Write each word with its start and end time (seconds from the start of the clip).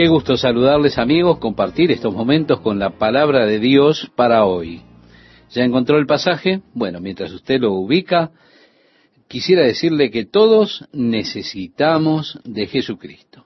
Qué 0.00 0.08
gusto 0.08 0.38
saludarles 0.38 0.96
amigos, 0.96 1.36
compartir 1.40 1.90
estos 1.90 2.14
momentos 2.14 2.60
con 2.60 2.78
la 2.78 2.96
palabra 2.96 3.44
de 3.44 3.58
Dios 3.58 4.10
para 4.16 4.46
hoy. 4.46 4.80
¿Ya 5.50 5.62
encontró 5.62 5.98
el 5.98 6.06
pasaje? 6.06 6.62
Bueno, 6.72 7.00
mientras 7.00 7.30
usted 7.32 7.60
lo 7.60 7.74
ubica, 7.74 8.30
quisiera 9.28 9.60
decirle 9.62 10.10
que 10.10 10.24
todos 10.24 10.86
necesitamos 10.94 12.40
de 12.44 12.66
Jesucristo. 12.66 13.44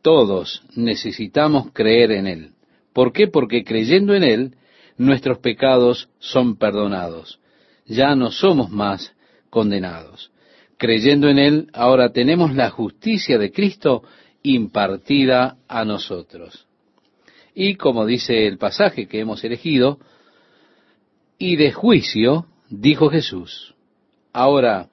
Todos 0.00 0.62
necesitamos 0.76 1.72
creer 1.74 2.12
en 2.12 2.26
Él. 2.26 2.52
¿Por 2.94 3.12
qué? 3.12 3.26
Porque 3.26 3.62
creyendo 3.62 4.14
en 4.14 4.24
Él, 4.24 4.54
nuestros 4.96 5.40
pecados 5.40 6.08
son 6.20 6.56
perdonados. 6.56 7.38
Ya 7.84 8.14
no 8.14 8.30
somos 8.30 8.70
más 8.70 9.12
condenados. 9.50 10.32
Creyendo 10.78 11.28
en 11.28 11.38
Él, 11.38 11.66
ahora 11.74 12.12
tenemos 12.14 12.54
la 12.54 12.70
justicia 12.70 13.36
de 13.36 13.52
Cristo 13.52 14.04
impartida 14.42 15.56
a 15.68 15.84
nosotros. 15.84 16.66
Y 17.54 17.74
como 17.74 18.06
dice 18.06 18.46
el 18.46 18.58
pasaje 18.58 19.06
que 19.06 19.20
hemos 19.20 19.44
elegido, 19.44 19.98
y 21.38 21.56
de 21.56 21.72
juicio, 21.72 22.46
dijo 22.68 23.08
Jesús. 23.10 23.74
Ahora, 24.32 24.88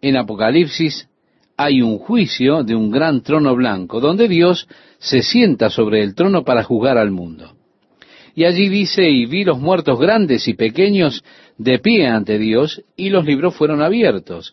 en 0.00 0.16
Apocalipsis 0.16 1.08
hay 1.56 1.82
un 1.82 1.98
juicio 1.98 2.62
de 2.62 2.74
un 2.74 2.90
gran 2.90 3.22
trono 3.22 3.54
blanco, 3.54 4.00
donde 4.00 4.28
Dios 4.28 4.68
se 4.98 5.22
sienta 5.22 5.70
sobre 5.70 6.02
el 6.02 6.14
trono 6.14 6.44
para 6.44 6.62
juzgar 6.62 6.98
al 6.98 7.10
mundo. 7.10 7.54
Y 8.34 8.44
allí 8.44 8.68
dice, 8.68 9.08
y 9.08 9.24
vi 9.26 9.44
los 9.44 9.58
muertos 9.58 9.98
grandes 9.98 10.46
y 10.46 10.54
pequeños 10.54 11.24
de 11.56 11.78
pie 11.78 12.06
ante 12.06 12.38
Dios, 12.38 12.82
y 12.96 13.08
los 13.08 13.24
libros 13.24 13.54
fueron 13.54 13.82
abiertos, 13.82 14.52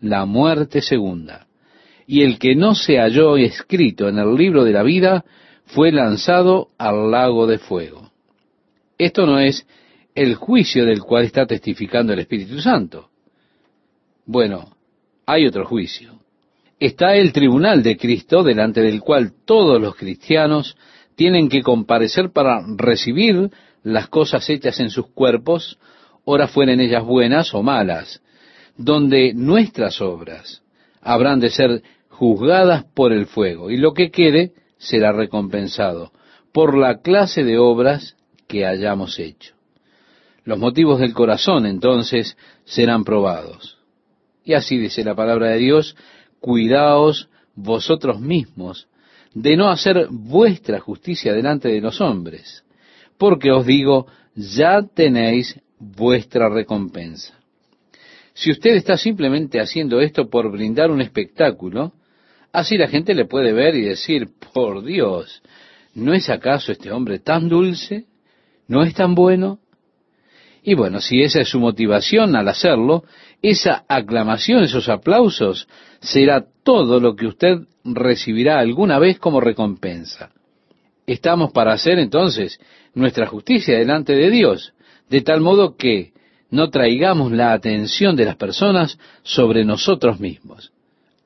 la 0.00 0.24
muerte 0.24 0.80
segunda. 0.80 1.46
Y 2.06 2.22
el 2.22 2.38
que 2.38 2.56
no 2.56 2.74
se 2.74 2.98
halló 2.98 3.36
escrito 3.36 4.08
en 4.08 4.18
el 4.18 4.34
libro 4.34 4.64
de 4.64 4.72
la 4.72 4.82
vida 4.82 5.24
fue 5.66 5.92
lanzado 5.92 6.68
al 6.78 7.10
lago 7.10 7.46
de 7.46 7.58
fuego. 7.58 8.10
Esto 8.98 9.26
no 9.26 9.38
es 9.38 9.66
el 10.14 10.34
juicio 10.34 10.84
del 10.84 11.00
cual 11.00 11.24
está 11.24 11.46
testificando 11.46 12.12
el 12.12 12.18
Espíritu 12.18 12.60
Santo. 12.60 13.08
Bueno, 14.26 14.76
hay 15.26 15.46
otro 15.46 15.64
juicio. 15.64 16.20
Está 16.78 17.14
el 17.14 17.32
tribunal 17.32 17.82
de 17.82 17.96
Cristo 17.96 18.42
delante 18.42 18.80
del 18.80 19.00
cual 19.00 19.32
todos 19.44 19.80
los 19.80 19.94
cristianos 19.94 20.76
tienen 21.14 21.48
que 21.48 21.62
comparecer 21.62 22.30
para 22.32 22.64
recibir 22.76 23.50
las 23.82 24.08
cosas 24.08 24.48
hechas 24.50 24.80
en 24.80 24.90
sus 24.90 25.06
cuerpos, 25.08 25.78
ora 26.24 26.48
fueren 26.48 26.80
ellas 26.80 27.04
buenas 27.04 27.54
o 27.54 27.62
malas, 27.62 28.22
donde 28.80 29.34
nuestras 29.34 30.00
obras 30.00 30.62
habrán 31.02 31.38
de 31.38 31.50
ser 31.50 31.82
juzgadas 32.08 32.84
por 32.94 33.12
el 33.12 33.26
fuego, 33.26 33.70
y 33.70 33.76
lo 33.76 33.92
que 33.92 34.10
quede 34.10 34.52
será 34.78 35.12
recompensado 35.12 36.12
por 36.52 36.76
la 36.76 37.00
clase 37.00 37.44
de 37.44 37.58
obras 37.58 38.16
que 38.48 38.64
hayamos 38.64 39.18
hecho. 39.18 39.54
Los 40.44 40.58
motivos 40.58 40.98
del 40.98 41.12
corazón 41.12 41.66
entonces 41.66 42.38
serán 42.64 43.04
probados. 43.04 43.78
Y 44.44 44.54
así 44.54 44.78
dice 44.78 45.04
la 45.04 45.14
palabra 45.14 45.50
de 45.50 45.58
Dios, 45.58 45.94
cuidaos 46.40 47.28
vosotros 47.54 48.18
mismos 48.18 48.88
de 49.34 49.58
no 49.58 49.68
hacer 49.68 50.08
vuestra 50.10 50.80
justicia 50.80 51.34
delante 51.34 51.68
de 51.68 51.82
los 51.82 52.00
hombres, 52.00 52.64
porque 53.18 53.52
os 53.52 53.66
digo, 53.66 54.06
ya 54.34 54.80
tenéis 54.82 55.60
vuestra 55.78 56.48
recompensa. 56.48 57.39
Si 58.40 58.50
usted 58.50 58.70
está 58.70 58.96
simplemente 58.96 59.60
haciendo 59.60 60.00
esto 60.00 60.30
por 60.30 60.50
brindar 60.50 60.90
un 60.90 61.02
espectáculo, 61.02 61.92
así 62.54 62.78
la 62.78 62.88
gente 62.88 63.12
le 63.12 63.26
puede 63.26 63.52
ver 63.52 63.74
y 63.74 63.82
decir, 63.82 64.28
por 64.54 64.82
Dios, 64.82 65.42
¿no 65.94 66.14
es 66.14 66.30
acaso 66.30 66.72
este 66.72 66.90
hombre 66.90 67.18
tan 67.18 67.50
dulce? 67.50 68.06
¿No 68.66 68.82
es 68.82 68.94
tan 68.94 69.14
bueno? 69.14 69.58
Y 70.62 70.72
bueno, 70.72 71.02
si 71.02 71.20
esa 71.20 71.42
es 71.42 71.50
su 71.50 71.60
motivación 71.60 72.34
al 72.34 72.48
hacerlo, 72.48 73.04
esa 73.42 73.84
aclamación, 73.86 74.64
esos 74.64 74.88
aplausos, 74.88 75.68
será 76.00 76.46
todo 76.62 76.98
lo 76.98 77.16
que 77.16 77.26
usted 77.26 77.58
recibirá 77.84 78.58
alguna 78.58 78.98
vez 78.98 79.18
como 79.18 79.42
recompensa. 79.42 80.30
Estamos 81.06 81.52
para 81.52 81.74
hacer 81.74 81.98
entonces 81.98 82.58
nuestra 82.94 83.26
justicia 83.26 83.76
delante 83.76 84.14
de 84.14 84.30
Dios, 84.30 84.72
de 85.10 85.20
tal 85.20 85.42
modo 85.42 85.76
que 85.76 86.14
no 86.50 86.70
traigamos 86.70 87.32
la 87.32 87.52
atención 87.52 88.16
de 88.16 88.24
las 88.24 88.36
personas 88.36 88.98
sobre 89.22 89.64
nosotros 89.64 90.20
mismos. 90.20 90.72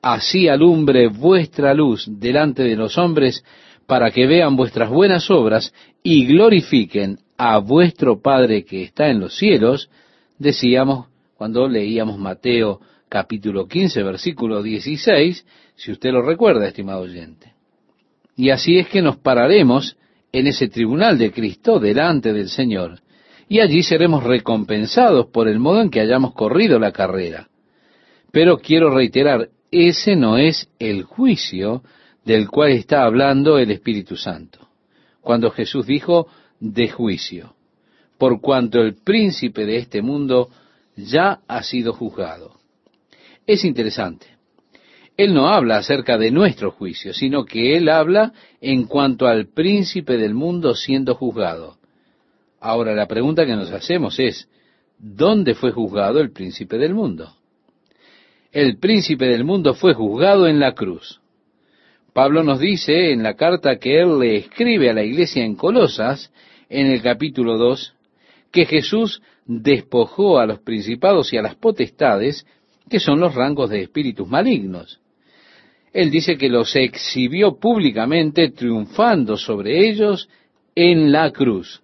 Así 0.01 0.47
alumbre 0.47 1.07
vuestra 1.07 1.73
luz 1.73 2.05
delante 2.07 2.63
de 2.63 2.75
los 2.75 2.97
hombres 2.97 3.43
para 3.87 4.11
que 4.11 4.27
vean 4.27 4.55
vuestras 4.55 4.89
buenas 4.89 5.29
obras 5.31 5.73
y 6.03 6.25
glorifiquen 6.27 7.19
a 7.37 7.57
vuestro 7.57 8.21
Padre 8.21 8.63
que 8.63 8.83
está 8.83 9.09
en 9.09 9.19
los 9.19 9.35
cielos, 9.35 9.89
decíamos 10.37 11.07
cuando 11.35 11.67
leíamos 11.67 12.17
Mateo 12.17 12.79
capítulo 13.09 13.67
15, 13.67 14.03
versículo 14.03 14.63
16, 14.63 15.45
si 15.75 15.91
usted 15.91 16.11
lo 16.11 16.21
recuerda, 16.21 16.67
estimado 16.67 17.01
oyente. 17.01 17.53
Y 18.35 18.49
así 18.49 18.77
es 18.77 18.87
que 18.87 19.01
nos 19.01 19.17
pararemos 19.17 19.97
en 20.31 20.47
ese 20.47 20.67
tribunal 20.67 21.17
de 21.17 21.31
Cristo 21.31 21.79
delante 21.79 22.33
del 22.33 22.49
Señor, 22.49 22.99
y 23.47 23.59
allí 23.59 23.83
seremos 23.83 24.23
recompensados 24.23 25.27
por 25.27 25.47
el 25.47 25.59
modo 25.59 25.81
en 25.81 25.89
que 25.89 25.99
hayamos 25.99 26.33
corrido 26.33 26.79
la 26.79 26.91
carrera. 26.91 27.47
Pero 28.31 28.57
quiero 28.57 28.93
reiterar, 28.93 29.49
ese 29.71 30.15
no 30.15 30.37
es 30.37 30.69
el 30.79 31.03
juicio 31.03 31.83
del 32.23 32.49
cual 32.49 32.71
está 32.71 33.03
hablando 33.03 33.57
el 33.57 33.71
Espíritu 33.71 34.15
Santo. 34.15 34.67
Cuando 35.21 35.51
Jesús 35.51 35.85
dijo 35.85 36.27
de 36.59 36.89
juicio, 36.89 37.55
por 38.17 38.41
cuanto 38.41 38.81
el 38.81 38.95
príncipe 38.95 39.65
de 39.65 39.77
este 39.77 40.01
mundo 40.01 40.49
ya 40.95 41.39
ha 41.47 41.63
sido 41.63 41.93
juzgado. 41.93 42.55
Es 43.45 43.63
interesante. 43.63 44.27
Él 45.17 45.33
no 45.33 45.47
habla 45.47 45.77
acerca 45.77 46.17
de 46.17 46.31
nuestro 46.31 46.71
juicio, 46.71 47.13
sino 47.13 47.45
que 47.45 47.77
él 47.77 47.89
habla 47.89 48.33
en 48.59 48.85
cuanto 48.85 49.27
al 49.27 49.47
príncipe 49.47 50.17
del 50.17 50.33
mundo 50.33 50.75
siendo 50.75 51.15
juzgado. 51.15 51.77
Ahora 52.65 52.95
la 52.95 53.05
pregunta 53.05 53.45
que 53.45 53.55
nos 53.55 53.71
hacemos 53.71 54.17
es, 54.19 54.49
¿dónde 54.97 55.53
fue 55.53 55.71
juzgado 55.71 56.19
el 56.19 56.31
príncipe 56.31 56.79
del 56.79 56.95
mundo? 56.95 57.31
El 58.51 58.79
príncipe 58.79 59.25
del 59.25 59.43
mundo 59.43 59.75
fue 59.75 59.93
juzgado 59.93 60.47
en 60.47 60.59
la 60.59 60.73
cruz. 60.73 61.21
Pablo 62.11 62.41
nos 62.41 62.59
dice 62.59 63.11
en 63.11 63.21
la 63.21 63.35
carta 63.35 63.77
que 63.77 64.01
él 64.01 64.17
le 64.17 64.37
escribe 64.37 64.89
a 64.89 64.95
la 64.95 65.03
iglesia 65.03 65.45
en 65.45 65.55
Colosas, 65.55 66.33
en 66.67 66.87
el 66.87 67.03
capítulo 67.03 67.59
2, 67.59 67.93
que 68.51 68.65
Jesús 68.65 69.21
despojó 69.45 70.39
a 70.39 70.47
los 70.47 70.57
principados 70.57 71.31
y 71.33 71.37
a 71.37 71.43
las 71.43 71.53
potestades, 71.53 72.47
que 72.89 72.99
son 72.99 73.19
los 73.19 73.35
rangos 73.35 73.69
de 73.69 73.83
espíritus 73.83 74.27
malignos. 74.27 74.99
Él 75.93 76.09
dice 76.09 76.35
que 76.35 76.49
los 76.49 76.75
exhibió 76.75 77.59
públicamente 77.59 78.49
triunfando 78.49 79.37
sobre 79.37 79.87
ellos 79.87 80.27
en 80.73 81.11
la 81.11 81.31
cruz 81.31 81.83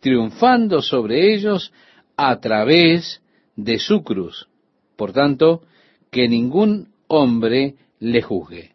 triunfando 0.00 0.82
sobre 0.82 1.34
ellos 1.34 1.72
a 2.16 2.40
través 2.40 3.22
de 3.56 3.78
su 3.78 4.02
cruz. 4.02 4.48
Por 4.96 5.12
tanto, 5.12 5.62
que 6.10 6.28
ningún 6.28 6.88
hombre 7.06 7.76
le 8.00 8.22
juzgue. 8.22 8.72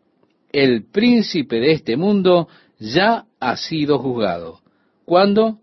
El 0.52 0.86
príncipe 0.86 1.60
de 1.60 1.74
este 1.74 1.98
mundo 1.98 2.48
ya 2.80 3.26
ha 3.40 3.58
sido 3.58 4.00
juzgado. 4.00 4.62
¿Cuándo? 5.04 5.60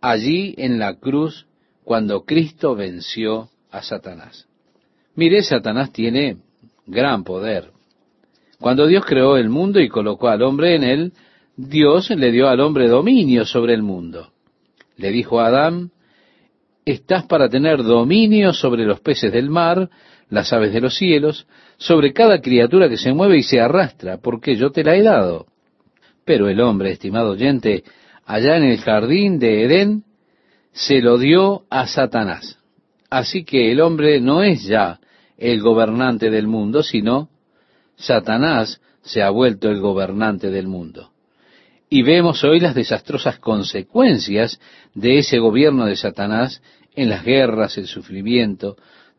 Allí 0.00 0.54
en 0.58 0.78
la 0.78 0.94
cruz, 0.94 1.46
cuando 1.82 2.24
Cristo 2.24 2.74
venció 2.74 3.48
a 3.70 3.82
Satanás. 3.82 4.46
Mire, 5.14 5.42
Satanás 5.42 5.92
tiene 5.92 6.38
gran 6.86 7.24
poder. 7.24 7.70
Cuando 8.60 8.86
Dios 8.86 9.04
creó 9.04 9.36
el 9.36 9.48
mundo 9.48 9.80
y 9.80 9.88
colocó 9.88 10.28
al 10.28 10.42
hombre 10.42 10.76
en 10.76 10.84
él, 10.84 11.12
Dios 11.56 12.10
le 12.10 12.32
dio 12.32 12.48
al 12.48 12.60
hombre 12.60 12.88
dominio 12.88 13.44
sobre 13.44 13.74
el 13.74 13.82
mundo. 13.82 14.33
Le 14.96 15.10
dijo 15.10 15.40
a 15.40 15.46
Adán, 15.46 15.90
estás 16.84 17.24
para 17.26 17.48
tener 17.48 17.82
dominio 17.82 18.52
sobre 18.52 18.84
los 18.84 19.00
peces 19.00 19.32
del 19.32 19.50
mar, 19.50 19.90
las 20.28 20.52
aves 20.52 20.72
de 20.72 20.80
los 20.80 20.96
cielos, 20.96 21.46
sobre 21.76 22.12
cada 22.12 22.40
criatura 22.40 22.88
que 22.88 22.96
se 22.96 23.12
mueve 23.12 23.38
y 23.38 23.42
se 23.42 23.60
arrastra, 23.60 24.18
porque 24.18 24.56
yo 24.56 24.70
te 24.70 24.84
la 24.84 24.96
he 24.96 25.02
dado. 25.02 25.46
Pero 26.24 26.48
el 26.48 26.60
hombre, 26.60 26.92
estimado 26.92 27.32
oyente, 27.32 27.84
allá 28.24 28.56
en 28.56 28.64
el 28.64 28.78
jardín 28.78 29.38
de 29.38 29.64
Edén, 29.64 30.04
se 30.72 31.00
lo 31.00 31.18
dio 31.18 31.64
a 31.70 31.86
Satanás. 31.86 32.58
Así 33.10 33.44
que 33.44 33.70
el 33.70 33.80
hombre 33.80 34.20
no 34.20 34.42
es 34.42 34.64
ya 34.64 34.98
el 35.38 35.60
gobernante 35.60 36.30
del 36.30 36.46
mundo, 36.46 36.82
sino 36.82 37.28
Satanás 37.96 38.80
se 39.02 39.22
ha 39.22 39.30
vuelto 39.30 39.68
el 39.70 39.80
gobernante 39.80 40.50
del 40.50 40.66
mundo. 40.66 41.13
Y 41.94 42.02
vemos 42.02 42.42
hoy 42.42 42.58
las 42.58 42.74
desastrosas 42.74 43.38
consecuencias 43.38 44.58
de 44.94 45.18
ese 45.18 45.38
gobierno 45.38 45.86
de 45.86 45.94
Satanás 45.94 46.60
en 46.96 47.08
las 47.08 47.24
guerras, 47.24 47.78
el 47.78 47.86
sufrimiento, 47.86 48.74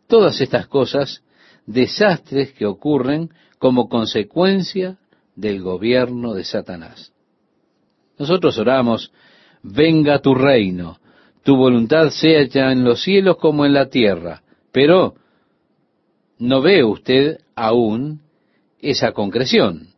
todas 0.07 0.41
estas 0.41 0.67
cosas, 0.67 1.23
desastres 1.65 2.51
que 2.51 2.65
ocurren 2.65 3.29
como 3.59 3.87
consecuencia 3.87 4.97
del 5.37 5.61
gobierno 5.61 6.33
de 6.33 6.43
Satanás. 6.43 7.13
Nosotros 8.19 8.57
oramos, 8.57 9.13
venga 9.63 10.19
tu 10.19 10.35
reino, 10.35 10.99
tu 11.43 11.55
voluntad 11.55 12.09
sea 12.09 12.41
hecha 12.41 12.73
en 12.73 12.83
los 12.83 13.01
cielos 13.01 13.37
como 13.37 13.65
en 13.65 13.73
la 13.73 13.87
tierra, 13.87 14.43
pero 14.73 15.15
no 16.39 16.61
ve 16.61 16.83
usted 16.83 17.37
aún 17.55 18.19
esa 18.81 19.13
concreción. 19.13 19.94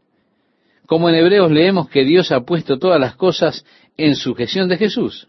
Como 0.88 1.10
en 1.10 1.16
Hebreos 1.16 1.52
leemos 1.52 1.90
que 1.90 2.06
Dios 2.06 2.32
ha 2.32 2.46
puesto 2.46 2.80
todas 2.80 3.00
las 3.00 3.16
cosas 3.16 3.66
en 3.98 4.16
sujeción 4.16 4.70
de 4.70 4.78
Jesús, 4.78 5.28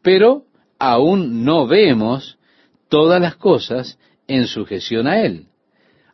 pero 0.00 0.44
aún 0.78 1.44
no 1.44 1.66
vemos 1.66 2.38
todas 2.88 3.20
las 3.20 3.34
cosas 3.34 3.98
en 4.28 4.46
sujeción 4.46 5.08
a 5.08 5.20
Él. 5.22 5.46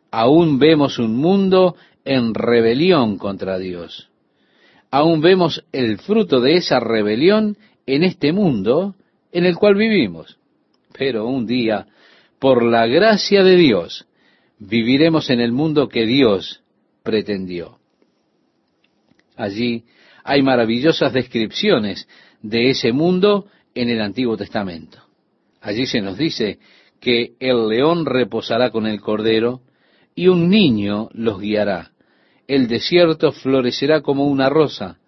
Aún 0.09 0.57
vemos 0.57 0.97
un 0.97 1.15
mundo 1.15 1.75
en 2.03 2.33
rebelión 2.33 3.17
contra 3.19 3.59
Dios. 3.59 4.09
Aún 4.89 5.21
vemos 5.21 5.63
el 5.71 5.99
fruto 5.99 6.41
de 6.41 6.55
esa 6.55 6.79
rebelión 6.79 7.57
en 7.85 8.03
este 8.03 8.33
mundo 8.33 8.95
en 9.31 9.45
el 9.45 9.55
cual 9.55 9.75
vivimos. 9.75 10.39
Pero 10.97 11.27
un 11.27 11.45
día, 11.45 11.85
por 12.39 12.63
la 12.63 12.87
gracia 12.87 13.43
de 13.43 13.55
Dios, 13.55 14.07
viviremos 14.57 15.29
en 15.29 15.41
el 15.41 15.51
mundo 15.51 15.87
que 15.87 16.07
Dios 16.07 16.63
pretendió. 17.03 17.80
Allí 19.41 19.85
hay 20.23 20.43
maravillosas 20.43 21.13
descripciones 21.13 22.07
de 22.43 22.69
ese 22.69 22.91
mundo 22.91 23.47
en 23.73 23.89
el 23.89 23.99
Antiguo 23.99 24.37
Testamento. 24.37 24.99
Allí 25.61 25.87
se 25.87 25.99
nos 25.99 26.15
dice 26.15 26.59
que 26.99 27.33
el 27.39 27.67
león 27.67 28.05
reposará 28.05 28.69
con 28.69 28.85
el 28.85 29.01
cordero 29.01 29.61
y 30.13 30.27
un 30.27 30.47
niño 30.51 31.09
los 31.13 31.39
guiará. 31.39 31.89
El 32.47 32.67
desierto 32.67 33.31
florecerá 33.31 34.01
como 34.01 34.27
una 34.27 34.47
rosa. 34.47 34.99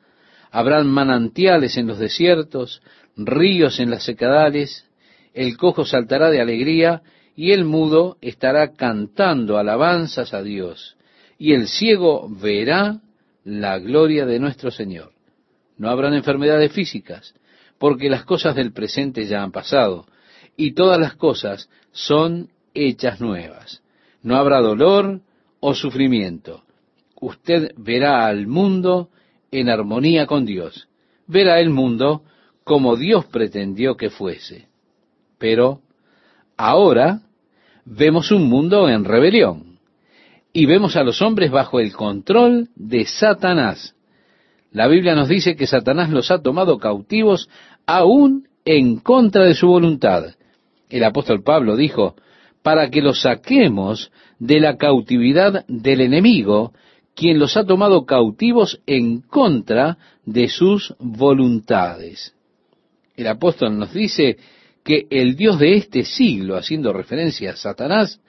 Habrán 0.49 0.87
manantiales 0.87 1.77
en 1.77 1.85
los 1.85 1.99
desiertos, 1.99 2.81
ríos 3.15 3.79
en 3.79 3.91
las 3.91 4.03
secadales. 4.03 4.89
El 5.35 5.57
cojo 5.57 5.85
saltará 5.85 6.31
de 6.31 6.41
alegría 6.41 7.03
y 7.35 7.51
el 7.51 7.65
mudo 7.65 8.17
estará 8.19 8.73
cantando 8.73 9.59
alabanzas 9.59 10.33
a 10.33 10.41
Dios. 10.41 10.97
Y 11.37 11.53
el 11.53 11.67
ciego 11.67 12.27
verá 12.29 12.99
la 13.43 13.79
gloria 13.79 14.25
de 14.25 14.39
nuestro 14.39 14.71
Señor. 14.71 15.11
No 15.77 15.89
habrán 15.89 16.13
enfermedades 16.13 16.71
físicas, 16.71 17.33
porque 17.77 18.09
las 18.09 18.23
cosas 18.23 18.55
del 18.55 18.71
presente 18.71 19.25
ya 19.25 19.43
han 19.43 19.51
pasado, 19.51 20.05
y 20.55 20.73
todas 20.73 20.99
las 20.99 21.15
cosas 21.15 21.69
son 21.91 22.49
hechas 22.73 23.19
nuevas. 23.19 23.81
No 24.21 24.37
habrá 24.37 24.59
dolor 24.59 25.21
o 25.59 25.73
sufrimiento. 25.73 26.63
Usted 27.19 27.73
verá 27.77 28.25
al 28.27 28.47
mundo 28.47 29.09
en 29.51 29.69
armonía 29.69 30.25
con 30.27 30.45
Dios. 30.45 30.87
Verá 31.27 31.59
el 31.59 31.69
mundo 31.69 32.23
como 32.63 32.95
Dios 32.95 33.25
pretendió 33.25 33.97
que 33.97 34.09
fuese. 34.09 34.67
Pero 35.37 35.81
ahora 36.57 37.21
vemos 37.85 38.31
un 38.31 38.47
mundo 38.47 38.87
en 38.89 39.03
rebelión 39.03 39.72
y 40.53 40.67
vemos 40.67 40.95
a 40.95 41.03
los 41.03 41.21
hombres 41.23 41.49
bajo 41.49 41.79
el 41.79 41.93
control 41.93 42.69
de 42.75 43.05
Satanás. 43.05 43.95
La 44.71 44.87
Biblia 44.87 45.15
nos 45.15 45.27
dice 45.27 45.55
que 45.55 45.67
Satanás 45.67 46.11
los 46.11 46.29
ha 46.29 46.41
tomado 46.41 46.77
cautivos 46.77 47.49
aún 47.87 48.47
en 48.63 48.99
contra 48.99 49.45
de 49.45 49.55
su 49.55 49.67
voluntad. 49.67 50.35
El 50.89 51.03
apóstol 51.03 51.43
Pablo 51.43 51.75
dijo, 51.75 52.15
para 52.61 52.89
que 52.89 53.01
los 53.01 53.21
saquemos 53.21 54.11
de 54.39 54.59
la 54.59 54.77
cautividad 54.77 55.65
del 55.67 56.01
enemigo, 56.01 56.71
quien 57.15 57.39
los 57.39 57.57
ha 57.57 57.65
tomado 57.65 58.05
cautivos 58.05 58.79
en 58.85 59.21
contra 59.21 59.97
de 60.25 60.47
sus 60.49 60.95
voluntades. 60.99 62.33
El 63.15 63.27
apóstol 63.27 63.77
nos 63.77 63.93
dice 63.93 64.37
que 64.83 65.07
el 65.09 65.35
Dios 65.35 65.59
de 65.59 65.75
este 65.75 66.03
siglo, 66.03 66.57
haciendo 66.57 66.93
referencia 66.93 67.51
a 67.51 67.55
Satanás, 67.55 68.19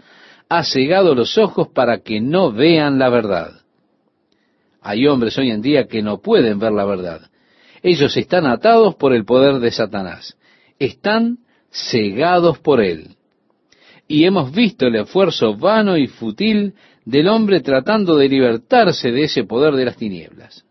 ha 0.48 0.64
cegado 0.64 1.14
los 1.14 1.38
ojos 1.38 1.68
para 1.68 2.00
que 2.00 2.20
no 2.20 2.52
vean 2.52 2.98
la 2.98 3.08
verdad. 3.08 3.60
Hay 4.80 5.06
hombres 5.06 5.38
hoy 5.38 5.50
en 5.50 5.62
día 5.62 5.86
que 5.86 6.02
no 6.02 6.18
pueden 6.18 6.58
ver 6.58 6.72
la 6.72 6.84
verdad. 6.84 7.30
Ellos 7.82 8.16
están 8.16 8.46
atados 8.46 8.94
por 8.96 9.14
el 9.14 9.24
poder 9.24 9.60
de 9.60 9.70
Satanás. 9.70 10.36
Están 10.78 11.38
cegados 11.70 12.58
por 12.58 12.80
él. 12.80 13.16
Y 14.06 14.24
hemos 14.24 14.52
visto 14.52 14.86
el 14.86 14.96
esfuerzo 14.96 15.56
vano 15.56 15.96
y 15.96 16.06
fútil 16.06 16.74
del 17.06 17.28
hombre 17.28 17.60
tratando 17.60 18.16
de 18.16 18.28
libertarse 18.28 19.10
de 19.10 19.24
ese 19.24 19.44
poder 19.44 19.74
de 19.74 19.86
las 19.86 19.96
tinieblas. 19.96 20.64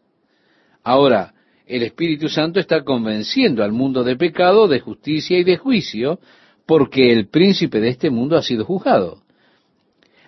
Ahora, 0.83 1.33
el 1.65 1.83
Espíritu 1.83 2.29
Santo 2.29 2.59
está 2.59 2.83
convenciendo 2.83 3.63
al 3.63 3.71
mundo 3.71 4.03
de 4.03 4.15
pecado, 4.15 4.67
de 4.67 4.79
justicia 4.79 5.39
y 5.39 5.43
de 5.43 5.57
juicio, 5.57 6.19
porque 6.67 7.11
el 7.11 7.29
príncipe 7.29 7.79
de 7.79 7.89
este 7.89 8.09
mundo 8.09 8.37
ha 8.37 8.43
sido 8.43 8.65
juzgado. 8.65 9.22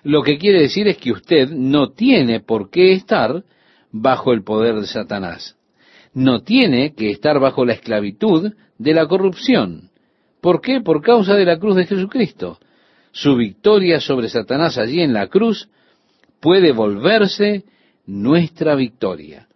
Lo 0.05 0.23
que 0.23 0.37
quiere 0.37 0.61
decir 0.61 0.87
es 0.87 0.97
que 0.97 1.11
usted 1.11 1.49
no 1.49 1.91
tiene 1.91 2.39
por 2.39 2.69
qué 2.69 2.93
estar 2.93 3.43
bajo 3.91 4.31
el 4.31 4.43
poder 4.43 4.75
de 4.75 4.87
Satanás 4.87 5.57
no 6.15 6.41
tiene 6.41 6.95
que 6.95 7.11
estar 7.11 7.39
bajo 7.39 7.65
la 7.65 7.73
esclavitud 7.73 8.53
de 8.79 8.93
la 8.93 9.05
corrupción. 9.05 9.91
¿Por 10.41 10.61
qué? 10.61 10.79
Por 10.81 11.01
causa 11.01 11.35
de 11.35 11.45
la 11.45 11.59
cruz 11.59 11.75
de 11.75 11.85
Jesucristo. 11.85 12.57
Su 13.11 13.35
victoria 13.35 13.99
sobre 13.99 14.29
Satanás 14.29 14.77
allí 14.77 15.01
en 15.01 15.13
la 15.13 15.27
cruz 15.27 15.69
puede 16.39 16.71
volverse 16.71 17.65
nuestra 18.05 18.75
victoria. 18.75 19.47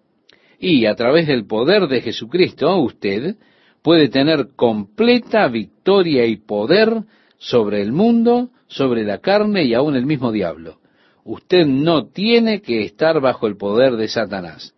Y 0.59 0.85
a 0.85 0.95
través 0.95 1.27
del 1.27 1.45
poder 1.45 1.87
de 1.87 2.01
Jesucristo, 2.01 2.77
usted 2.77 3.37
puede 3.81 4.09
tener 4.09 4.49
completa 4.57 5.47
victoria 5.47 6.25
y 6.25 6.35
poder 6.35 7.03
sobre 7.37 7.81
el 7.81 7.93
mundo, 7.93 8.49
sobre 8.69 9.03
la 9.03 9.17
carne 9.17 9.65
y 9.65 9.73
aún 9.73 9.95
el 9.95 10.05
mismo 10.05 10.31
diablo. 10.31 10.79
Usted 11.25 11.65
no 11.65 12.07
tiene 12.07 12.61
que 12.61 12.83
estar 12.83 13.19
bajo 13.19 13.47
el 13.47 13.57
poder 13.57 13.97
de 13.97 14.07
Satanás. 14.07 14.73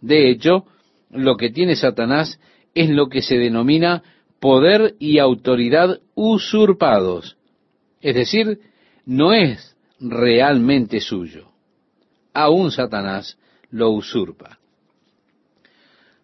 De 0.00 0.30
hecho, 0.30 0.66
lo 1.10 1.36
que 1.36 1.50
tiene 1.50 1.74
Satanás 1.74 2.38
es 2.74 2.90
lo 2.90 3.08
que 3.08 3.22
se 3.22 3.38
denomina 3.38 4.02
poder 4.40 4.94
y 4.98 5.18
autoridad 5.18 6.00
usurpados. 6.14 7.38
Es 8.02 8.14
decir, 8.14 8.60
no 9.06 9.32
es 9.32 9.76
realmente 9.98 11.00
suyo. 11.00 11.48
Aún 12.34 12.70
Satanás 12.70 13.38
lo 13.70 13.90
usurpa. 13.90 14.58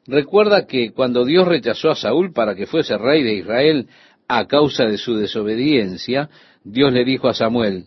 Recuerda 0.07 0.67
que 0.67 0.93
cuando 0.93 1.25
Dios 1.25 1.47
rechazó 1.47 1.91
a 1.91 1.97
Saúl 1.97 2.33
para 2.33 2.55
que 2.55 2.67
fuese 2.67 2.99
rey 2.99 3.23
de 3.23 3.35
Israel 3.35 3.89
a 4.29 4.47
causa 4.47 4.85
de 4.85 4.99
su 4.99 5.15
desobediencia, 5.17 6.29
Dios 6.65 6.93
le 6.93 7.05
dijo 7.05 7.29
a 7.29 7.35
Samuel, 7.35 7.87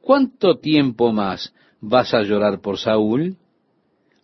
¿cuánto 0.00 0.58
tiempo 0.58 1.12
más 1.12 1.52
vas 1.80 2.14
a 2.14 2.22
llorar 2.22 2.60
por 2.60 2.78
Saúl? 2.78 3.36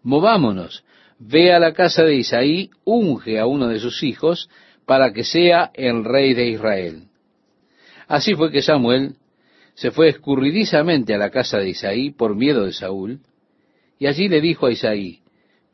Movámonos, 0.02 0.84
ve 1.18 1.52
a 1.52 1.58
la 1.58 1.72
casa 1.72 2.04
de 2.04 2.16
Isaí, 2.16 2.70
unge 2.84 3.38
a 3.38 3.46
uno 3.46 3.68
de 3.68 3.78
sus 3.78 4.02
hijos 4.02 4.48
para 4.86 5.12
que 5.12 5.24
sea 5.24 5.70
el 5.74 6.04
rey 6.04 6.34
de 6.34 6.48
Israel. 6.50 7.04
Así 8.08 8.34
fue 8.34 8.50
que 8.50 8.62
Samuel 8.62 9.16
se 9.74 9.90
fue 9.90 10.08
escurridizamente 10.08 11.14
a 11.14 11.18
la 11.18 11.30
casa 11.30 11.58
de 11.58 11.70
Isaí 11.70 12.10
por 12.10 12.36
miedo 12.36 12.64
de 12.64 12.72
Saúl, 12.72 13.20
y 13.98 14.06
allí 14.06 14.28
le 14.28 14.40
dijo 14.40 14.66
a 14.66 14.72
Isaí, 14.72 15.20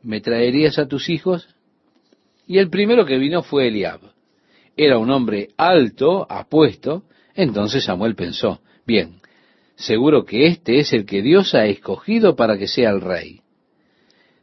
¿me 0.01 0.21
traerías 0.21 0.79
a 0.79 0.87
tus 0.87 1.09
hijos? 1.09 1.49
Y 2.47 2.59
el 2.59 2.69
primero 2.69 3.05
que 3.05 3.17
vino 3.17 3.43
fue 3.43 3.67
Eliab. 3.67 3.99
Era 4.77 4.97
un 4.97 5.11
hombre 5.11 5.49
alto, 5.57 6.25
apuesto, 6.29 7.03
entonces 7.39 7.85
Samuel 7.85 8.15
pensó, 8.15 8.59
bien, 8.85 9.21
seguro 9.75 10.25
que 10.25 10.47
este 10.47 10.79
es 10.79 10.91
el 10.91 11.05
que 11.05 11.21
Dios 11.21 11.55
ha 11.55 11.67
escogido 11.67 12.35
para 12.35 12.57
que 12.57 12.67
sea 12.67 12.89
el 12.89 12.99
rey. 12.99 13.39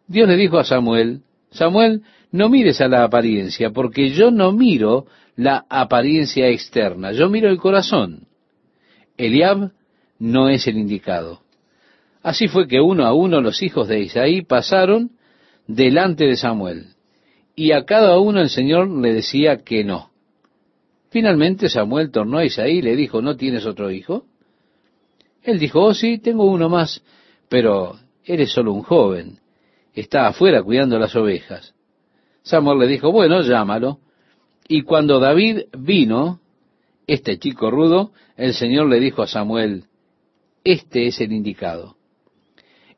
Dios 0.07 0.27
le 0.27 0.37
dijo 0.37 0.59
a 0.59 0.65
Samuel, 0.65 1.21
Samuel, 1.51 2.05
no 2.33 2.49
mires 2.49 2.81
a 2.81 2.89
la 2.89 3.05
apariencia, 3.05 3.69
porque 3.69 4.09
yo 4.09 4.31
no 4.31 4.53
miro 4.53 5.05
la 5.37 5.67
apariencia 5.69 6.49
externa, 6.49 7.13
yo 7.13 7.29
miro 7.29 7.51
el 7.51 7.59
corazón. 7.59 8.29
Eliab 9.19 9.73
no 10.19 10.49
es 10.49 10.67
el 10.67 10.79
indicado. 10.79 11.43
Así 12.23 12.49
fue 12.49 12.67
que 12.67 12.81
uno 12.81 13.05
a 13.05 13.13
uno 13.13 13.43
los 13.43 13.63
hijos 13.63 13.89
de 13.89 14.01
Isaí 14.01 14.41
pasaron 14.41 15.11
delante 15.67 16.25
de 16.25 16.37
Samuel. 16.37 16.87
Y 17.55 17.73
a 17.73 17.85
cada 17.85 18.19
uno 18.19 18.41
el 18.41 18.49
Señor 18.49 18.89
le 18.89 19.13
decía 19.13 19.59
que 19.65 19.85
no. 19.85 20.16
Finalmente 21.11 21.69
Samuel 21.69 22.11
tornó 22.11 22.39
a 22.39 22.45
Isaí 22.45 22.79
y 22.79 22.83
le 22.83 22.97
dijo, 22.97 23.23
¿no 23.23 23.37
tienes 23.37 23.65
otro 23.67 23.91
hijo? 23.91 24.27
Él 25.43 25.59
dijo, 25.59 25.83
oh 25.83 25.95
sí, 25.95 26.19
tengo 26.19 26.45
uno 26.45 26.69
más, 26.69 27.03
pero 27.49 27.97
eres 28.25 28.51
solo 28.53 28.73
un 28.73 28.83
joven, 28.83 29.39
está 29.95 30.27
afuera 30.27 30.63
cuidando 30.63 30.99
las 30.99 31.15
ovejas. 31.15 31.75
Samuel 32.43 32.81
le 32.81 32.87
dijo, 32.89 33.13
bueno, 33.13 33.41
llámalo. 33.43 33.99
Y 34.69 34.83
cuando 34.83 35.21
David 35.21 35.63
vino, 35.79 36.41
este 37.07 37.39
chico 37.39 37.71
rudo, 37.71 38.13
el 38.37 38.55
Señor 38.55 38.89
le 38.89 38.99
dijo 38.99 39.23
a 39.23 39.29
Samuel, 39.29 39.85
este 40.65 41.07
es 41.07 41.21
el 41.21 41.33
indicado. 41.33 41.97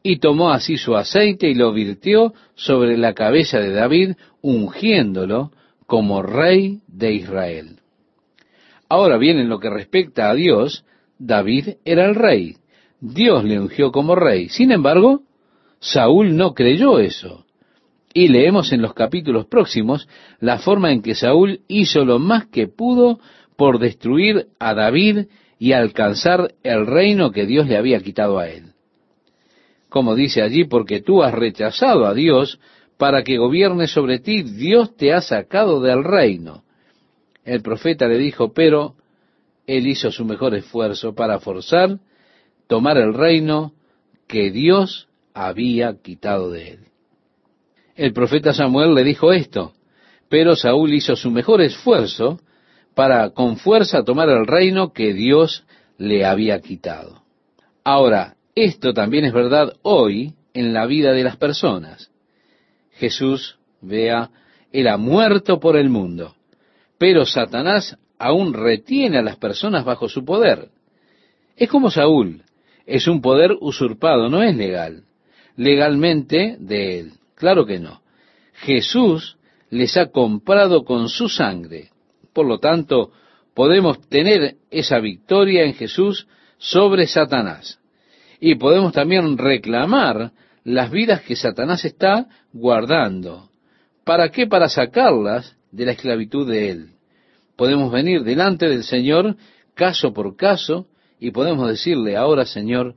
Y 0.03 0.19
tomó 0.19 0.50
así 0.50 0.79
su 0.79 0.97
aceite 0.97 1.50
y 1.50 1.55
lo 1.55 1.73
virtió 1.73 2.33
sobre 2.55 2.97
la 2.97 3.12
cabeza 3.12 3.59
de 3.59 3.73
David, 3.73 4.12
ungiéndolo 4.41 5.53
como 5.87 6.23
rey 6.23 6.81
de 6.87 7.12
Israel. 7.12 7.81
Ahora 8.88 9.18
bien, 9.18 9.38
en 9.38 9.49
lo 9.49 9.61
que 9.61 9.71
respecta 9.71 10.30
a 10.30 10.35
Dios, 10.35 10.85
David 11.18 11.76
era 11.85 12.07
el 12.07 12.14
rey. 12.14 12.57
Dios 13.00 13.45
le 13.45 13.61
ungió 13.61 13.92
como 13.92 14.14
rey. 14.14 14.49
Sin 14.49 14.73
embargo, 14.73 15.23
Saúl 15.80 16.37
no 16.37 16.54
creyó 16.54 16.99
eso. 16.99 17.45
Y 18.14 18.28
leemos 18.28 18.73
en 18.73 18.83
los 18.83 18.95
capítulos 18.95 19.47
próximos 19.47 20.09
la 20.40 20.59
forma 20.59 20.92
en 20.92 21.02
que 21.02 21.14
Saúl 21.14 21.61
hizo 21.68 22.04
lo 22.04 22.18
más 22.18 22.47
que 22.47 22.66
pudo 22.66 23.21
por 23.57 23.78
destruir 23.78 24.47
a 24.59 24.75
David 24.75 25.26
y 25.59 25.73
alcanzar 25.73 26.54
el 26.62 26.87
reino 26.87 27.30
que 27.33 27.47
Dios 27.47 27.68
le 27.68 27.76
había 27.76 28.00
quitado 28.00 28.38
a 28.38 28.49
él. 28.49 28.73
Como 29.88 30.14
dice 30.14 30.42
allí, 30.42 30.64
porque 30.64 31.00
tú 31.00 31.23
has 31.23 31.35
rechazado 31.35 32.07
a 32.07 32.14
Dios 32.14 32.61
para 32.97 33.23
que 33.23 33.38
gobierne 33.38 33.87
sobre 33.87 34.18
ti, 34.18 34.42
Dios 34.42 34.97
te 34.97 35.12
ha 35.12 35.21
sacado 35.21 35.80
del 35.80 36.04
reino. 36.04 36.62
El 37.49 37.62
profeta 37.62 38.07
le 38.07 38.19
dijo, 38.19 38.52
pero 38.52 38.95
él 39.67 39.87
hizo 39.87 40.11
su 40.11 40.26
mejor 40.26 40.55
esfuerzo 40.55 41.14
para 41.14 41.40
forzar 41.40 41.99
tomar 42.67 42.99
el 42.99 43.14
reino 43.14 43.73
que 44.26 44.50
Dios 44.50 45.09
había 45.33 45.97
quitado 46.02 46.50
de 46.50 46.73
él. 46.73 46.78
El 47.97 48.12
profeta 48.12 48.52
Samuel 48.52 48.95
le 48.95 49.02
dijo 49.02 49.33
esto, 49.33 49.73
pero 50.28 50.57
Saúl 50.57 50.93
hizo 50.93 51.17
su 51.17 51.31
mejor 51.31 51.62
esfuerzo 51.62 52.38
para 52.95 53.31
con 53.31 53.57
fuerza 53.57 54.05
tomar 54.05 54.28
el 54.28 54.47
reino 54.47 54.93
que 54.93 55.14
Dios 55.14 55.64
le 55.97 56.26
había 56.26 56.61
quitado. 56.61 57.23
Ahora, 57.83 58.37
esto 58.55 58.93
también 58.93 59.25
es 59.25 59.33
verdad 59.33 59.73
hoy 59.81 60.35
en 60.52 60.75
la 60.75 60.85
vida 60.85 61.12
de 61.12 61.25
las 61.25 61.38
personas. 61.38 62.11
Jesús, 62.90 63.59
vea, 63.81 64.28
ha 64.87 64.97
muerto 64.99 65.59
por 65.61 65.78
el 65.78 65.88
mundo, 65.88 66.35
pero 66.99 67.25
Satanás 67.25 67.97
aún 68.19 68.52
retiene 68.52 69.19
a 69.19 69.23
las 69.23 69.37
personas 69.37 69.85
bajo 69.85 70.09
su 70.09 70.25
poder. 70.25 70.69
Es 71.57 71.69
como 71.69 71.90
Saúl, 71.90 72.43
es 72.87 73.07
un 73.07 73.21
poder 73.21 73.57
usurpado, 73.61 74.28
no 74.28 74.43
es 74.43 74.57
legal. 74.57 75.05
Legalmente 75.57 76.57
de 76.59 76.99
él, 76.99 77.12
claro 77.35 77.67
que 77.67 77.78
no. 77.78 78.02
Jesús 78.55 79.37
les 79.71 79.97
ha 79.97 80.07
comprado 80.07 80.85
con 80.85 81.09
su 81.09 81.28
sangre. 81.28 81.90
Por 82.33 82.47
lo 82.47 82.59
tanto, 82.59 83.12
podemos 83.55 84.00
tener 84.09 84.57
esa 84.71 84.99
victoria 84.99 85.64
en 85.64 85.75
Jesús 85.75 86.26
sobre 86.59 87.07
Satanás. 87.07 87.78
Y 88.40 88.55
podemos 88.55 88.93
también 88.93 89.37
reclamar 89.37 90.33
las 90.64 90.90
vidas 90.90 91.23
que 91.23 91.37
Satanás 91.37 91.85
está 91.85 92.26
guardando. 92.52 93.50
¿Para 94.05 94.31
qué? 94.31 94.47
Para 94.47 94.69
sacarlas 94.69 95.58
de 95.71 95.87
la 95.87 95.93
esclavitud 95.93 96.49
de 96.49 96.71
él. 96.71 96.91
Podemos 97.57 97.91
venir 97.91 98.23
delante 98.23 98.69
del 98.69 98.85
Señor 98.85 99.37
caso 99.75 100.13
por 100.13 100.37
caso 100.37 100.87
y 101.21 101.31
podemos 101.31 101.69
decirle 101.69 102.17
ahora, 102.17 102.45
Señor, 102.45 102.95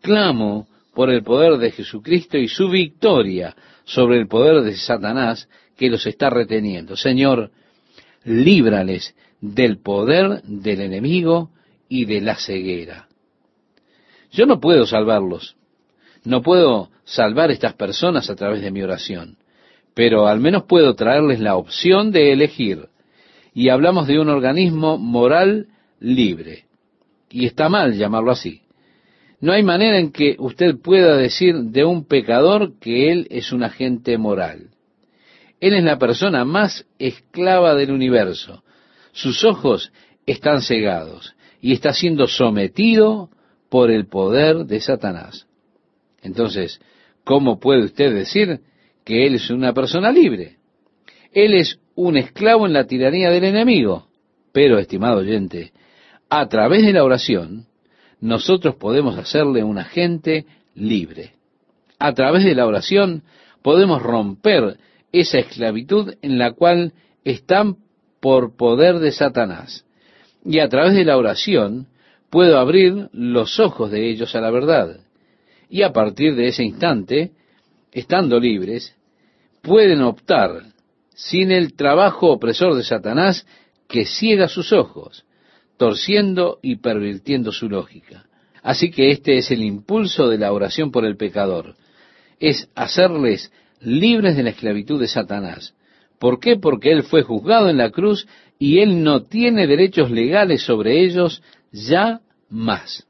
clamo 0.00 0.66
por 0.94 1.10
el 1.10 1.22
poder 1.22 1.58
de 1.58 1.70
Jesucristo 1.70 2.36
y 2.38 2.48
su 2.48 2.68
victoria 2.68 3.54
sobre 3.84 4.18
el 4.18 4.26
poder 4.26 4.62
de 4.62 4.76
Satanás 4.76 5.48
que 5.76 5.88
los 5.88 6.06
está 6.06 6.30
reteniendo. 6.30 6.96
Señor, 6.96 7.50
líbrales 8.24 9.14
del 9.40 9.78
poder 9.78 10.42
del 10.42 10.80
enemigo 10.80 11.50
y 11.88 12.04
de 12.04 12.20
la 12.20 12.36
ceguera. 12.36 13.08
Yo 14.32 14.46
no 14.46 14.60
puedo 14.60 14.86
salvarlos, 14.86 15.56
no 16.24 16.42
puedo 16.42 16.90
salvar 17.04 17.50
estas 17.50 17.74
personas 17.74 18.30
a 18.30 18.36
través 18.36 18.62
de 18.62 18.70
mi 18.70 18.82
oración, 18.82 19.38
pero 20.00 20.28
al 20.28 20.40
menos 20.40 20.62
puedo 20.62 20.94
traerles 20.94 21.40
la 21.40 21.56
opción 21.56 22.10
de 22.10 22.32
elegir 22.32 22.88
y 23.52 23.68
hablamos 23.68 24.06
de 24.06 24.18
un 24.18 24.30
organismo 24.30 24.96
moral 24.96 25.66
libre. 25.98 26.64
Y 27.28 27.44
está 27.44 27.68
mal 27.68 27.92
llamarlo 27.92 28.30
así. 28.30 28.62
No 29.42 29.52
hay 29.52 29.62
manera 29.62 29.98
en 29.98 30.10
que 30.10 30.36
usted 30.38 30.78
pueda 30.78 31.18
decir 31.18 31.54
de 31.54 31.84
un 31.84 32.06
pecador 32.06 32.78
que 32.80 33.12
él 33.12 33.26
es 33.28 33.52
un 33.52 33.62
agente 33.62 34.16
moral. 34.16 34.70
Él 35.60 35.74
es 35.74 35.84
la 35.84 35.98
persona 35.98 36.46
más 36.46 36.86
esclava 36.98 37.74
del 37.74 37.90
universo. 37.90 38.64
Sus 39.12 39.44
ojos 39.44 39.92
están 40.24 40.62
cegados 40.62 41.34
y 41.60 41.72
está 41.74 41.92
siendo 41.92 42.26
sometido 42.26 43.28
por 43.68 43.90
el 43.90 44.06
poder 44.06 44.64
de 44.64 44.80
Satanás. 44.80 45.46
Entonces, 46.22 46.80
¿cómo 47.22 47.60
puede 47.60 47.84
usted 47.84 48.14
decir 48.14 48.62
que 49.04 49.26
él 49.26 49.34
es 49.36 49.50
una 49.50 49.72
persona 49.72 50.12
libre? 50.12 50.56
Él 51.32 51.54
es 51.54 51.78
un 51.94 52.16
esclavo 52.16 52.66
en 52.66 52.72
la 52.72 52.86
tiranía 52.86 53.30
del 53.30 53.44
enemigo. 53.44 54.06
Pero, 54.52 54.78
estimado 54.78 55.18
oyente, 55.18 55.72
a 56.28 56.48
través 56.48 56.84
de 56.84 56.92
la 56.92 57.04
oración, 57.04 57.66
nosotros 58.20 58.76
podemos 58.76 59.18
hacerle 59.18 59.62
un 59.64 59.78
agente 59.78 60.46
libre. 60.74 61.32
A 61.98 62.12
través 62.14 62.44
de 62.44 62.54
la 62.54 62.66
oración 62.66 63.22
podemos 63.62 64.02
romper 64.02 64.78
esa 65.12 65.38
esclavitud 65.38 66.14
en 66.22 66.38
la 66.38 66.52
cual 66.52 66.92
están 67.24 67.76
por 68.20 68.56
poder 68.56 68.98
de 68.98 69.12
Satanás. 69.12 69.84
Y 70.44 70.60
a 70.60 70.68
través 70.68 70.94
de 70.94 71.04
la 71.04 71.16
oración 71.16 71.88
puedo 72.30 72.58
abrir 72.58 73.08
los 73.12 73.58
ojos 73.60 73.90
de 73.90 74.08
ellos 74.08 74.34
a 74.34 74.40
la 74.40 74.50
verdad. 74.50 75.00
Y 75.68 75.82
a 75.82 75.92
partir 75.92 76.34
de 76.34 76.48
ese 76.48 76.64
instante, 76.64 77.32
estando 77.92 78.38
libres, 78.38 78.94
pueden 79.62 80.02
optar 80.02 80.62
sin 81.14 81.52
el 81.52 81.74
trabajo 81.74 82.30
opresor 82.30 82.74
de 82.74 82.82
Satanás 82.82 83.46
que 83.88 84.06
ciega 84.06 84.48
sus 84.48 84.72
ojos, 84.72 85.24
torciendo 85.76 86.58
y 86.62 86.76
pervirtiendo 86.76 87.52
su 87.52 87.68
lógica. 87.68 88.26
Así 88.62 88.90
que 88.90 89.10
este 89.10 89.38
es 89.38 89.50
el 89.50 89.62
impulso 89.62 90.28
de 90.28 90.38
la 90.38 90.52
oración 90.52 90.90
por 90.90 91.04
el 91.04 91.16
pecador, 91.16 91.74
es 92.38 92.68
hacerles 92.74 93.52
libres 93.80 94.36
de 94.36 94.42
la 94.42 94.50
esclavitud 94.50 95.00
de 95.00 95.08
Satanás. 95.08 95.74
¿Por 96.18 96.38
qué? 96.38 96.56
Porque 96.56 96.92
Él 96.92 97.02
fue 97.02 97.22
juzgado 97.22 97.70
en 97.70 97.78
la 97.78 97.90
cruz 97.90 98.26
y 98.58 98.80
Él 98.80 99.02
no 99.02 99.22
tiene 99.22 99.66
derechos 99.66 100.10
legales 100.10 100.62
sobre 100.62 101.02
ellos 101.02 101.42
ya 101.72 102.20
más. 102.48 103.06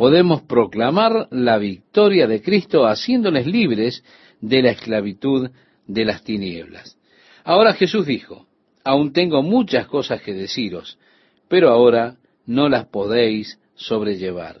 Podemos 0.00 0.40
proclamar 0.40 1.28
la 1.30 1.58
victoria 1.58 2.26
de 2.26 2.40
Cristo 2.40 2.86
haciéndoles 2.86 3.46
libres 3.46 4.02
de 4.40 4.62
la 4.62 4.70
esclavitud 4.70 5.50
de 5.86 6.04
las 6.06 6.24
tinieblas. 6.24 6.96
Ahora 7.44 7.74
Jesús 7.74 8.06
dijo, 8.06 8.46
aún 8.82 9.12
tengo 9.12 9.42
muchas 9.42 9.86
cosas 9.88 10.22
que 10.22 10.32
deciros, 10.32 10.98
pero 11.48 11.68
ahora 11.68 12.16
no 12.46 12.70
las 12.70 12.86
podéis 12.86 13.60
sobrellevar. 13.74 14.60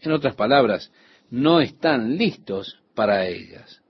En 0.00 0.10
otras 0.10 0.34
palabras, 0.34 0.90
no 1.30 1.60
están 1.60 2.16
listos 2.16 2.80
para 2.96 3.28
ellas. 3.28 3.82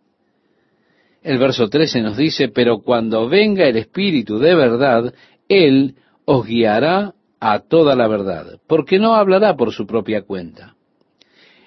El 1.22 1.38
verso 1.38 1.70
13 1.70 2.02
nos 2.02 2.18
dice, 2.18 2.48
pero 2.48 2.82
cuando 2.82 3.30
venga 3.30 3.66
el 3.66 3.78
Espíritu 3.78 4.38
de 4.38 4.54
verdad, 4.54 5.14
Él 5.48 5.94
os 6.26 6.46
guiará 6.46 7.14
a 7.40 7.60
toda 7.60 7.96
la 7.96 8.08
verdad, 8.08 8.60
porque 8.66 8.98
no 8.98 9.14
hablará 9.14 9.56
por 9.56 9.72
su 9.72 9.86
propia 9.86 10.20
cuenta. 10.20 10.76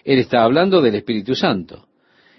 Él 0.05 0.19
está 0.19 0.43
hablando 0.43 0.81
del 0.81 0.95
Espíritu 0.95 1.35
Santo. 1.35 1.87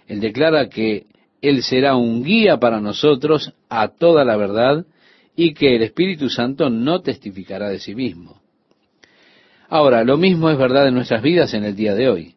Él 0.06 0.20
declara 0.20 0.68
que 0.68 1.06
él 1.42 1.62
será 1.62 1.96
un 1.96 2.22
guía 2.22 2.58
para 2.58 2.80
nosotros 2.80 3.52
a 3.68 3.88
toda 3.88 4.24
la 4.24 4.36
verdad 4.36 4.86
y 5.34 5.52
que 5.52 5.74
el 5.74 5.82
Espíritu 5.82 6.30
Santo 6.30 6.70
no 6.70 7.02
testificará 7.02 7.68
de 7.68 7.80
sí 7.80 7.94
mismo. 7.94 8.40
Ahora, 9.68 10.04
lo 10.04 10.16
mismo 10.16 10.48
es 10.48 10.56
verdad 10.56 10.86
en 10.86 10.94
nuestras 10.94 11.22
vidas 11.22 11.52
en 11.54 11.64
el 11.64 11.74
día 11.74 11.94
de 11.94 12.08
hoy. 12.08 12.36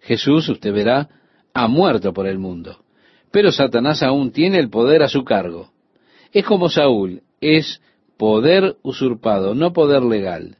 Jesús, 0.00 0.48
usted 0.48 0.72
verá, 0.72 1.08
ha 1.52 1.68
muerto 1.68 2.14
por 2.14 2.26
el 2.26 2.38
mundo, 2.38 2.82
pero 3.30 3.52
Satanás 3.52 4.02
aún 4.02 4.32
tiene 4.32 4.58
el 4.58 4.70
poder 4.70 5.02
a 5.02 5.08
su 5.08 5.22
cargo. 5.22 5.70
Es 6.32 6.46
como 6.46 6.70
Saúl, 6.70 7.22
es 7.42 7.82
poder 8.16 8.76
usurpado, 8.82 9.54
no 9.54 9.74
poder 9.74 10.02
legal. 10.02 10.56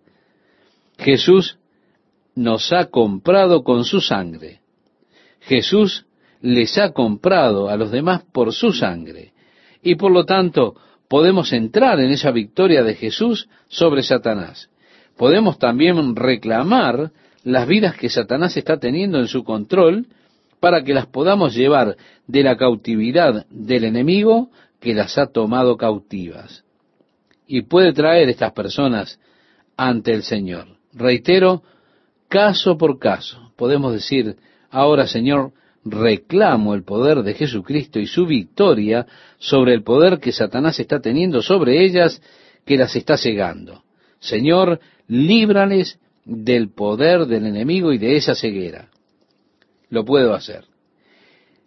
Jesús 0.98 1.58
nos 2.34 2.72
ha 2.72 2.86
comprado 2.86 3.62
con 3.62 3.84
su 3.84 4.00
sangre. 4.00 4.60
Jesús 5.40 6.06
les 6.40 6.78
ha 6.78 6.92
comprado 6.92 7.68
a 7.68 7.76
los 7.76 7.90
demás 7.90 8.22
por 8.32 8.52
su 8.52 8.72
sangre. 8.72 9.32
Y 9.82 9.96
por 9.96 10.12
lo 10.12 10.24
tanto, 10.24 10.76
podemos 11.08 11.52
entrar 11.52 12.00
en 12.00 12.10
esa 12.10 12.30
victoria 12.30 12.82
de 12.82 12.94
Jesús 12.94 13.48
sobre 13.68 14.02
Satanás. 14.02 14.70
Podemos 15.16 15.58
también 15.58 16.16
reclamar 16.16 17.12
las 17.44 17.66
vidas 17.66 17.96
que 17.96 18.08
Satanás 18.08 18.56
está 18.56 18.78
teniendo 18.78 19.18
en 19.18 19.28
su 19.28 19.44
control 19.44 20.06
para 20.60 20.84
que 20.84 20.94
las 20.94 21.06
podamos 21.06 21.54
llevar 21.54 21.96
de 22.26 22.42
la 22.42 22.56
cautividad 22.56 23.46
del 23.50 23.84
enemigo 23.84 24.50
que 24.80 24.94
las 24.94 25.18
ha 25.18 25.26
tomado 25.26 25.76
cautivas. 25.76 26.64
Y 27.46 27.62
puede 27.62 27.92
traer 27.92 28.28
estas 28.28 28.52
personas 28.52 29.18
ante 29.76 30.12
el 30.12 30.22
Señor. 30.22 30.68
Reitero, 30.92 31.62
caso 32.32 32.78
por 32.78 32.98
caso. 32.98 33.52
Podemos 33.56 33.92
decir, 33.92 34.36
ahora 34.70 35.06
Señor, 35.06 35.52
reclamo 35.84 36.72
el 36.72 36.82
poder 36.82 37.22
de 37.22 37.34
Jesucristo 37.34 38.00
y 38.00 38.06
su 38.06 38.24
victoria 38.24 39.06
sobre 39.38 39.74
el 39.74 39.82
poder 39.82 40.18
que 40.18 40.32
Satanás 40.32 40.80
está 40.80 40.98
teniendo 41.00 41.42
sobre 41.42 41.84
ellas, 41.84 42.22
que 42.64 42.78
las 42.78 42.96
está 42.96 43.18
cegando. 43.18 43.82
Señor, 44.18 44.80
líbrales 45.08 45.98
del 46.24 46.70
poder 46.70 47.26
del 47.26 47.44
enemigo 47.44 47.92
y 47.92 47.98
de 47.98 48.16
esa 48.16 48.34
ceguera. 48.34 48.88
Lo 49.90 50.06
puedo 50.06 50.32
hacer. 50.32 50.64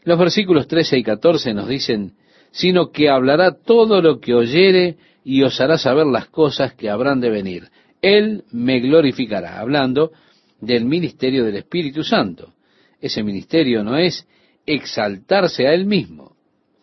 Los 0.04 0.18
versículos 0.18 0.68
13 0.68 0.98
y 0.98 1.04
14 1.04 1.54
nos 1.54 1.68
dicen, 1.68 2.14
sino 2.50 2.90
que 2.90 3.08
hablará 3.08 3.52
todo 3.52 4.02
lo 4.02 4.20
que 4.20 4.34
oyere 4.34 4.98
y 5.24 5.44
os 5.44 5.62
hará 5.62 5.78
saber 5.78 6.08
las 6.08 6.26
cosas 6.26 6.74
que 6.74 6.90
habrán 6.90 7.22
de 7.22 7.30
venir. 7.30 7.70
Él 8.02 8.46
me 8.52 8.80
glorificará, 8.80 9.60
hablando 9.60 10.12
del 10.60 10.86
ministerio 10.86 11.46
del 11.46 11.58
Espíritu 11.58 12.04
Santo. 12.04 12.54
Ese 13.00 13.24
ministerio 13.24 13.84
no 13.84 13.98
es 13.98 14.28
exaltarse 14.66 15.68
a 15.68 15.74
Él 15.74 15.86
mismo. 15.86 16.36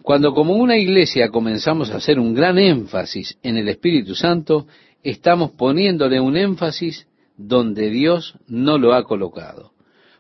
Cuando 0.02 0.34
como 0.34 0.54
una 0.54 0.76
iglesia 0.76 1.28
comenzamos 1.28 1.90
a 1.90 1.96
hacer 1.96 2.18
un 2.18 2.34
gran 2.34 2.58
énfasis 2.58 3.38
en 3.42 3.56
el 3.56 3.68
Espíritu 3.68 4.14
Santo, 4.14 4.66
estamos 5.02 5.52
poniéndole 5.52 6.20
un 6.20 6.36
énfasis 6.36 7.06
donde 7.36 7.90
Dios 7.90 8.34
no 8.48 8.78
lo 8.78 8.94
ha 8.94 9.04
colocado. 9.04 9.72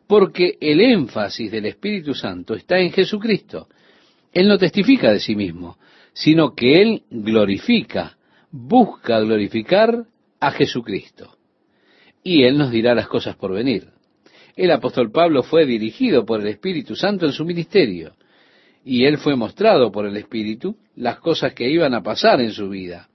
Porque 0.06 0.56
el 0.60 0.80
énfasis 0.80 1.50
del 1.50 1.66
Espíritu 1.66 2.14
Santo 2.14 2.54
está 2.54 2.78
en 2.78 2.92
Jesucristo. 2.92 3.68
Él 4.32 4.48
no 4.48 4.58
testifica 4.58 5.12
de 5.12 5.20
sí 5.20 5.34
mismo, 5.34 5.78
sino 6.12 6.54
que 6.54 6.80
Él 6.82 7.02
glorifica, 7.10 8.16
busca 8.50 9.20
glorificar 9.20 10.04
a 10.40 10.50
Jesucristo. 10.52 11.36
Y 12.22 12.44
Él 12.44 12.58
nos 12.58 12.70
dirá 12.70 12.94
las 12.94 13.08
cosas 13.08 13.36
por 13.36 13.52
venir. 13.52 13.88
El 14.54 14.70
apóstol 14.70 15.10
Pablo 15.10 15.42
fue 15.42 15.64
dirigido 15.64 16.26
por 16.26 16.40
el 16.40 16.48
Espíritu 16.48 16.94
Santo 16.94 17.26
en 17.26 17.32
su 17.32 17.44
ministerio, 17.44 18.12
y 18.84 19.04
él 19.04 19.18
fue 19.18 19.34
mostrado 19.34 19.90
por 19.90 20.06
el 20.06 20.16
Espíritu 20.16 20.76
las 20.94 21.18
cosas 21.20 21.54
que 21.54 21.70
iban 21.70 21.94
a 21.94 22.02
pasar 22.02 22.40
en 22.40 22.52
su 22.52 22.68
vida. 22.68 23.08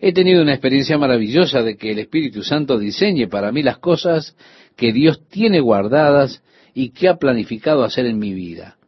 He 0.00 0.14
tenido 0.14 0.40
una 0.40 0.52
experiencia 0.52 0.96
maravillosa 0.96 1.62
de 1.62 1.76
que 1.76 1.90
el 1.92 1.98
Espíritu 1.98 2.42
Santo 2.42 2.78
diseñe 2.78 3.28
para 3.28 3.52
mí 3.52 3.62
las 3.62 3.78
cosas 3.78 4.34
que 4.74 4.92
Dios 4.92 5.26
tiene 5.28 5.60
guardadas 5.60 6.42
y 6.72 6.90
que 6.90 7.08
ha 7.08 7.16
planificado 7.16 7.84
hacer 7.84 8.06
en 8.06 8.18
mi 8.18 8.32
vida. 8.32 8.78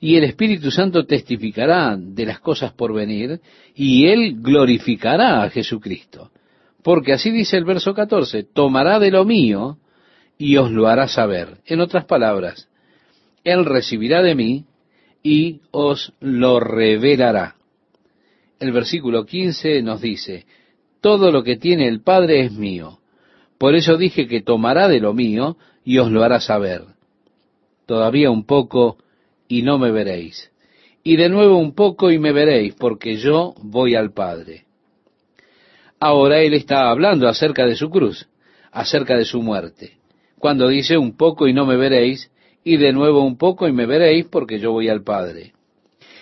Y 0.00 0.16
el 0.16 0.24
Espíritu 0.24 0.70
Santo 0.70 1.04
testificará 1.04 1.96
de 1.98 2.24
las 2.24 2.40
cosas 2.40 2.72
por 2.72 2.94
venir 2.94 3.40
y 3.74 4.06
Él 4.06 4.36
glorificará 4.40 5.42
a 5.42 5.50
Jesucristo. 5.50 6.30
Porque 6.86 7.12
así 7.12 7.32
dice 7.32 7.56
el 7.56 7.64
verso 7.64 7.94
14, 7.94 8.44
tomará 8.44 9.00
de 9.00 9.10
lo 9.10 9.24
mío 9.24 9.76
y 10.38 10.56
os 10.56 10.70
lo 10.70 10.86
hará 10.86 11.08
saber. 11.08 11.58
En 11.66 11.80
otras 11.80 12.04
palabras, 12.04 12.68
Él 13.42 13.64
recibirá 13.64 14.22
de 14.22 14.36
mí 14.36 14.66
y 15.20 15.62
os 15.72 16.12
lo 16.20 16.60
revelará. 16.60 17.56
El 18.60 18.70
versículo 18.70 19.26
15 19.26 19.82
nos 19.82 20.00
dice, 20.00 20.46
todo 21.00 21.32
lo 21.32 21.42
que 21.42 21.56
tiene 21.56 21.88
el 21.88 22.02
Padre 22.02 22.42
es 22.42 22.52
mío. 22.52 23.00
Por 23.58 23.74
eso 23.74 23.96
dije 23.96 24.28
que 24.28 24.42
tomará 24.42 24.86
de 24.86 25.00
lo 25.00 25.12
mío 25.12 25.56
y 25.84 25.98
os 25.98 26.12
lo 26.12 26.22
hará 26.22 26.38
saber. 26.38 26.82
Todavía 27.86 28.30
un 28.30 28.46
poco 28.46 28.96
y 29.48 29.62
no 29.62 29.76
me 29.76 29.90
veréis. 29.90 30.52
Y 31.02 31.16
de 31.16 31.30
nuevo 31.30 31.58
un 31.58 31.74
poco 31.74 32.12
y 32.12 32.20
me 32.20 32.30
veréis, 32.30 32.74
porque 32.74 33.16
yo 33.16 33.54
voy 33.60 33.96
al 33.96 34.12
Padre. 34.12 34.65
Ahora 35.98 36.40
Él 36.40 36.54
está 36.54 36.90
hablando 36.90 37.28
acerca 37.28 37.66
de 37.66 37.76
su 37.76 37.90
cruz, 37.90 38.28
acerca 38.70 39.16
de 39.16 39.24
su 39.24 39.42
muerte 39.42 39.96
cuando 40.38 40.68
dice 40.68 40.96
un 40.98 41.16
poco 41.16 41.48
y 41.48 41.52
no 41.52 41.66
me 41.66 41.76
veréis, 41.76 42.30
y 42.62 42.76
de 42.76 42.92
nuevo 42.92 43.24
un 43.24 43.38
poco 43.38 43.68
y 43.68 43.72
me 43.72 43.86
veréis 43.86 44.26
porque 44.26 44.58
yo 44.58 44.72
voy 44.72 44.88
al 44.88 45.02
Padre. 45.02 45.52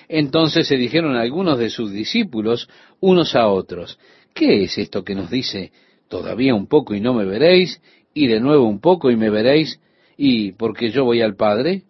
Entonces 0.09 0.69
se 0.69 0.77
dijeron 0.77 1.17
algunos 1.17 1.59
de 1.59 1.71
sus 1.71 1.91
discípulos 1.91 2.69
unos 3.01 3.35
a 3.35 3.49
otros, 3.49 3.99
¿qué 4.35 4.65
es 4.65 4.79
esto 4.79 5.05
que 5.05 5.15
nos 5.15 5.31
dice 5.31 5.73
todavía 6.09 6.55
un 6.55 6.69
poco 6.69 6.95
y 6.95 7.01
no 7.01 7.15
me 7.15 7.25
veréis, 7.25 7.81
y 8.13 8.27
de 8.27 8.41
nuevo 8.41 8.67
un 8.67 8.81
poco 8.81 9.11
y 9.11 9.17
me 9.17 9.31
veréis, 9.31 9.81
y 10.17 10.53
porque 10.53 10.91
yo 10.91 11.05
voy 11.05 11.23
al 11.23 11.35
Padre? 11.35 11.83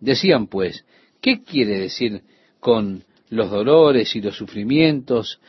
Decían 0.00 0.46
pues, 0.46 0.84
¿qué 1.20 1.42
quiere 1.42 1.78
decir 1.78 2.22
con 2.60 3.04
los 3.28 3.50
dolores 3.50 4.16
y 4.16 4.22
los 4.22 4.36
sufrimientos, 4.36 5.40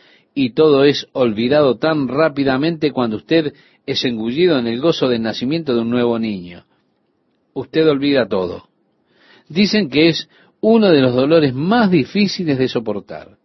y 0.41 0.51
todo 0.51 0.85
es 0.85 1.05
olvidado 1.11 1.75
tan 1.75 2.07
rápidamente 2.07 2.93
cuando 2.93 3.17
usted 3.17 3.53
es 3.85 4.05
engullido 4.05 4.57
en 4.57 4.67
el 4.67 4.79
gozo 4.79 5.09
del 5.09 5.21
nacimiento 5.21 5.75
de 5.75 5.81
un 5.81 5.89
nuevo 5.89 6.17
niño. 6.17 6.63
Usted 7.53 7.85
olvida 7.89 8.25
todo. 8.25 8.69
Dicen 9.49 9.89
que 9.89 10.07
es 10.07 10.29
uno 10.61 10.91
de 10.91 11.01
los 11.01 11.13
dolores 11.13 11.53
más 11.53 11.91
difíciles 11.91 12.57
de 12.57 12.69
soportar, 12.69 13.35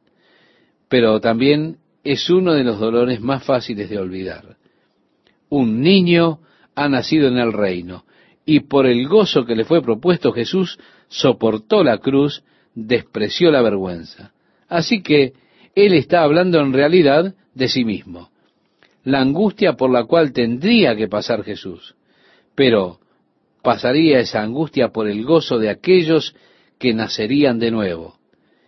pero 0.89 1.19
también 1.19 1.79
es 2.05 2.31
uno 2.31 2.53
de 2.53 2.63
los 2.63 2.79
dolores 2.79 3.21
más 3.21 3.43
fáciles 3.43 3.91
de 3.91 3.99
olvidar. 3.99 4.57
Un 5.49 5.81
niño 5.81 6.39
ha 6.77 6.89
nacido 6.89 7.27
en 7.27 7.39
el 7.39 7.53
reino, 7.53 8.05
y 8.47 8.61
por 8.61 8.87
el 8.87 9.09
gozo 9.09 9.45
que 9.45 9.57
le 9.57 9.65
fue 9.65 9.83
propuesto 9.83 10.31
Jesús, 10.31 10.79
soportó 11.09 11.83
la 11.83 11.99
cruz, 11.99 12.45
despreció 12.73 13.51
la 13.51 13.63
vergüenza. 13.63 14.33
Así 14.69 15.03
que 15.03 15.33
Él 15.75 15.95
está 15.95 16.23
hablando 16.23 16.61
en 16.61 16.73
realidad 16.73 17.35
de 17.55 17.69
sí 17.69 17.85
mismo 17.85 18.31
la 19.05 19.21
angustia 19.21 19.75
por 19.75 19.91
la 19.91 20.05
cual 20.05 20.33
tendría 20.33 20.97
que 20.97 21.09
pasar 21.09 21.45
Jesús, 21.45 21.95
pero 22.55 22.99
pasaría 23.63 24.19
esa 24.19 24.43
angustia 24.43 24.89
por 24.89 25.09
el 25.09 25.25
gozo 25.25 25.59
de 25.59 25.69
aquellos 25.69 26.35
que 26.79 26.95
nacerían 26.95 27.59
de 27.59 27.71
nuevo. 27.71 28.17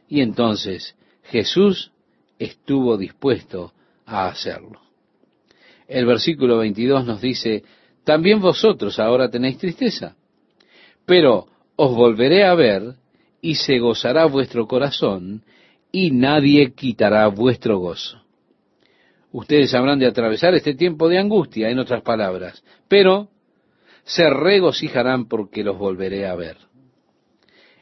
Y 0.09 0.21
entonces 0.21 0.95
Jesús 1.25 1.91
estuvo 2.39 2.97
dispuesto 2.97 3.73
a 4.05 4.27
hacerlo. 4.29 4.81
El 5.89 6.07
versículo 6.07 6.59
22 6.59 7.07
nos 7.07 7.21
dice, 7.21 7.65
también 8.05 8.41
vosotros 8.41 8.99
ahora 8.99 9.31
tenéis 9.31 9.59
tristeza, 9.59 10.17
pero 11.07 11.47
os 11.77 11.95
volveré 11.95 12.45
a 12.45 12.55
ver 12.55 12.95
y 13.41 13.55
se 13.55 13.79
gozará 13.79 14.27
vuestro 14.27 14.67
corazón 14.67 15.43
y 15.93 16.11
nadie 16.11 16.73
quitará 16.73 17.27
vuestro 17.29 17.79
gozo. 17.79 18.23
Ustedes 19.33 19.75
habrán 19.75 19.99
de 19.99 20.07
atravesar 20.07 20.55
este 20.55 20.75
tiempo 20.75 21.09
de 21.09 21.19
angustia, 21.19 21.69
en 21.69 21.79
otras 21.79 22.03
palabras, 22.03 22.63
pero 22.89 23.29
se 24.05 24.31
regocijarán 24.31 25.27
porque 25.29 25.65
los 25.65 25.77
volveré 25.77 26.27
a 26.27 26.35
ver. 26.35 26.57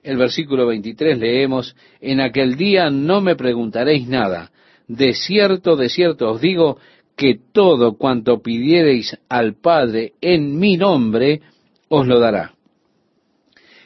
El 0.03 0.17
versículo 0.17 0.67
23 0.67 1.19
leemos, 1.19 1.77
en 2.01 2.21
aquel 2.21 2.57
día 2.57 2.91
no 2.91 3.21
me 3.21 3.37
preguntaréis 3.37 4.09
nada, 4.09 4.51
de 4.89 5.15
cierto, 5.15 5.77
de 5.77 5.89
cierto 5.89 6.31
os 6.31 6.41
digo, 6.41 6.79
que 7.17 7.39
todo 7.53 7.97
cuanto 7.97 8.43
pidiereis 8.43 9.17
al 9.29 9.55
Padre 9.55 10.15
en 10.21 10.59
mi 10.59 10.77
nombre, 10.77 11.41
os 11.89 12.07
lo 12.07 12.19
dará. 12.19 12.55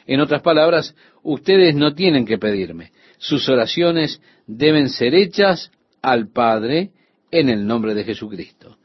En 0.07 0.19
otras 0.19 0.41
palabras, 0.41 0.95
ustedes 1.21 1.75
no 1.75 1.93
tienen 1.93 2.25
que 2.25 2.37
pedirme. 2.37 2.91
Sus 3.19 3.47
oraciones 3.49 4.21
deben 4.47 4.89
ser 4.89 5.13
hechas 5.13 5.71
al 6.01 6.31
Padre 6.31 6.91
en 7.29 7.49
el 7.49 7.67
nombre 7.67 7.93
de 7.93 8.05
Jesucristo. 8.05 8.77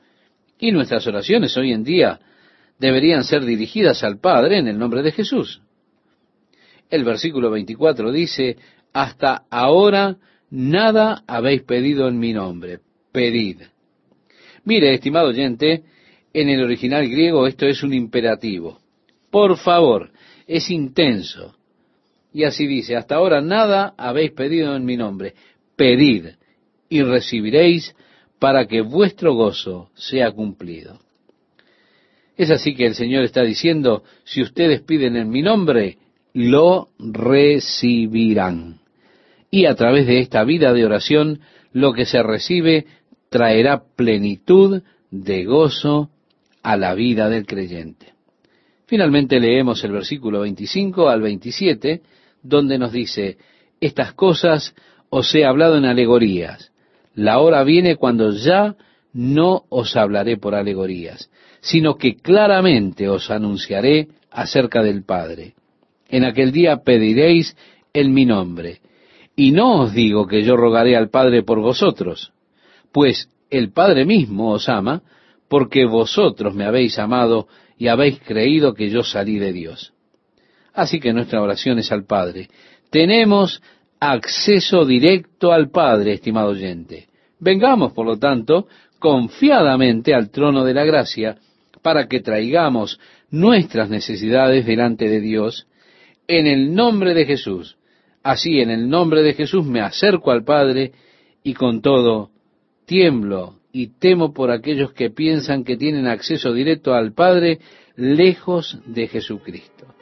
Y 0.59 0.73
nuestras 0.73 1.07
oraciones 1.07 1.57
hoy 1.57 1.73
en 1.73 1.85
día 1.85 2.21
deberían 2.79 3.25
ser 3.25 3.45
dirigidas 3.45 4.03
al 4.03 4.19
Padre 4.19 4.59
en 4.59 4.69
el 4.69 4.77
nombre 4.77 5.03
de 5.03 5.13
Jesús. 5.13 5.63
El 6.91 7.05
versículo 7.05 7.51
24 7.51 8.13
dice, 8.13 8.59
hasta 8.93 9.45
ahora 9.51 10.17
nada 10.51 11.23
habéis 11.27 11.63
pedido 11.63 12.09
en 12.09 12.19
mi 12.19 12.33
nombre, 12.33 12.81
pedid. 13.13 13.63
Mire, 14.65 14.95
estimado 14.95 15.29
oyente, 15.29 15.85
en 16.33 16.49
el 16.49 16.63
original 16.63 17.09
griego 17.09 17.47
esto 17.47 17.67
es 17.67 17.83
un 17.85 17.95
imperativo. 17.95 18.81
Por 19.31 19.57
favor, 19.59 20.11
es 20.47 20.71
intenso. 20.71 21.57
Y 22.35 22.43
así 22.43 22.67
dice, 22.67 22.97
hasta 22.97 23.15
ahora 23.15 23.41
nada 23.41 23.95
habéis 23.97 24.33
pedido 24.33 24.75
en 24.75 24.85
mi 24.85 24.97
nombre, 24.97 25.35
pedid 25.77 26.31
y 26.89 27.03
recibiréis 27.03 27.95
para 28.41 28.67
que 28.67 28.81
vuestro 28.83 29.35
gozo 29.35 29.91
sea 29.95 30.33
cumplido. 30.33 30.99
Es 32.37 32.51
así 32.51 32.75
que 32.75 32.87
el 32.87 32.97
Señor 32.97 33.23
está 33.23 33.43
diciendo, 33.43 34.03
si 34.25 34.43
ustedes 34.43 34.83
piden 34.83 35.15
en 35.17 35.31
mi 35.31 35.43
nombre, 35.43 35.99
lo 36.33 36.89
recibirán. 36.99 38.81
Y 39.49 39.67
a 39.67 39.77
través 39.77 40.09
de 40.09 40.19
esta 40.19 40.43
vida 40.43 40.73
de 40.73 40.85
oración, 40.85 41.39
lo 41.73 41.93
que 41.93 42.05
se 42.05 42.21
recibe 42.21 42.87
traerá 43.29 43.85
plenitud 43.95 44.83
de 45.13 45.45
gozo 45.45 46.11
a 46.65 46.77
la 46.77 46.95
vida 46.95 47.29
del 47.29 47.47
creyente. 47.47 48.15
Finalmente 48.87 49.39
leemos 49.39 49.85
el 49.85 49.93
versículo 49.93 50.41
25 50.41 51.09
al 51.09 51.23
27, 51.23 52.03
donde 52.45 52.79
nos 52.79 52.93
dice, 52.93 53.39
estas 53.81 54.13
cosas 54.13 54.75
os 55.11 55.35
he 55.35 55.45
hablado 55.45 55.77
en 55.77 55.87
alegorías. 55.87 56.71
La 57.15 57.41
hora 57.41 57.65
viene 57.65 57.97
cuando 57.97 58.31
ya 58.33 58.77
no 59.13 59.65
os 59.71 59.97
hablaré 59.97 60.37
por 60.37 60.55
alegorías, 60.55 61.31
sino 61.61 61.97
que 61.97 62.17
claramente 62.17 63.09
os 63.09 63.31
anunciaré 63.31 64.09
acerca 64.31 64.83
del 64.83 65.05
Padre. 65.05 65.55
En 66.09 66.25
aquel 66.25 66.53
día 66.53 66.83
pediréis 66.85 67.57
en 67.93 68.13
mi 68.13 68.27
nombre. 68.27 68.81
Y 69.37 69.53
no 69.53 69.81
os 69.83 69.95
digo 69.95 70.27
que 70.27 70.43
yo 70.43 70.57
rogaré 70.57 70.97
al 70.97 71.09
Padre 71.09 71.43
por 71.43 71.61
vosotros, 71.61 72.33
pues 72.93 73.29
el 73.51 73.73
Padre 73.73 74.05
mismo 74.05 74.51
os 74.53 74.69
ama, 74.69 75.03
porque 75.49 75.87
vosotros 75.87 76.55
me 76.55 76.65
habéis 76.65 76.99
amado 76.99 77.49
y 77.79 77.89
habéis 77.89 78.21
creído 78.21 78.75
que 78.75 78.91
yo 78.91 79.03
salí 79.03 79.39
de 79.39 79.53
Dios. 79.53 79.94
Así 80.75 81.01
que 81.01 81.13
nuestra 81.13 81.41
oración 81.41 81.79
es 81.79 81.91
al 81.93 82.05
Padre. 82.05 82.49
Tenemos 82.91 83.63
acceso 84.01 84.85
directo 84.85 85.53
al 85.53 85.71
Padre, 85.71 86.15
estimado 86.15 86.51
oyente. 86.51 87.07
Vengamos, 87.39 87.93
por 87.93 88.07
lo 88.07 88.19
tanto, 88.19 88.67
confiadamente 88.99 90.15
al 90.15 90.31
trono 90.31 90.65
de 90.65 90.75
la 90.75 90.85
gracia 90.85 91.37
para 91.83 92.09
que 92.09 92.21
traigamos 92.21 92.99
nuestras 93.31 93.89
necesidades 93.89 94.67
delante 94.67 95.09
de 95.09 95.21
Dios 95.21 95.67
en 96.27 96.47
el 96.47 96.75
nombre 96.75 97.15
de 97.15 97.27
Jesús. 97.27 97.77
Así, 98.23 98.61
en 98.61 98.71
el 98.71 98.89
nombre 98.89 99.23
de 99.23 99.35
Jesús 99.35 99.65
me 99.67 99.81
acerco 99.81 100.31
al 100.31 100.45
Padre 100.45 100.93
y 101.43 101.55
con 101.55 101.83
todo 101.83 102.31
tiemblo 102.87 103.61
y 103.73 103.89
temo 103.99 104.33
por 104.33 104.51
aquellos 104.51 104.93
que 104.93 105.11
piensan 105.11 105.65
que 105.65 105.77
tienen 105.77 106.07
acceso 106.07 106.53
directo 106.53 106.95
al 106.95 107.13
Padre 107.13 107.59
lejos 107.97 108.79
de 108.87 109.09
Jesucristo. 109.09 109.95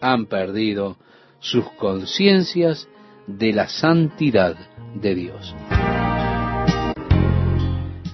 Han 0.00 0.26
perdido 0.26 0.96
sus 1.40 1.64
conciencias 1.72 2.88
de 3.26 3.52
la 3.52 3.68
santidad 3.68 4.56
de 4.94 5.14
Dios. 5.14 5.54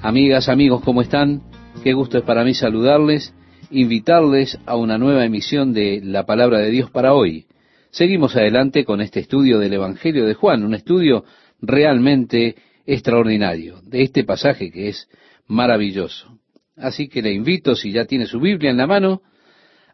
Amigas, 0.03 0.49
amigos, 0.49 0.83
¿cómo 0.83 1.03
están? 1.03 1.43
Qué 1.83 1.93
gusto 1.93 2.19
es 2.19 2.25
para 2.25 2.45
mí 2.45 2.55
saludarles, 2.55 3.35
invitarles 3.71 4.59
a 4.67 4.77
una 4.77 4.99
nueva 4.99 5.25
emisión 5.25 5.73
de 5.73 6.01
la 6.03 6.27
palabra 6.27 6.59
de 6.59 6.71
Dios 6.71 6.91
para 6.91 7.15
hoy. 7.15 7.47
Seguimos 7.91 8.37
adelante 8.37 8.85
con 8.85 9.01
este 9.01 9.21
estudio 9.21 9.59
del 9.59 9.73
Evangelio 9.73 10.27
de 10.27 10.35
Juan, 10.35 10.65
un 10.65 10.75
estudio 10.75 11.25
realmente 11.61 12.57
extraordinario 12.85 13.81
de 13.83 14.03
este 14.03 14.25
pasaje 14.25 14.71
que 14.71 14.89
es 14.89 15.09
maravilloso. 15.47 16.39
Así 16.77 17.09
que 17.09 17.23
le 17.23 17.33
invito, 17.33 17.75
si 17.75 17.93
ya 17.93 18.05
tiene 18.05 18.27
su 18.27 18.39
Biblia 18.39 18.71
en 18.71 18.77
la 18.77 18.87
mano, 18.87 19.23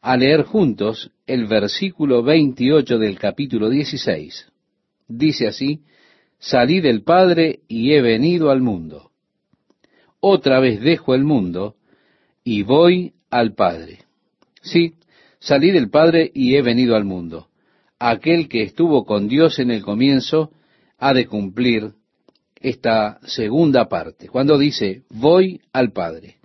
a 0.02 0.16
leer 0.16 0.42
juntos 0.42 1.12
el 1.26 1.46
versículo 1.46 2.24
28 2.24 2.98
del 2.98 3.18
capítulo 3.20 3.70
16. 3.70 4.48
Dice 5.06 5.46
así, 5.46 5.82
salí 6.40 6.80
del 6.80 7.04
Padre 7.04 7.60
y 7.68 7.92
he 7.92 8.02
venido 8.02 8.50
al 8.50 8.60
mundo. 8.60 9.12
Otra 10.18 10.58
vez 10.58 10.80
dejo 10.80 11.14
el 11.14 11.22
mundo 11.22 11.76
y 12.42 12.64
voy 12.64 13.14
al 13.30 13.54
Padre. 13.54 14.00
Sí, 14.60 14.94
salí 15.38 15.70
del 15.70 15.88
Padre 15.88 16.32
y 16.34 16.56
he 16.56 16.62
venido 16.62 16.96
al 16.96 17.04
mundo. 17.04 17.48
Aquel 18.00 18.48
que 18.48 18.62
estuvo 18.62 19.04
con 19.04 19.28
Dios 19.28 19.60
en 19.60 19.70
el 19.70 19.82
comienzo 19.82 20.50
ha 20.98 21.14
de 21.14 21.26
cumplir 21.26 21.92
esta 22.56 23.20
segunda 23.24 23.88
parte, 23.88 24.28
cuando 24.28 24.58
dice, 24.58 25.02
voy 25.10 25.60
al 25.72 25.92
Padre. 25.92 26.38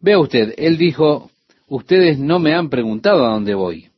Vea 0.00 0.20
usted, 0.20 0.54
él 0.56 0.78
dijo, 0.78 1.32
ustedes 1.68 2.18
no 2.18 2.38
me 2.38 2.54
han 2.54 2.68
preguntado 2.68 3.24
a 3.24 3.30
dónde 3.30 3.54
voy. 3.54 3.88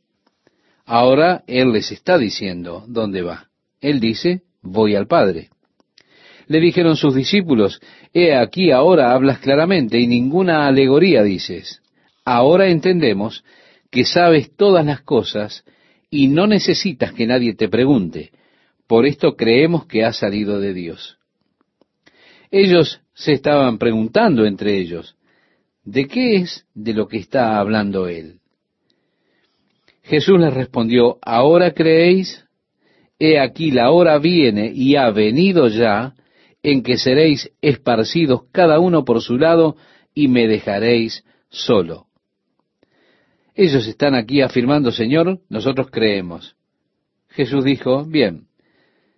Ahora 0.85 1.43
él 1.47 1.71
les 1.71 1.91
está 1.91 2.17
diciendo 2.17 2.83
dónde 2.87 3.21
va. 3.21 3.47
Él 3.79 3.99
dice, 3.99 4.41
voy 4.61 4.95
al 4.95 5.07
Padre. 5.07 5.49
Le 6.47 6.59
dijeron 6.59 6.97
sus 6.97 7.15
discípulos, 7.15 7.79
he 8.13 8.35
aquí 8.35 8.71
ahora 8.71 9.13
hablas 9.13 9.39
claramente 9.39 9.99
y 9.99 10.07
ninguna 10.07 10.67
alegoría 10.67 11.23
dices. 11.23 11.81
Ahora 12.25 12.67
entendemos 12.67 13.43
que 13.89 14.05
sabes 14.05 14.55
todas 14.55 14.85
las 14.85 15.01
cosas 15.01 15.63
y 16.09 16.27
no 16.27 16.47
necesitas 16.47 17.13
que 17.13 17.25
nadie 17.25 17.55
te 17.55 17.69
pregunte. 17.69 18.31
Por 18.85 19.05
esto 19.05 19.35
creemos 19.37 19.85
que 19.85 20.03
ha 20.03 20.11
salido 20.11 20.59
de 20.59 20.73
Dios. 20.73 21.17
Ellos 22.51 22.99
se 23.13 23.31
estaban 23.31 23.77
preguntando 23.77 24.45
entre 24.45 24.77
ellos, 24.77 25.15
¿de 25.83 26.07
qué 26.07 26.37
es 26.37 26.65
de 26.73 26.93
lo 26.93 27.07
que 27.07 27.17
está 27.17 27.59
hablando 27.59 28.07
él? 28.07 28.39
Jesús 30.03 30.39
les 30.39 30.53
respondió, 30.53 31.17
¿ahora 31.21 31.73
creéis? 31.73 32.45
He 33.19 33.39
aquí 33.39 33.71
la 33.71 33.91
hora 33.91 34.17
viene 34.17 34.71
y 34.73 34.95
ha 34.95 35.09
venido 35.11 35.67
ya 35.67 36.15
en 36.63 36.81
que 36.83 36.97
seréis 36.97 37.51
esparcidos 37.61 38.43
cada 38.51 38.79
uno 38.79 39.05
por 39.05 39.21
su 39.21 39.37
lado 39.37 39.75
y 40.13 40.27
me 40.27 40.47
dejaréis 40.47 41.23
solo. 41.49 42.07
Ellos 43.53 43.87
están 43.87 44.15
aquí 44.15 44.41
afirmando, 44.41 44.91
Señor, 44.91 45.39
nosotros 45.49 45.89
creemos. 45.91 46.55
Jesús 47.29 47.63
dijo, 47.63 48.05
bien, 48.05 48.47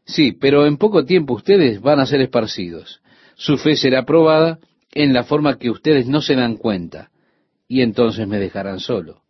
Sí, 0.06 0.34
pero 0.34 0.66
en 0.66 0.78
poco 0.78 1.06
tiempo 1.06 1.34
ustedes 1.34 1.82
van 1.82 2.00
a 2.00 2.06
ser 2.06 2.22
esparcidos. 2.22 3.02
Su 3.36 3.58
fe 3.58 3.76
será 3.76 4.06
probada 4.06 4.60
en 4.94 5.14
la 5.14 5.24
forma 5.24 5.58
que 5.58 5.70
ustedes 5.70 6.08
no 6.08 6.22
se 6.22 6.36
dan 6.36 6.58
cuenta, 6.58 7.10
y 7.68 7.82
entonces 7.82 8.28
me 8.28 8.40
dejarán 8.40 8.80
solo. 8.80 9.22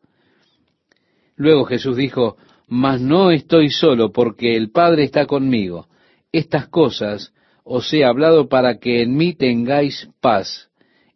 Luego 1.36 1.66
Jesús 1.66 1.98
dijo, 1.98 2.38
Mas 2.68 3.02
no 3.02 3.32
estoy 3.32 3.70
solo, 3.70 4.12
porque 4.12 4.56
el 4.56 4.72
Padre 4.72 5.04
está 5.04 5.26
conmigo. 5.26 5.88
Estas 6.32 6.68
cosas 6.68 7.34
os 7.64 7.92
he 7.94 8.04
hablado 8.04 8.50
para 8.50 8.80
que 8.80 9.02
en 9.02 9.16
mí 9.16 9.34
tengáis 9.34 10.10
paz. 10.22 10.70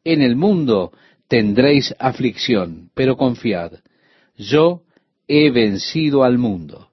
En 0.03 0.21
el 0.21 0.35
mundo 0.35 0.91
tendréis 1.27 1.93
aflicción, 1.99 2.89
pero 2.93 3.17
confiad, 3.17 3.73
yo 4.37 4.83
he 5.27 5.51
vencido 5.51 6.23
al 6.23 6.37
mundo. 6.37 6.89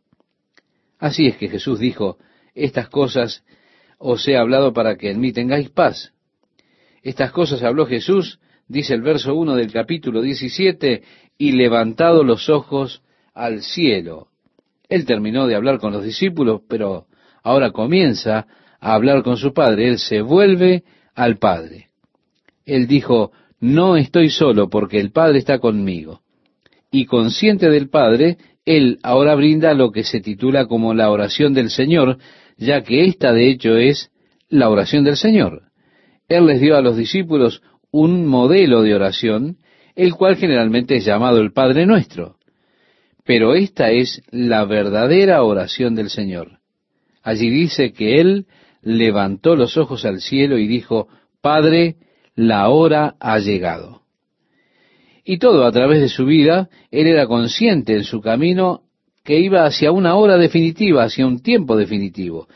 Así 0.98 1.26
es 1.26 1.36
que 1.36 1.48
Jesús 1.48 1.78
dijo, 1.78 2.18
estas 2.54 2.88
cosas 2.88 3.44
os 3.98 4.26
he 4.26 4.36
hablado 4.36 4.72
para 4.72 4.96
que 4.96 5.10
en 5.10 5.20
mí 5.20 5.32
tengáis 5.32 5.70
paz. 5.70 6.13
Estas 7.04 7.32
cosas 7.32 7.62
habló 7.62 7.84
Jesús, 7.84 8.40
dice 8.66 8.94
el 8.94 9.02
verso 9.02 9.34
1 9.34 9.56
del 9.56 9.70
capítulo 9.70 10.22
17, 10.22 11.02
y 11.36 11.52
levantado 11.52 12.24
los 12.24 12.48
ojos 12.48 13.02
al 13.34 13.60
cielo. 13.60 14.28
Él 14.88 15.04
terminó 15.04 15.46
de 15.46 15.54
hablar 15.54 15.78
con 15.78 15.92
los 15.92 16.02
discípulos, 16.02 16.62
pero 16.66 17.04
ahora 17.42 17.72
comienza 17.72 18.46
a 18.80 18.94
hablar 18.94 19.22
con 19.22 19.36
su 19.36 19.52
Padre. 19.52 19.88
Él 19.88 19.98
se 19.98 20.22
vuelve 20.22 20.84
al 21.14 21.36
Padre. 21.36 21.88
Él 22.64 22.86
dijo, 22.86 23.32
no 23.60 23.96
estoy 23.96 24.30
solo 24.30 24.70
porque 24.70 24.98
el 24.98 25.12
Padre 25.12 25.38
está 25.38 25.58
conmigo. 25.58 26.22
Y 26.90 27.04
consciente 27.04 27.68
del 27.68 27.90
Padre, 27.90 28.38
Él 28.64 28.98
ahora 29.02 29.34
brinda 29.34 29.74
lo 29.74 29.92
que 29.92 30.04
se 30.04 30.20
titula 30.20 30.66
como 30.66 30.94
la 30.94 31.10
oración 31.10 31.52
del 31.52 31.68
Señor, 31.68 32.16
ya 32.56 32.82
que 32.82 33.04
esta 33.04 33.34
de 33.34 33.50
hecho 33.50 33.76
es 33.76 34.10
la 34.48 34.70
oración 34.70 35.04
del 35.04 35.18
Señor. 35.18 35.63
Él 36.28 36.46
les 36.46 36.60
dio 36.60 36.76
a 36.76 36.82
los 36.82 36.96
discípulos 36.96 37.62
un 37.90 38.26
modelo 38.26 38.82
de 38.82 38.94
oración, 38.94 39.58
el 39.94 40.14
cual 40.14 40.36
generalmente 40.36 40.96
es 40.96 41.04
llamado 41.04 41.40
el 41.40 41.52
Padre 41.52 41.86
Nuestro. 41.86 42.36
Pero 43.24 43.54
esta 43.54 43.90
es 43.90 44.22
la 44.30 44.64
verdadera 44.64 45.42
oración 45.42 45.94
del 45.94 46.10
Señor. 46.10 46.58
Allí 47.22 47.48
dice 47.48 47.92
que 47.92 48.20
Él 48.20 48.46
levantó 48.82 49.56
los 49.56 49.76
ojos 49.76 50.04
al 50.04 50.20
cielo 50.20 50.58
y 50.58 50.66
dijo, 50.66 51.08
Padre, 51.40 51.96
la 52.34 52.68
hora 52.68 53.14
ha 53.20 53.38
llegado. 53.38 54.02
Y 55.24 55.38
todo 55.38 55.66
a 55.66 55.72
través 55.72 56.00
de 56.00 56.08
su 56.08 56.26
vida, 56.26 56.68
Él 56.90 57.06
era 57.06 57.26
consciente 57.26 57.94
en 57.94 58.04
su 58.04 58.20
camino 58.20 58.82
que 59.24 59.40
iba 59.40 59.64
hacia 59.64 59.90
una 59.90 60.16
hora 60.16 60.36
definitiva, 60.36 61.04
hacia 61.04 61.26
un 61.26 61.40
tiempo 61.40 61.76
definitivo. 61.76 62.46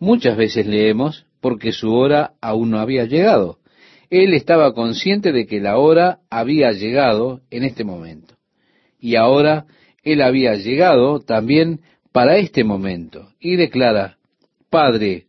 Muchas 0.00 0.36
veces 0.36 0.66
leemos 0.66 1.26
porque 1.46 1.70
su 1.70 1.94
hora 1.94 2.32
aún 2.40 2.72
no 2.72 2.80
había 2.80 3.04
llegado. 3.04 3.58
Él 4.10 4.34
estaba 4.34 4.74
consciente 4.74 5.30
de 5.30 5.46
que 5.46 5.60
la 5.60 5.78
hora 5.78 6.18
había 6.28 6.72
llegado 6.72 7.40
en 7.52 7.62
este 7.62 7.84
momento. 7.84 8.34
Y 8.98 9.14
ahora 9.14 9.66
él 10.02 10.22
había 10.22 10.56
llegado 10.56 11.20
también 11.20 11.82
para 12.10 12.38
este 12.38 12.64
momento. 12.64 13.28
Y 13.38 13.54
declara, 13.54 14.18
Padre, 14.70 15.26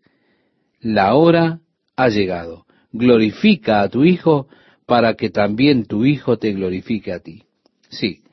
la 0.82 1.14
hora 1.14 1.60
ha 1.96 2.10
llegado. 2.10 2.66
Glorifica 2.92 3.82
a 3.82 3.90
tu 3.90 4.04
Hijo 4.04 4.48
para 4.88 5.14
que 5.14 5.30
también 5.30 5.86
tu 5.86 6.04
Hijo 6.04 6.40
te 6.40 6.52
glorifique 6.52 7.14
a 7.14 7.20
ti. 7.20 7.44
Sí, 7.90 8.24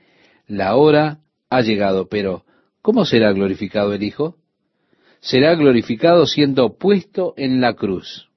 la 0.47 0.75
hora 0.77 1.19
ha 1.51 1.61
llegado, 1.61 2.09
pero 2.09 2.47
¿cómo 2.81 3.05
será 3.05 3.31
glorificado 3.33 3.93
el 3.93 4.03
Hijo? 4.03 4.39
Será 5.25 5.55
glorificado 5.55 6.27
siendo 6.27 6.77
puesto 6.77 7.33
en 7.39 7.63
la 7.63 7.73
cruz. 7.73 8.29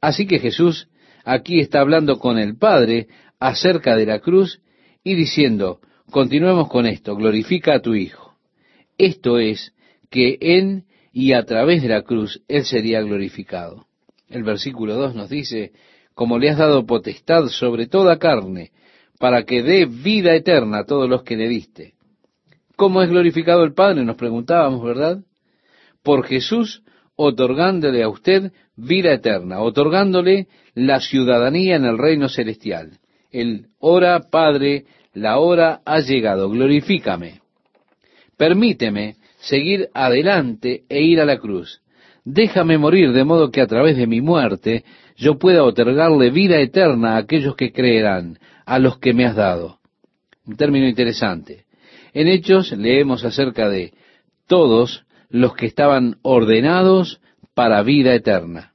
Así 0.00 0.26
que 0.26 0.38
Jesús 0.38 0.88
aquí 1.22 1.60
está 1.60 1.80
hablando 1.80 2.18
con 2.18 2.38
el 2.38 2.56
Padre 2.56 3.08
acerca 3.38 3.94
de 3.94 4.06
la 4.06 4.20
cruz 4.20 4.62
y 5.04 5.16
diciendo, 5.16 5.80
continuemos 6.10 6.70
con 6.70 6.86
esto, 6.86 7.14
glorifica 7.14 7.74
a 7.74 7.82
tu 7.82 7.94
Hijo. 7.94 8.36
Esto 8.96 9.38
es 9.38 9.74
que 10.08 10.38
en 10.40 10.86
y 11.12 11.34
a 11.34 11.44
través 11.44 11.82
de 11.82 11.88
la 11.88 12.00
cruz 12.04 12.42
Él 12.48 12.64
sería 12.64 13.02
glorificado. 13.02 13.84
El 14.30 14.44
versículo 14.44 14.94
2 14.94 15.14
nos 15.14 15.28
dice, 15.28 15.72
como 16.14 16.38
le 16.38 16.48
has 16.48 16.56
dado 16.56 16.86
potestad 16.86 17.48
sobre 17.48 17.86
toda 17.86 18.18
carne, 18.18 18.72
para 19.18 19.42
que 19.42 19.62
dé 19.62 19.84
vida 19.84 20.34
eterna 20.34 20.78
a 20.78 20.84
todos 20.86 21.06
los 21.06 21.22
que 21.22 21.36
le 21.36 21.48
diste. 21.48 21.92
¿Cómo 22.76 23.02
es 23.02 23.10
glorificado 23.10 23.62
el 23.62 23.74
Padre? 23.74 24.04
Nos 24.06 24.16
preguntábamos, 24.16 24.82
¿verdad? 24.82 25.20
Por 26.06 26.24
Jesús 26.24 26.84
otorgándole 27.16 28.04
a 28.04 28.08
usted 28.08 28.52
vida 28.76 29.12
eterna, 29.12 29.58
otorgándole 29.58 30.46
la 30.72 31.00
ciudadanía 31.00 31.74
en 31.74 31.84
el 31.84 31.98
reino 31.98 32.28
celestial. 32.28 33.00
El 33.32 33.66
ora, 33.80 34.20
Padre, 34.30 34.84
la 35.14 35.38
hora 35.38 35.80
ha 35.84 35.98
llegado, 35.98 36.48
glorifícame. 36.48 37.40
Permíteme 38.36 39.16
seguir 39.38 39.88
adelante 39.94 40.84
e 40.88 41.02
ir 41.02 41.20
a 41.20 41.24
la 41.24 41.38
cruz. 41.38 41.80
Déjame 42.24 42.78
morir 42.78 43.10
de 43.10 43.24
modo 43.24 43.50
que 43.50 43.60
a 43.60 43.66
través 43.66 43.96
de 43.96 44.06
mi 44.06 44.20
muerte 44.20 44.84
yo 45.16 45.40
pueda 45.40 45.64
otorgarle 45.64 46.30
vida 46.30 46.60
eterna 46.60 47.14
a 47.14 47.18
aquellos 47.18 47.56
que 47.56 47.72
creerán, 47.72 48.38
a 48.64 48.78
los 48.78 49.00
que 49.00 49.12
me 49.12 49.24
has 49.24 49.34
dado. 49.34 49.80
Un 50.46 50.56
término 50.56 50.86
interesante. 50.86 51.64
En 52.14 52.28
Hechos 52.28 52.70
leemos 52.70 53.24
acerca 53.24 53.68
de 53.68 53.92
todos 54.46 55.05
los 55.28 55.54
que 55.54 55.66
estaban 55.66 56.16
ordenados 56.22 57.20
para 57.54 57.82
vida 57.82 58.14
eterna. 58.14 58.72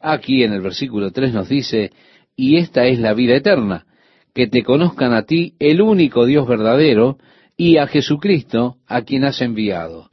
Aquí 0.00 0.42
en 0.42 0.52
el 0.52 0.60
versículo 0.60 1.10
3 1.10 1.32
nos 1.32 1.48
dice, 1.48 1.92
y 2.36 2.56
esta 2.56 2.86
es 2.86 2.98
la 2.98 3.14
vida 3.14 3.34
eterna, 3.36 3.86
que 4.34 4.46
te 4.46 4.62
conozcan 4.62 5.14
a 5.14 5.22
ti, 5.22 5.54
el 5.58 5.80
único 5.80 6.26
Dios 6.26 6.46
verdadero, 6.46 7.18
y 7.56 7.78
a 7.78 7.86
Jesucristo, 7.86 8.76
a 8.86 9.02
quien 9.02 9.24
has 9.24 9.40
enviado. 9.40 10.10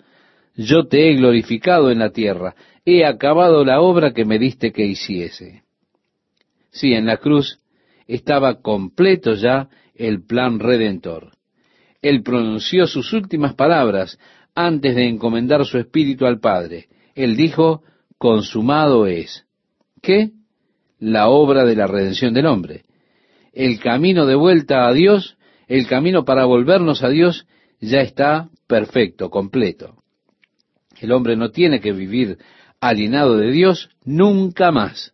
Yo 0.56 0.88
te 0.88 1.10
he 1.10 1.16
glorificado 1.16 1.92
en 1.92 2.00
la 2.00 2.12
tierra, 2.12 2.56
he 2.86 3.06
acabado 3.06 3.66
la 3.66 3.82
obra 3.82 4.14
que 4.14 4.26
me 4.26 4.40
diste 4.40 4.72
que 4.72 4.86
hiciese. 4.86 5.64
Sí, 6.72 6.94
en 6.94 7.06
la 7.06 7.18
cruz 7.18 7.60
estaba 8.08 8.62
completo 8.62 9.34
ya 9.34 9.70
el 9.96 10.26
plan 10.26 10.60
redentor. 10.60 11.32
Él 12.02 12.24
pronunció 12.24 12.88
sus 12.88 13.14
últimas 13.14 13.56
palabras 13.56 14.20
antes 14.56 14.96
de 14.96 15.08
encomendar 15.08 15.66
su 15.66 15.78
espíritu 15.78 16.26
al 16.26 16.40
Padre. 16.40 16.88
Él 17.16 17.36
dijo, 17.36 17.84
consumado 18.18 19.08
es. 19.08 19.46
¿Qué? 20.02 20.32
La 21.00 21.30
obra 21.30 21.66
de 21.66 21.76
la 21.76 21.88
redención 21.88 22.34
del 22.34 22.46
hombre 22.46 22.84
el 23.54 23.80
camino 23.80 24.26
de 24.26 24.36
vuelta 24.36 24.88
a 24.88 24.94
Dios, 24.94 25.38
el 25.68 25.88
camino 25.88 26.26
para 26.26 26.46
volvernos 26.46 27.04
a 27.04 27.10
Dios, 27.10 27.48
ya 27.80 28.02
está 28.02 28.50
perfecto, 28.68 29.30
completo. 29.30 29.96
El 31.00 31.12
hombre 31.12 31.36
no 31.36 31.52
tiene 31.52 31.80
que 31.80 31.92
vivir 31.92 32.40
alienado 32.82 33.38
de 33.38 33.52
Dios 33.52 33.90
nunca 34.04 34.72
más. 34.72 35.14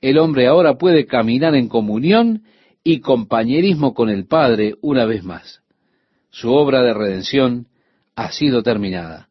El 0.00 0.18
hombre 0.18 0.46
ahora 0.46 0.76
puede 0.76 1.06
caminar 1.06 1.54
en 1.54 1.68
comunión 1.68 2.44
y 2.84 3.00
compañerismo 3.00 3.94
con 3.94 4.08
el 4.08 4.26
Padre 4.26 4.74
una 4.80 5.04
vez 5.06 5.24
más. 5.24 5.62
Su 6.30 6.52
obra 6.52 6.82
de 6.82 6.94
redención 6.94 7.66
ha 8.16 8.32
sido 8.32 8.62
terminada. 8.62 9.28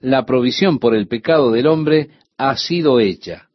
La 0.00 0.24
provisión 0.24 0.78
por 0.78 0.94
el 0.94 1.06
pecado 1.06 1.52
del 1.52 1.66
hombre 1.66 2.10
ha 2.36 2.56
sido 2.56 3.00
hecha. 3.00 3.48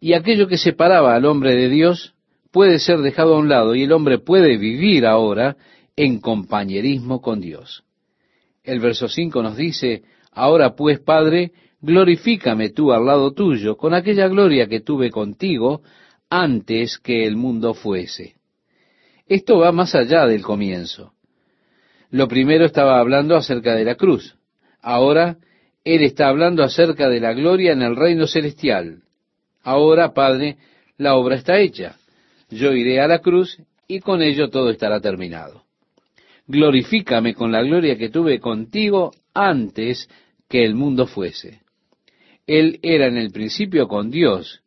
Y 0.00 0.14
aquello 0.14 0.46
que 0.46 0.56
separaba 0.56 1.14
al 1.14 1.24
hombre 1.26 1.54
de 1.56 1.68
Dios 1.68 2.14
puede 2.50 2.78
ser 2.78 2.98
dejado 2.98 3.34
a 3.34 3.38
un 3.38 3.48
lado 3.48 3.74
y 3.74 3.82
el 3.82 3.92
hombre 3.92 4.18
puede 4.18 4.56
vivir 4.56 5.06
ahora 5.06 5.56
en 5.96 6.20
compañerismo 6.20 7.20
con 7.20 7.40
Dios. 7.40 7.84
El 8.62 8.80
verso 8.80 9.08
5 9.08 9.42
nos 9.42 9.56
dice, 9.56 10.02
ahora 10.32 10.74
pues, 10.74 11.00
Padre, 11.00 11.52
glorifícame 11.80 12.70
tú 12.70 12.92
al 12.92 13.06
lado 13.06 13.32
tuyo 13.32 13.76
con 13.76 13.94
aquella 13.94 14.28
gloria 14.28 14.68
que 14.68 14.80
tuve 14.80 15.10
contigo 15.10 15.82
antes 16.28 16.98
que 16.98 17.26
el 17.26 17.36
mundo 17.36 17.74
fuese. 17.74 18.36
Esto 19.26 19.58
va 19.58 19.72
más 19.72 19.94
allá 19.94 20.26
del 20.26 20.42
comienzo. 20.42 21.12
Lo 22.10 22.28
primero 22.28 22.64
estaba 22.64 22.98
hablando 22.98 23.36
acerca 23.36 23.74
de 23.74 23.84
la 23.84 23.94
cruz. 23.94 24.36
Ahora 24.80 25.36
Él 25.84 26.02
está 26.02 26.28
hablando 26.28 26.62
acerca 26.62 27.08
de 27.08 27.20
la 27.20 27.32
gloria 27.32 27.72
en 27.72 27.82
el 27.82 27.96
reino 27.96 28.26
celestial. 28.26 29.02
Ahora, 29.62 30.12
Padre, 30.12 30.56
la 30.96 31.14
obra 31.14 31.36
está 31.36 31.58
hecha 31.58 31.96
yo 32.50 32.72
iré 32.72 33.00
a 33.00 33.08
la 33.08 33.20
cruz 33.20 33.58
y 33.86 34.00
con 34.00 34.22
ello 34.22 34.50
todo 34.50 34.70
estará 34.70 35.00
terminado. 35.00 35.64
Glorifícame 36.46 37.34
con 37.34 37.52
la 37.52 37.62
gloria 37.62 37.96
que 37.96 38.10
tuve 38.10 38.40
contigo 38.40 39.12
antes 39.32 40.08
que 40.48 40.64
el 40.64 40.74
mundo 40.74 41.06
fuese. 41.06 41.60
Él 42.46 42.80
era 42.82 43.06
en 43.06 43.16
el 43.16 43.30
principio 43.30 43.86
con 43.86 44.10
Dios 44.10 44.62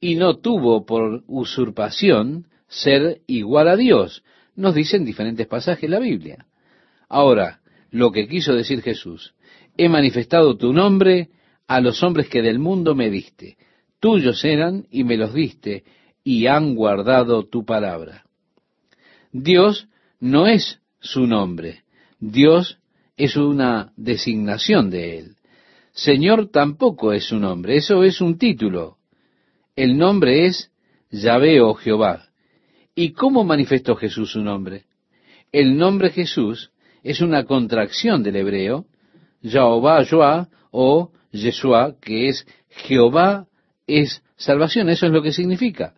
y 0.00 0.14
no 0.14 0.36
tuvo 0.36 0.86
por 0.86 1.24
usurpación 1.26 2.46
ser 2.68 3.20
igual 3.26 3.68
a 3.68 3.76
Dios. 3.76 4.22
Nos 4.54 4.74
dicen 4.74 5.04
diferentes 5.04 5.46
pasajes 5.48 5.90
la 5.90 5.98
Biblia. 5.98 6.46
Ahora, 7.08 7.60
lo 7.90 8.12
que 8.12 8.28
quiso 8.28 8.54
decir 8.54 8.82
Jesús, 8.82 9.34
he 9.76 9.88
manifestado 9.88 10.56
tu 10.56 10.72
nombre 10.72 11.28
a 11.66 11.80
los 11.80 12.02
hombres 12.02 12.28
que 12.28 12.42
del 12.42 12.58
mundo 12.58 12.94
me 12.94 13.10
diste. 13.10 13.56
Tuyos 14.00 14.44
eran 14.44 14.86
y 14.90 15.04
me 15.04 15.16
los 15.16 15.32
diste, 15.34 15.84
y 16.22 16.46
han 16.46 16.74
guardado 16.74 17.46
tu 17.46 17.64
palabra. 17.64 18.24
Dios 19.32 19.88
no 20.20 20.46
es 20.46 20.80
su 21.00 21.26
nombre, 21.26 21.82
Dios 22.18 22.78
es 23.16 23.36
una 23.36 23.92
designación 23.96 24.90
de 24.90 25.18
él. 25.18 25.36
Señor 25.92 26.50
tampoco 26.50 27.12
es 27.12 27.24
su 27.24 27.38
nombre, 27.38 27.76
eso 27.76 28.04
es 28.04 28.20
un 28.20 28.38
título. 28.38 28.98
El 29.74 29.96
nombre 29.96 30.46
es 30.46 30.70
Yahvé 31.10 31.60
o 31.60 31.74
Jehová. 31.74 32.28
¿Y 32.94 33.12
cómo 33.12 33.44
manifestó 33.44 33.96
Jesús 33.96 34.32
su 34.32 34.40
nombre? 34.40 34.84
El 35.50 35.76
nombre 35.76 36.10
Jesús 36.10 36.70
es 37.02 37.20
una 37.20 37.44
contracción 37.44 38.22
del 38.22 38.36
hebreo, 38.36 38.86
Jehová 39.42 40.04
Joa 40.04 40.48
o 40.70 41.12
Yeshua, 41.32 41.96
que 42.00 42.28
es 42.28 42.46
Jehová 42.68 43.46
es 43.86 44.22
salvación, 44.36 44.88
eso 44.88 45.06
es 45.06 45.12
lo 45.12 45.22
que 45.22 45.32
significa. 45.32 45.94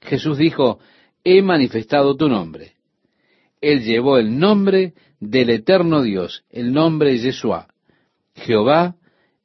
Jesús 0.00 0.38
dijo, 0.38 0.80
he 1.24 1.42
manifestado 1.42 2.16
tu 2.16 2.28
nombre. 2.28 2.72
Él 3.60 3.84
llevó 3.84 4.18
el 4.18 4.38
nombre 4.38 4.94
del 5.20 5.50
eterno 5.50 6.02
Dios, 6.02 6.44
el 6.50 6.72
nombre 6.72 7.16
Yeshua. 7.18 7.68
Jehová 8.34 8.96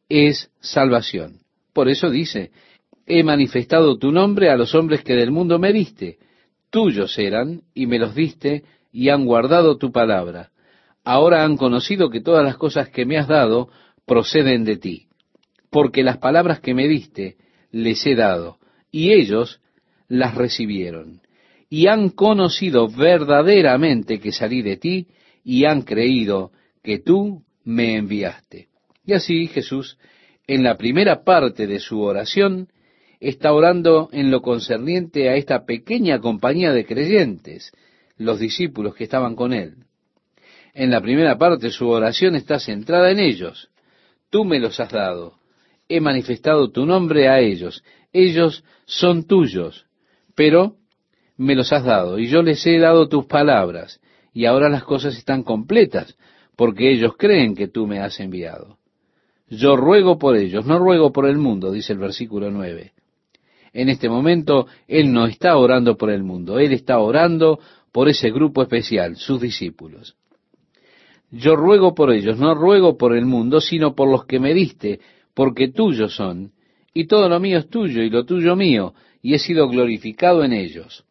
es 0.10 0.50
salvación. 0.62 1.42
Por 1.74 1.90
eso 1.90 2.10
dice, 2.10 2.52
he 3.06 3.24
manifestado 3.24 3.98
tu 3.98 4.12
nombre 4.12 4.50
a 4.50 4.56
los 4.56 4.74
hombres 4.74 5.04
que 5.04 5.14
del 5.14 5.32
mundo 5.32 5.60
me 5.60 5.74
diste. 5.74 6.18
Tuyos 6.70 7.18
eran 7.20 7.62
y 7.74 7.88
me 7.88 8.00
los 8.00 8.16
diste 8.16 8.64
y 8.92 9.10
han 9.10 9.26
guardado 9.26 9.78
tu 9.78 9.92
palabra. 9.92 10.52
Ahora 11.06 11.44
han 11.44 11.56
conocido 11.56 12.10
que 12.10 12.20
todas 12.20 12.44
las 12.44 12.58
cosas 12.58 12.90
que 12.90 13.06
me 13.06 13.18
has 13.18 13.28
dado 13.28 13.70
proceden 14.06 14.66
de 14.66 14.78
ti, 14.78 15.08
porque 15.70 16.04
las 16.04 16.18
palabras 16.18 16.60
que 16.60 16.74
me 16.74 16.88
diste 16.88 17.38
les 17.72 18.06
he 18.06 18.16
dado, 18.16 18.58
y 18.92 19.14
ellos 19.14 19.62
las 20.08 20.36
recibieron 20.36 21.22
y 21.70 21.88
han 21.88 22.10
conocido 22.10 22.88
verdaderamente 22.88 24.20
que 24.20 24.32
salí 24.32 24.62
de 24.62 24.78
ti 24.78 25.08
y 25.44 25.66
han 25.66 25.82
creído 25.82 26.52
que 26.84 27.00
tú 27.00 27.44
me 27.64 27.96
enviaste. 27.98 28.68
Y 29.06 29.14
así 29.14 29.48
Jesús, 29.48 29.98
en 30.48 30.64
la 30.64 30.78
primera 30.78 31.24
parte 31.24 31.68
de 31.68 31.80
su 31.80 32.02
oración, 32.02 32.70
está 33.20 33.54
orando 33.54 34.10
en 34.12 34.32
lo 34.32 34.42
concerniente 34.42 35.30
a 35.30 35.36
esta 35.36 35.66
pequeña 35.66 36.20
compañía 36.20 36.72
de 36.72 36.86
creyentes, 36.86 37.72
los 38.18 38.40
discípulos 38.40 38.96
que 38.96 39.04
estaban 39.04 39.36
con 39.36 39.54
él. 39.54 39.85
En 40.76 40.92
la 40.92 41.02
primera 41.02 41.40
parte 41.40 41.72
su 41.72 41.90
oración 41.90 42.36
está 42.36 42.60
centrada 42.60 43.10
en 43.10 43.20
ellos. 43.20 43.70
Tú 44.30 44.46
me 44.46 44.60
los 44.60 44.80
has 44.80 44.92
dado. 44.92 45.40
He 45.90 46.00
manifestado 46.00 46.70
tu 46.70 46.86
nombre 46.86 47.28
a 47.28 47.40
ellos. 47.40 47.84
Ellos 48.14 48.64
son 48.86 49.26
tuyos 49.26 49.86
pero 50.36 50.76
me 51.38 51.56
los 51.56 51.74
has 51.74 51.84
dado 51.84 52.20
y 52.20 52.28
yo 52.28 52.44
les 52.44 52.66
he 52.68 52.78
dado 52.78 53.08
tus 53.08 53.26
palabras 53.26 54.00
y 54.34 54.46
ahora 54.46 54.70
las 54.70 54.84
cosas 54.84 55.18
están 55.18 55.44
completas 55.44 56.16
porque 56.56 56.92
ellos 56.92 57.14
creen 57.18 57.56
que 57.56 57.68
tú 57.68 57.88
me 57.88 58.00
has 58.00 58.20
enviado. 58.20 58.78
Yo 59.50 59.76
ruego 59.76 60.18
por 60.18 60.36
ellos, 60.36 60.66
no 60.66 60.80
ruego 60.80 61.12
por 61.12 61.28
el 61.28 61.38
mundo, 61.38 61.72
dice 61.72 61.94
el 61.94 62.00
versículo 62.00 62.52
9. 62.52 62.94
En 63.74 63.90
este 63.90 64.10
momento 64.10 64.68
Él 64.88 65.12
no 65.12 65.26
está 65.26 65.58
orando 65.58 65.98
por 65.98 66.10
el 66.10 66.24
mundo, 66.24 66.60
Él 66.60 66.74
está 66.74 67.00
orando 67.00 67.60
por 67.92 68.10
ese 68.10 68.32
grupo 68.32 68.62
especial, 68.62 69.16
sus 69.16 69.42
discípulos. 69.42 70.16
Yo 71.32 71.56
ruego 71.56 71.96
por 71.96 72.12
ellos, 72.12 72.38
no 72.38 72.56
ruego 72.56 72.98
por 72.98 73.16
el 73.16 73.26
mundo, 73.26 73.62
sino 73.62 73.96
por 73.96 74.10
los 74.10 74.26
que 74.26 74.40
me 74.40 74.54
diste, 74.54 75.00
porque 75.34 75.70
tuyos 75.70 76.16
son, 76.16 76.52
y 76.94 77.08
todo 77.08 77.28
lo 77.28 77.40
mío 77.40 77.60
es 77.60 77.70
tuyo, 77.70 78.02
y 78.02 78.10
lo 78.10 78.26
tuyo 78.26 78.56
mío, 78.56 78.94
y 79.22 79.34
he 79.34 79.40
sido 79.40 79.68
glorificado 79.68 80.44
en 80.44 80.54
ellos. 80.54 81.04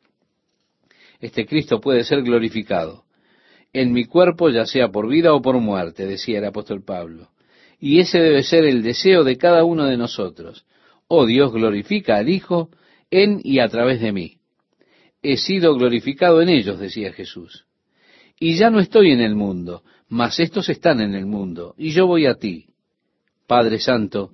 Este 1.21 1.47
Cristo 1.47 1.81
puede 1.81 2.05
ser 2.05 2.23
glorificado 2.23 3.05
en 3.75 3.93
mi 3.93 4.05
cuerpo, 4.05 4.49
ya 4.49 4.65
sea 4.65 4.89
por 4.89 5.09
vida 5.09 5.35
o 5.35 5.43
por 5.43 5.59
muerte, 5.59 6.07
decía 6.07 6.39
el 6.39 6.45
apóstol 6.45 6.83
Pablo. 6.83 7.31
Y 7.81 7.99
ese 7.99 8.21
debe 8.21 8.45
ser 8.45 8.65
el 8.65 8.83
deseo 8.83 9.25
de 9.25 9.37
cada 9.37 9.65
uno 9.65 9.87
de 9.87 9.97
nosotros. 9.97 10.65
Oh 11.09 11.27
Dios, 11.27 11.53
glorifica 11.53 12.17
al 12.17 12.29
Hijo 12.29 12.71
en 13.11 13.41
y 13.43 13.59
a 13.59 13.69
través 13.69 14.01
de 14.01 14.13
mí. 14.13 14.39
He 15.23 15.37
sido 15.37 15.75
glorificado 15.75 16.41
en 16.41 16.49
ellos, 16.49 16.79
decía 16.79 17.13
Jesús. 17.13 17.67
Y 18.39 18.57
ya 18.57 18.71
no 18.71 18.79
estoy 18.79 19.11
en 19.11 19.21
el 19.21 19.35
mundo, 19.35 19.83
mas 20.15 20.39
estos 20.39 20.69
están 20.69 21.01
en 21.01 21.13
el 21.17 21.27
mundo, 21.27 21.75
y 21.77 21.91
yo 21.91 22.07
voy 22.07 22.27
a 22.27 22.37
ti. 22.37 22.67
Padre 23.49 23.81
Santo, 23.81 24.31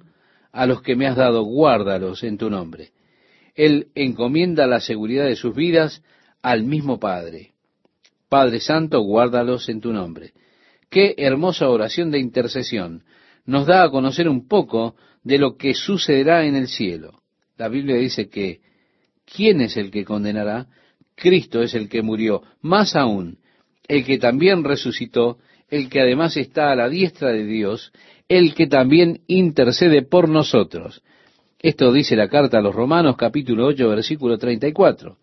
a 0.52 0.66
los 0.66 0.82
que 0.82 0.94
me 0.94 1.06
has 1.06 1.16
dado, 1.16 1.42
guárdalos 1.42 2.22
en 2.22 2.36
tu 2.36 2.50
nombre. 2.50 2.90
Él 3.54 3.88
encomienda 3.94 4.66
la 4.66 4.80
seguridad 4.80 5.24
de 5.24 5.36
sus 5.36 5.54
vidas 5.54 6.02
al 6.42 6.64
mismo 6.64 7.00
Padre. 7.00 7.52
Padre 8.28 8.60
Santo, 8.60 9.00
guárdalos 9.00 9.70
en 9.70 9.80
tu 9.80 9.90
nombre. 9.90 10.34
Qué 10.90 11.14
hermosa 11.16 11.70
oración 11.70 12.10
de 12.10 12.18
intercesión. 12.18 13.04
Nos 13.46 13.66
da 13.66 13.82
a 13.82 13.90
conocer 13.90 14.28
un 14.28 14.48
poco 14.48 14.96
de 15.24 15.38
lo 15.38 15.56
que 15.56 15.72
sucederá 15.72 16.44
en 16.44 16.56
el 16.56 16.68
cielo. 16.68 17.22
La 17.56 17.68
Biblia 17.68 17.96
dice 17.96 18.28
que, 18.28 18.60
¿quién 19.24 19.62
es 19.62 19.78
el 19.78 19.90
que 19.90 20.04
condenará? 20.04 20.66
Cristo 21.14 21.62
es 21.62 21.72
el 21.72 21.88
que 21.88 22.02
murió. 22.02 22.42
Más 22.60 22.96
aún, 22.96 23.38
el 23.88 24.04
que 24.04 24.18
también 24.18 24.62
resucitó, 24.62 25.38
el 25.70 25.88
que 25.88 26.00
además 26.00 26.36
está 26.36 26.72
a 26.72 26.76
la 26.76 26.88
diestra 26.88 27.30
de 27.30 27.44
Dios, 27.44 27.92
el 28.28 28.54
que 28.54 28.66
también 28.66 29.20
intercede 29.26 30.02
por 30.02 30.28
nosotros. 30.28 31.02
Esto 31.58 31.92
dice 31.92 32.16
la 32.16 32.28
carta 32.28 32.58
a 32.58 32.62
los 32.62 32.74
Romanos 32.74 33.16
capítulo 33.16 33.66
8 33.66 33.88
versículo 33.88 34.38
34. 34.38 35.16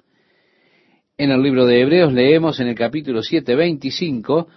En 1.17 1.31
el 1.31 1.41
libro 1.41 1.65
de 1.65 1.81
Hebreos 1.81 2.13
leemos 2.13 2.60
en 2.60 2.67
el 2.67 2.75
capítulo 2.75 3.23
7 3.23 3.55
25, 3.55 4.47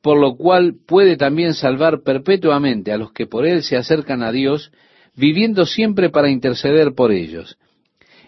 por 0.00 0.18
lo 0.18 0.36
cual 0.36 0.76
puede 0.86 1.16
también 1.16 1.54
salvar 1.54 2.02
perpetuamente 2.02 2.92
a 2.92 2.98
los 2.98 3.12
que 3.12 3.26
por 3.26 3.46
él 3.46 3.62
se 3.64 3.76
acercan 3.76 4.22
a 4.22 4.30
Dios, 4.30 4.70
viviendo 5.16 5.66
siempre 5.66 6.08
para 6.08 6.30
interceder 6.30 6.94
por 6.94 7.10
ellos. 7.10 7.58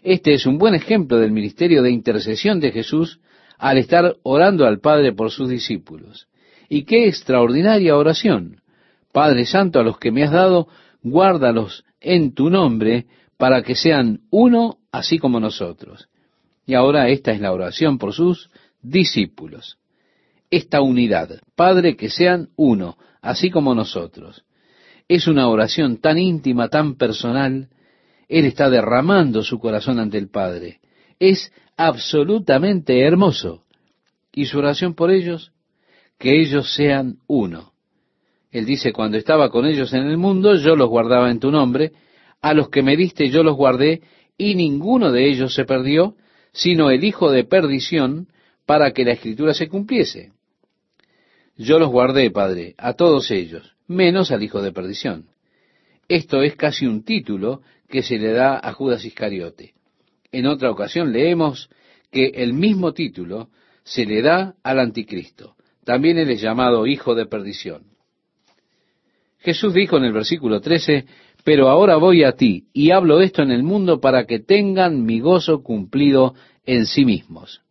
Este 0.03 0.35
es 0.35 0.47
un 0.47 0.59
buen 0.59 0.75
ejemplo 0.75 1.19
del 1.19 1.31
ministerio 1.31 1.83
de 1.83 1.93
intercesión 1.93 2.59
de 2.59 2.73
Jesús 2.73 3.21
al 3.57 3.79
estar 3.79 4.17
orando 4.23 4.67
al 4.67 4.81
Padre 4.81 5.13
por 5.13 5.31
sus 5.31 5.49
discípulos. 5.49 6.27
Y 6.71 6.85
qué 6.85 7.09
extraordinaria 7.09 7.97
oración. 7.97 8.63
Padre 9.13 9.45
Santo, 9.45 9.81
a 9.81 9.83
los 9.83 9.99
que 9.99 10.13
me 10.13 10.23
has 10.23 10.31
dado, 10.31 10.69
guárdalos 11.03 11.85
en 12.01 12.33
tu 12.33 12.49
nombre 12.49 13.07
para 13.37 13.63
que 13.63 13.75
sean 13.75 14.21
uno 14.31 14.79
así 14.93 15.19
como 15.19 15.41
nosotros. 15.41 16.09
Y 16.65 16.75
ahora 16.75 17.09
esta 17.09 17.33
es 17.33 17.41
la 17.41 17.53
oración 17.53 17.99
por 17.99 18.15
sus 18.15 18.51
discípulos. 18.83 19.79
Esta 20.49 20.81
unidad, 20.81 21.41
Padre, 21.57 21.97
que 21.97 22.09
sean 22.09 22.51
uno, 22.55 22.97
así 23.21 23.51
como 23.51 23.75
nosotros. 23.75 24.45
Es 25.09 25.27
una 25.27 25.49
oración 25.49 25.97
tan 25.97 26.19
íntima, 26.19 26.69
tan 26.69 26.95
personal. 26.95 27.69
Él 28.29 28.45
está 28.45 28.71
derramando 28.71 29.43
su 29.43 29.59
corazón 29.59 29.99
ante 29.99 30.19
el 30.19 30.29
Padre. 30.29 30.79
Es 31.19 31.53
absolutamente 31.77 33.01
hermoso. 33.01 33.65
¿Y 34.33 34.47
su 34.47 34.59
oración 34.59 34.95
por 34.95 35.11
ellos? 35.11 35.53
Que 36.21 36.39
ellos 36.39 36.75
sean 36.75 37.17
uno. 37.27 37.73
Él 38.51 38.67
dice, 38.67 38.93
cuando 38.93 39.17
estaba 39.17 39.49
con 39.49 39.65
ellos 39.65 39.95
en 39.95 40.03
el 40.03 40.19
mundo, 40.19 40.55
yo 40.55 40.77
los 40.77 40.91
guardaba 40.91 41.31
en 41.31 41.41
tu 41.41 41.51
nombre, 41.51 41.93
a 42.43 42.53
los 42.53 42.69
que 42.69 42.83
me 42.83 42.95
diste 42.95 43.31
yo 43.31 43.43
los 43.43 43.57
guardé, 43.57 44.03
y 44.37 44.55
ninguno 44.55 45.13
de 45.13 45.31
ellos 45.31 45.55
se 45.55 45.65
perdió, 45.65 46.17
sino 46.53 46.91
el 46.91 47.05
hijo 47.05 47.31
de 47.31 47.45
perdición, 47.45 48.29
para 48.67 48.93
que 48.93 49.05
la 49.05 49.13
escritura 49.13 49.55
se 49.55 49.69
cumpliese. 49.69 50.33
Yo 51.57 51.79
los 51.79 51.89
guardé, 51.89 52.31
Padre, 52.31 52.75
a 52.77 52.93
todos 52.93 53.31
ellos, 53.31 53.75
menos 53.87 54.31
al 54.31 54.43
hijo 54.43 54.61
de 54.61 54.73
perdición. 54.73 55.27
Esto 56.07 56.43
es 56.43 56.55
casi 56.55 56.87
un 56.87 57.03
título 57.03 57.63
que 57.89 58.03
se 58.03 58.19
le 58.19 58.33
da 58.33 58.61
a 58.63 58.73
Judas 58.75 59.07
Iscariote. 59.07 59.73
En 60.33 60.47
otra 60.47 60.71
ocasión 60.71 61.13
leemos 61.13 61.71
que 62.13 62.27
el 62.35 62.53
mismo 62.53 62.93
título 62.93 63.49
se 63.85 64.05
le 64.05 64.21
da 64.21 64.55
al 64.63 64.81
anticristo. 64.81 65.57
También 65.85 66.19
él 66.19 66.31
es 66.31 66.41
llamado 66.41 66.87
hijo 66.87 67.15
de 67.15 67.27
perdición. 67.27 67.85
Jesús 69.39 69.73
dijo 69.73 69.97
en 69.97 70.05
el 70.05 70.13
versículo 70.13 70.61
13, 70.61 71.07
pero 71.45 71.69
ahora 71.69 71.97
voy 71.97 72.25
a 72.25 72.33
ti 72.33 72.69
y 72.73 72.91
hablo 72.91 73.21
esto 73.21 73.43
en 73.43 73.51
el 73.51 73.63
mundo 73.63 74.01
para 74.01 74.27
que 74.27 74.41
tengan 74.41 75.05
mi 75.05 75.21
gozo 75.21 75.63
cumplido 75.63 76.35
en 76.67 76.87
sí 76.87 77.05
mismos. 77.05 77.63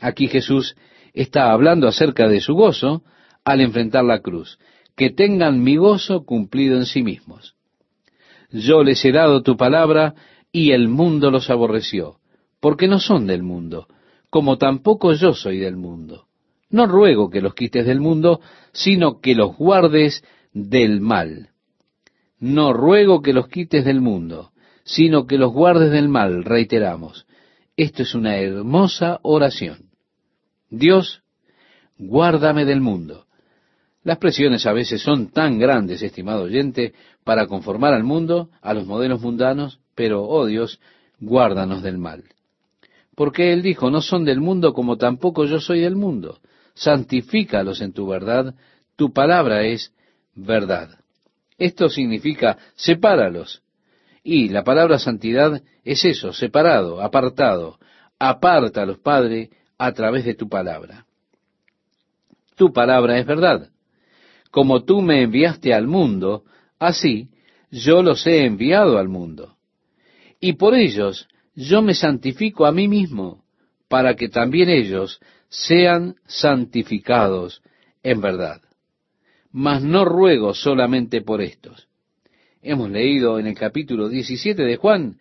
Aquí 0.00 0.28
Jesús 0.28 0.76
está 1.12 1.50
hablando 1.50 1.88
acerca 1.88 2.28
de 2.28 2.40
su 2.40 2.54
gozo 2.54 3.02
al 3.44 3.60
enfrentar 3.60 4.04
la 4.04 4.20
cruz, 4.20 4.58
que 4.96 5.10
tengan 5.10 5.62
mi 5.62 5.76
gozo 5.76 6.24
cumplido 6.24 6.76
en 6.76 6.86
sí 6.86 7.02
mismos. 7.02 7.56
Yo 8.50 8.84
les 8.84 9.04
he 9.04 9.12
dado 9.12 9.42
tu 9.42 9.56
palabra 9.56 10.14
y 10.52 10.70
el 10.70 10.88
mundo 10.88 11.30
los 11.30 11.50
aborreció, 11.50 12.18
porque 12.60 12.86
no 12.86 13.00
son 13.00 13.26
del 13.26 13.42
mundo, 13.42 13.88
como 14.30 14.58
tampoco 14.58 15.12
yo 15.12 15.34
soy 15.34 15.58
del 15.58 15.76
mundo. 15.76 16.27
No 16.70 16.86
ruego 16.86 17.30
que 17.30 17.40
los 17.40 17.54
quites 17.54 17.86
del 17.86 18.00
mundo, 18.00 18.40
sino 18.72 19.20
que 19.20 19.34
los 19.34 19.56
guardes 19.56 20.22
del 20.52 21.00
mal. 21.00 21.50
No 22.38 22.72
ruego 22.72 23.22
que 23.22 23.32
los 23.32 23.48
quites 23.48 23.84
del 23.84 24.00
mundo, 24.00 24.52
sino 24.84 25.26
que 25.26 25.38
los 25.38 25.52
guardes 25.52 25.90
del 25.90 26.08
mal, 26.08 26.44
reiteramos. 26.44 27.26
Esto 27.76 28.02
es 28.02 28.14
una 28.14 28.36
hermosa 28.36 29.18
oración. 29.22 29.90
Dios, 30.70 31.22
guárdame 31.96 32.64
del 32.64 32.80
mundo. 32.80 33.26
Las 34.04 34.18
presiones 34.18 34.66
a 34.66 34.72
veces 34.72 35.02
son 35.02 35.28
tan 35.28 35.58
grandes, 35.58 36.02
estimado 36.02 36.44
oyente, 36.44 36.94
para 37.24 37.46
conformar 37.46 37.92
al 37.92 38.04
mundo, 38.04 38.50
a 38.62 38.72
los 38.72 38.86
modelos 38.86 39.20
mundanos, 39.20 39.80
pero, 39.94 40.24
oh 40.24 40.46
Dios, 40.46 40.80
guárdanos 41.20 41.82
del 41.82 41.98
mal. 41.98 42.24
Porque 43.14 43.52
Él 43.52 43.62
dijo, 43.62 43.90
no 43.90 44.00
son 44.00 44.24
del 44.24 44.40
mundo 44.40 44.72
como 44.72 44.96
tampoco 44.96 45.44
yo 45.44 45.60
soy 45.60 45.80
del 45.80 45.96
mundo. 45.96 46.38
Santifícalos 46.78 47.80
en 47.80 47.92
tu 47.92 48.06
verdad, 48.06 48.54
tu 48.94 49.12
palabra 49.12 49.64
es 49.64 49.92
verdad. 50.36 50.90
Esto 51.58 51.88
significa 51.88 52.56
sepáralos. 52.76 53.62
Y 54.22 54.48
la 54.50 54.62
palabra 54.62 55.00
santidad 55.00 55.60
es 55.82 56.04
eso, 56.04 56.32
separado, 56.32 57.02
apartado. 57.02 57.80
Aparta 58.20 58.86
los 58.86 58.98
padres 58.98 59.50
a 59.76 59.90
través 59.92 60.24
de 60.24 60.34
tu 60.34 60.48
palabra. 60.48 61.04
Tu 62.54 62.72
palabra 62.72 63.18
es 63.18 63.26
verdad. 63.26 63.70
Como 64.52 64.84
tú 64.84 65.02
me 65.02 65.22
enviaste 65.22 65.74
al 65.74 65.88
mundo, 65.88 66.44
así 66.78 67.28
yo 67.72 68.04
los 68.04 68.24
he 68.24 68.44
enviado 68.44 68.98
al 68.98 69.08
mundo. 69.08 69.56
Y 70.40 70.52
por 70.52 70.76
ellos 70.76 71.26
yo 71.56 71.82
me 71.82 71.94
santifico 71.94 72.66
a 72.66 72.72
mí 72.72 72.86
mismo, 72.86 73.42
para 73.88 74.14
que 74.14 74.28
también 74.28 74.68
ellos 74.68 75.18
sean 75.48 76.16
santificados 76.26 77.62
en 78.02 78.20
verdad 78.20 78.60
mas 79.52 79.82
no 79.82 80.04
ruego 80.04 80.54
solamente 80.54 81.22
por 81.22 81.40
estos. 81.40 81.88
Hemos 82.62 82.90
leído 82.90 83.38
en 83.38 83.46
el 83.46 83.54
capítulo 83.54 84.08
17 84.08 84.62
de 84.62 84.76
Juan, 84.76 85.16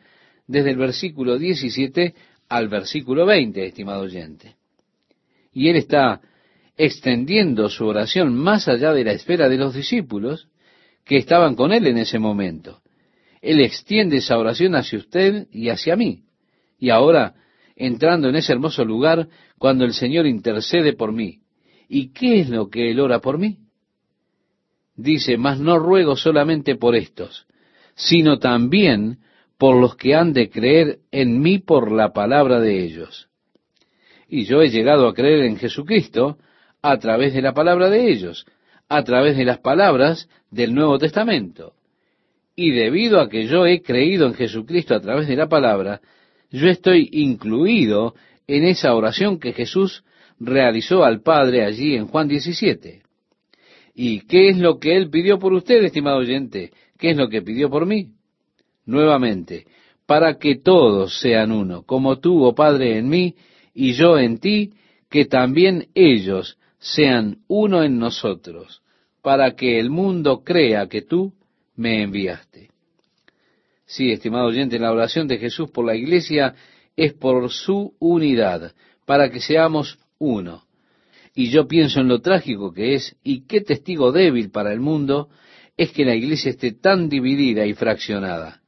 desde 0.48 0.72
el 0.72 0.78
versículo 0.78 1.38
17 1.38 2.14
al 2.50 2.68
versículo 2.68 3.26
20, 3.26 3.66
estimado 3.66 4.02
oyente. 4.02 4.56
Y 5.54 5.70
él 5.70 5.76
está 5.76 6.22
extendiendo 6.78 7.70
su 7.70 7.86
oración 7.86 8.36
más 8.36 8.68
allá 8.68 8.94
de 8.94 9.04
la 9.04 9.14
esfera 9.14 9.50
de 9.50 9.58
los 9.58 9.74
discípulos 9.74 10.48
que 11.04 11.18
estaban 11.18 11.56
con 11.56 11.72
él 11.72 11.88
en 11.88 11.98
ese 11.98 12.20
momento. 12.20 12.82
Él 13.42 13.62
extiende 13.62 14.18
esa 14.18 14.38
oración 14.38 14.76
hacia 14.76 15.00
usted 15.00 15.48
y 15.52 15.70
hacia 15.70 15.96
mí. 15.96 16.24
Y 16.80 16.90
ahora, 16.90 17.34
entrando 17.78 18.28
en 18.28 18.36
ese 18.36 18.52
hermoso 18.52 18.84
lugar, 18.84 19.30
cuando 19.58 19.86
el 19.86 19.94
Señor 19.94 20.28
intercede 20.28 20.94
por 20.94 21.14
mí. 21.14 21.40
¿Y 21.88 22.12
qué 22.12 22.42
es 22.42 22.50
lo 22.50 22.70
que 22.70 22.92
Él 22.92 23.00
ora 23.00 23.20
por 23.20 23.38
mí? 23.38 23.60
dice, 24.98 25.38
mas 25.38 25.60
no 25.60 25.78
ruego 25.80 26.18
solamente 26.18 26.76
por 26.76 26.96
estos, 26.96 27.46
sino 27.96 28.40
también 28.40 29.20
por 29.58 29.80
los 29.80 29.96
que 29.96 30.16
han 30.16 30.34
de 30.34 30.50
creer 30.50 30.98
en 31.12 31.40
mí 31.40 31.60
por 31.60 31.92
la 31.92 32.12
palabra 32.12 32.60
de 32.60 32.84
ellos. 32.84 33.30
Y 34.28 34.44
yo 34.46 34.62
he 34.62 34.70
llegado 34.70 35.08
a 35.08 35.14
creer 35.14 35.46
en 35.46 35.58
Jesucristo 35.58 36.38
a 36.82 36.98
través 36.98 37.34
de 37.34 37.42
la 37.42 37.54
palabra 37.54 37.90
de 37.90 38.12
ellos, 38.12 38.46
a 38.90 39.04
través 39.04 39.38
de 39.38 39.46
las 39.46 39.60
palabras 39.60 40.28
del 40.52 40.74
Nuevo 40.74 40.98
Testamento. 40.98 41.74
Y 42.56 42.72
debido 42.72 43.22
a 43.22 43.30
que 43.30 43.46
yo 43.48 43.66
he 43.66 43.82
creído 43.82 44.28
en 44.28 44.34
Jesucristo 44.34 44.96
a 44.96 45.00
través 45.00 45.28
de 45.28 45.36
la 45.36 45.48
palabra, 45.48 46.02
yo 46.52 46.68
estoy 46.68 47.10
incluido 47.12 48.14
en 48.48 48.66
esa 48.66 48.94
oración 48.96 49.40
que 49.40 49.54
Jesús 49.54 50.04
realizó 50.40 51.04
al 51.04 51.22
Padre 51.22 51.66
allí 51.66 51.96
en 51.96 52.08
Juan 52.08 52.28
17. 52.28 53.02
¿Y 53.96 54.22
qué 54.22 54.50
es 54.50 54.58
lo 54.58 54.80
que 54.80 54.96
Él 54.96 55.10
pidió 55.10 55.40
por 55.40 55.54
usted, 55.54 55.84
estimado 55.84 56.18
oyente? 56.18 56.72
¿Qué 56.98 57.12
es 57.12 57.18
lo 57.18 57.30
que 57.30 57.42
pidió 57.42 57.70
por 57.70 57.86
mí? 57.86 58.10
Nuevamente, 58.86 59.66
para 60.06 60.38
que 60.38 60.56
todos 60.56 61.20
sean 61.20 61.52
uno, 61.52 61.84
como 61.84 62.20
tú, 62.20 62.44
oh 62.44 62.56
Padre, 62.56 62.98
en 62.98 63.10
mí 63.10 63.36
y 63.74 63.94
yo 63.94 64.18
en 64.18 64.38
ti, 64.38 64.74
que 65.10 65.26
también 65.26 65.88
ellos 65.94 66.58
sean 66.80 67.40
uno 67.48 67.84
en 67.84 67.98
nosotros, 67.98 68.82
para 69.22 69.56
que 69.56 69.80
el 69.80 69.90
mundo 69.90 70.44
crea 70.44 70.88
que 70.88 71.02
tú 71.02 71.34
me 71.76 72.04
enviaste. 72.04 72.70
Sí, 73.88 74.12
estimado 74.12 74.48
oyente, 74.48 74.80
la 74.80 74.92
oración 74.92 75.30
de 75.30 75.38
Jesús 75.38 75.72
por 75.72 75.86
la 75.86 75.96
iglesia 75.96 76.54
es 76.98 77.14
por 77.14 77.50
su 77.50 77.96
unidad, 78.00 78.74
para 79.06 79.30
que 79.30 79.40
seamos 79.40 79.98
uno. 80.20 80.66
Y 81.34 81.52
yo 81.52 81.68
pienso 81.68 82.02
en 82.02 82.10
lo 82.10 82.20
trágico 82.20 82.74
que 82.74 82.96
es 82.96 83.16
y 83.24 83.46
qué 83.48 83.62
testigo 83.62 84.12
débil 84.12 84.52
para 84.52 84.74
el 84.74 84.82
mundo 84.82 85.30
es 85.78 85.92
que 85.92 86.04
la 86.04 86.16
iglesia 86.16 86.50
esté 86.50 86.74
tan 86.74 87.08
dividida 87.08 87.66
y 87.66 87.74
fraccionada. 87.76 88.62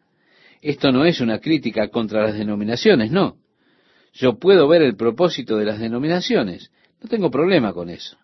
Esto 0.62 0.92
no 0.94 1.04
es 1.04 1.20
una 1.20 1.40
crítica 1.40 1.90
contra 1.90 2.24
las 2.24 2.38
denominaciones, 2.38 3.12
no. 3.12 3.38
Yo 4.14 4.40
puedo 4.40 4.70
ver 4.70 4.84
el 4.84 4.96
propósito 4.96 5.58
de 5.58 5.66
las 5.66 5.80
denominaciones, 5.80 6.72
no 7.02 7.10
tengo 7.10 7.30
problema 7.30 7.74
con 7.74 7.90
eso. 7.90 8.18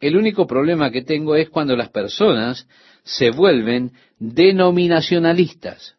El 0.00 0.16
único 0.16 0.46
problema 0.46 0.90
que 0.90 1.02
tengo 1.02 1.34
es 1.34 1.48
cuando 1.48 1.76
las 1.76 1.88
personas 1.88 2.66
se 3.04 3.30
vuelven 3.30 3.92
denominacionalistas, 4.18 5.96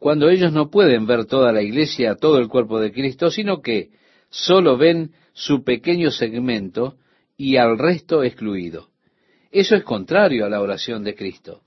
cuando 0.00 0.30
ellos 0.30 0.50
no 0.50 0.70
pueden 0.70 1.06
ver 1.06 1.26
toda 1.26 1.52
la 1.52 1.60
iglesia, 1.60 2.16
todo 2.16 2.38
el 2.38 2.48
cuerpo 2.48 2.80
de 2.80 2.90
Cristo, 2.90 3.30
sino 3.30 3.60
que 3.60 3.90
solo 4.30 4.78
ven 4.78 5.12
su 5.34 5.62
pequeño 5.62 6.10
segmento 6.10 6.96
y 7.36 7.58
al 7.58 7.78
resto 7.78 8.24
excluido. 8.24 8.88
Eso 9.52 9.76
es 9.76 9.84
contrario 9.84 10.46
a 10.46 10.48
la 10.48 10.62
oración 10.62 11.04
de 11.04 11.14
Cristo. 11.14 11.60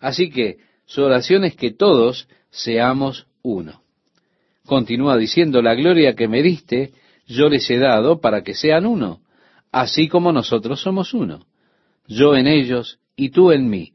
Así 0.00 0.28
que 0.28 0.56
su 0.86 1.02
oración 1.02 1.44
es 1.44 1.54
que 1.54 1.70
todos 1.70 2.28
seamos 2.50 3.28
uno. 3.42 3.82
Continúa 4.66 5.16
diciendo, 5.16 5.62
la 5.62 5.74
gloria 5.74 6.16
que 6.16 6.26
me 6.26 6.42
diste, 6.42 6.92
yo 7.28 7.48
les 7.48 7.70
he 7.70 7.78
dado 7.78 8.20
para 8.20 8.42
que 8.42 8.54
sean 8.54 8.86
uno, 8.86 9.20
así 9.70 10.08
como 10.08 10.32
nosotros 10.32 10.80
somos 10.80 11.14
uno. 11.14 11.46
Yo 12.08 12.34
en 12.34 12.48
ellos 12.48 12.98
y 13.14 13.30
tú 13.30 13.52
en 13.52 13.70
mí, 13.70 13.92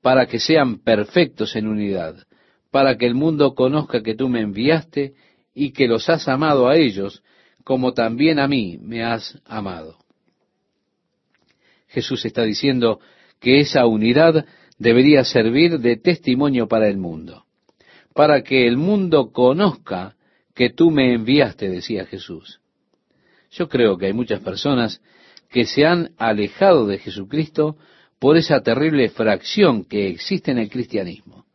para 0.00 0.26
que 0.26 0.40
sean 0.40 0.78
perfectos 0.78 1.54
en 1.54 1.66
unidad, 1.66 2.26
para 2.70 2.96
que 2.96 3.06
el 3.06 3.14
mundo 3.14 3.54
conozca 3.54 4.02
que 4.02 4.14
tú 4.14 4.28
me 4.28 4.40
enviaste 4.40 5.14
y 5.54 5.72
que 5.72 5.86
los 5.86 6.08
has 6.08 6.28
amado 6.28 6.68
a 6.68 6.76
ellos, 6.76 7.22
como 7.64 7.94
también 7.94 8.38
a 8.38 8.46
mí 8.46 8.78
me 8.80 9.02
has 9.02 9.40
amado. 9.46 9.96
Jesús 11.88 12.24
está 12.24 12.42
diciendo 12.42 13.00
que 13.40 13.60
esa 13.60 13.86
unidad 13.86 14.44
debería 14.78 15.24
servir 15.24 15.78
de 15.78 15.96
testimonio 15.96 16.68
para 16.68 16.88
el 16.88 16.98
mundo, 16.98 17.44
para 18.14 18.42
que 18.42 18.66
el 18.66 18.76
mundo 18.76 19.32
conozca 19.32 20.14
que 20.54 20.70
tú 20.70 20.90
me 20.90 21.14
enviaste, 21.14 21.68
decía 21.68 22.06
Jesús. 22.06 22.60
Yo 23.50 23.68
creo 23.68 23.96
que 23.96 24.06
hay 24.06 24.12
muchas 24.12 24.40
personas 24.40 25.00
que 25.50 25.64
se 25.64 25.86
han 25.86 26.10
alejado 26.18 26.86
de 26.86 26.98
Jesucristo 26.98 27.76
por 28.18 28.36
esa 28.36 28.60
terrible 28.60 29.08
fracción 29.08 29.84
que 29.84 30.08
existe 30.08 30.50
en 30.50 30.58
el 30.58 30.68
cristianismo. 30.68 31.45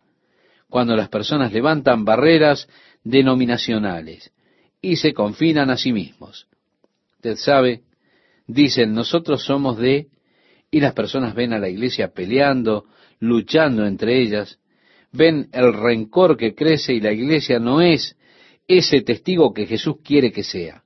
Cuando 0.71 0.95
las 0.95 1.09
personas 1.09 1.51
levantan 1.51 2.05
barreras 2.05 2.65
denominacionales 3.03 4.31
y 4.81 4.95
se 4.95 5.13
confinan 5.13 5.69
a 5.69 5.75
sí 5.75 5.91
mismos. 5.91 6.47
Usted 7.15 7.35
sabe, 7.35 7.81
dicen, 8.47 8.93
nosotros 8.93 9.43
somos 9.43 9.77
de 9.77 10.07
y 10.71 10.79
las 10.79 10.93
personas 10.93 11.35
ven 11.35 11.51
a 11.51 11.59
la 11.59 11.67
iglesia 11.67 12.13
peleando, 12.13 12.85
luchando 13.19 13.85
entre 13.85 14.21
ellas, 14.21 14.59
ven 15.11 15.49
el 15.51 15.73
rencor 15.73 16.37
que 16.37 16.55
crece 16.55 16.93
y 16.93 17.01
la 17.01 17.11
iglesia 17.11 17.59
no 17.59 17.81
es 17.81 18.15
ese 18.65 19.01
testigo 19.01 19.53
que 19.53 19.65
Jesús 19.65 19.97
quiere 20.01 20.31
que 20.31 20.43
sea. 20.43 20.83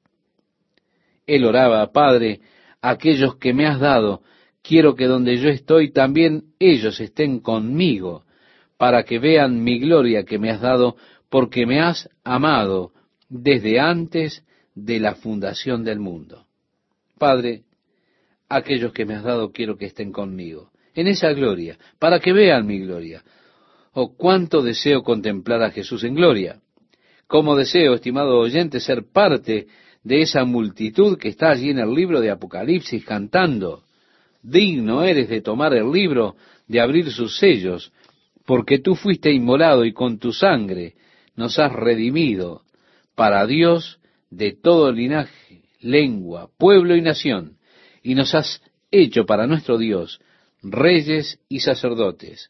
Él 1.27 1.45
oraba, 1.45 1.91
Padre, 1.91 2.41
aquellos 2.81 3.35
que 3.35 3.53
me 3.53 3.67
has 3.67 3.79
dado, 3.79 4.23
quiero 4.63 4.95
que 4.95 5.05
donde 5.05 5.37
yo 5.37 5.49
estoy 5.49 5.91
también 5.91 6.45
ellos 6.57 6.99
estén 6.99 7.39
conmigo, 7.39 8.25
para 8.77 9.03
que 9.03 9.19
vean 9.19 9.63
mi 9.63 9.79
gloria 9.79 10.23
que 10.23 10.37
me 10.37 10.49
has 10.49 10.61
dado, 10.61 10.95
porque 11.29 11.65
me 11.65 11.81
has 11.81 12.09
amado 12.23 12.91
desde 13.29 13.79
antes 13.79 14.43
de 14.75 14.99
la 14.99 15.15
fundación 15.15 15.83
del 15.83 15.99
mundo. 15.99 16.45
Padre, 17.17 17.63
aquellos 18.49 18.91
que 18.93 19.05
me 19.05 19.15
has 19.15 19.23
dado 19.23 19.51
quiero 19.51 19.77
que 19.77 19.85
estén 19.85 20.11
conmigo, 20.11 20.71
en 20.93 21.07
esa 21.07 21.31
gloria, 21.33 21.77
para 21.99 22.19
que 22.19 22.33
vean 22.33 22.67
mi 22.67 22.79
gloria. 22.79 23.23
Oh, 23.93 24.13
cuánto 24.15 24.61
deseo 24.61 25.03
contemplar 25.03 25.63
a 25.63 25.71
Jesús 25.71 26.03
en 26.03 26.15
gloria. 26.15 26.59
Cómo 27.27 27.55
deseo, 27.55 27.95
estimado 27.95 28.37
oyente, 28.37 28.79
ser 28.79 29.05
parte 29.11 29.67
de 30.03 30.21
esa 30.21 30.43
multitud 30.43 31.17
que 31.17 31.29
está 31.29 31.49
allí 31.49 31.69
en 31.69 31.79
el 31.79 31.93
libro 31.93 32.19
de 32.21 32.29
Apocalipsis 32.29 33.03
cantando. 33.05 33.83
Digno 34.43 35.03
eres 35.03 35.29
de 35.29 35.41
tomar 35.41 35.73
el 35.73 35.91
libro, 35.91 36.35
de 36.67 36.79
abrir 36.79 37.11
sus 37.11 37.37
sellos, 37.39 37.91
porque 38.45 38.79
tú 38.79 38.95
fuiste 38.95 39.31
inmolado 39.31 39.85
y 39.85 39.93
con 39.93 40.19
tu 40.19 40.31
sangre 40.31 40.93
nos 41.35 41.59
has 41.59 41.73
redimido 41.73 42.61
para 43.15 43.45
Dios 43.45 43.99
de 44.29 44.53
todo 44.53 44.91
linaje, 44.91 45.63
lengua, 45.79 46.49
pueblo 46.57 46.95
y 46.95 47.01
nación 47.01 47.57
y 48.03 48.15
nos 48.15 48.35
has 48.35 48.61
hecho 48.91 49.25
para 49.25 49.47
nuestro 49.47 49.77
Dios 49.77 50.19
reyes 50.65 51.39
y 51.47 51.59
sacerdotes, 51.59 52.49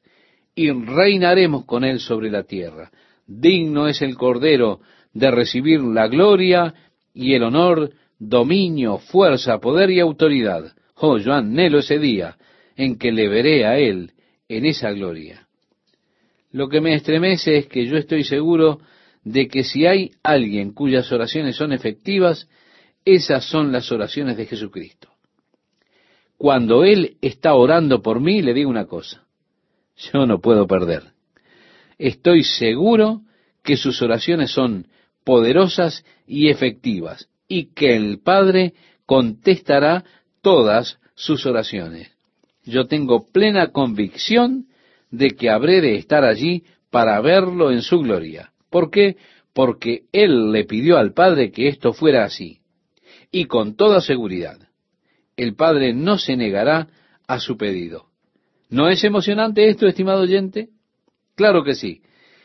y 0.56 0.72
reinaremos 0.72 1.66
con 1.66 1.84
él 1.84 2.00
sobre 2.00 2.32
la 2.32 2.43
tierra. 2.43 2.91
Digno 3.28 3.88
es 3.88 4.02
el 4.02 4.16
Cordero 4.16 4.80
de 5.14 5.32
recibir 5.32 5.82
la 5.82 6.08
gloria 6.08 6.74
y 7.14 7.34
el 7.34 7.43
honor, 7.43 7.91
dominio, 8.18 9.00
fuerza, 9.00 9.60
poder 9.60 9.91
y 9.91 10.00
autoridad. 10.00 10.74
Oh, 10.96 11.18
yo 11.18 11.34
anhelo 11.34 11.80
ese 11.80 12.00
día 12.00 12.38
en 12.78 12.98
que 12.98 13.12
le 13.12 13.28
veré 13.28 13.66
a 13.66 13.78
él 13.78 14.12
en 14.48 14.66
esa 14.66 14.91
gloria. 14.91 15.45
Lo 16.56 16.70
que 16.70 16.82
me 16.82 16.95
estremece 16.95 17.58
es 17.58 17.68
que 17.68 17.86
yo 17.86 17.97
estoy 17.97 18.24
seguro 18.24 18.80
de 19.24 19.47
que 19.47 19.64
si 19.64 19.86
hay 19.86 20.12
alguien 20.24 20.72
cuyas 20.72 21.12
oraciones 21.12 21.56
son 21.56 21.74
efectivas, 21.74 22.47
esas 23.03 23.45
son 23.45 23.72
las 23.72 23.91
oraciones 23.91 24.38
de 24.38 24.45
Jesucristo 24.45 25.16
cuando 26.38 26.84
Él 26.84 27.18
está 27.22 27.53
orando 27.53 28.01
por 28.01 28.20
mí, 28.20 28.41
le 28.41 28.53
digo 28.53 28.70
una 28.70 28.86
cosa, 28.86 29.24
yo 30.12 30.26
no 30.26 30.39
puedo 30.39 30.68
perder. 30.68 31.14
Estoy 31.97 32.43
seguro 32.43 33.22
que 33.64 33.78
sus 33.78 34.01
oraciones 34.01 34.51
son 34.51 34.88
poderosas 35.24 36.03
y 36.28 36.49
efectivas 36.49 37.30
y 37.47 37.74
que 37.74 37.95
el 37.95 38.20
Padre 38.20 38.74
contestará 39.06 40.03
todas 40.41 40.99
sus 41.16 41.45
oraciones. 41.45 42.12
Yo 42.64 42.88
tengo 42.88 43.28
plena 43.32 43.72
convicción 43.72 44.68
de 45.18 45.32
que 45.32 45.49
habré 45.49 45.82
de 45.82 45.95
estar 45.95 46.24
allí 46.24 46.63
para 46.89 47.20
verlo 47.22 47.72
en 47.72 47.82
su 47.82 47.99
gloria. 47.99 48.51
¿Por 48.70 48.89
qué? 48.89 49.18
Porque 49.53 50.03
Él 50.11 50.51
le 50.51 50.66
pidió 50.66 50.97
al 50.97 51.13
Padre 51.13 51.51
que 51.51 51.68
esto 51.68 51.93
fuera 51.93 52.26
así. 52.26 52.59
Y 53.32 53.45
con 53.45 53.76
toda 53.76 54.01
seguridad, 54.01 54.59
el 55.38 55.55
Padre 55.55 55.93
no 55.93 56.18
se 56.18 56.36
negará 56.36 56.88
a 57.28 57.39
su 57.39 57.57
pedido. 57.57 58.07
¿No 58.70 58.89
es 58.89 59.03
emocionante 59.03 59.70
esto, 59.70 59.88
estimado 59.88 60.22
oyente? 60.22 60.70
Claro 61.36 61.63
que 61.63 61.76
sí. 61.76 62.01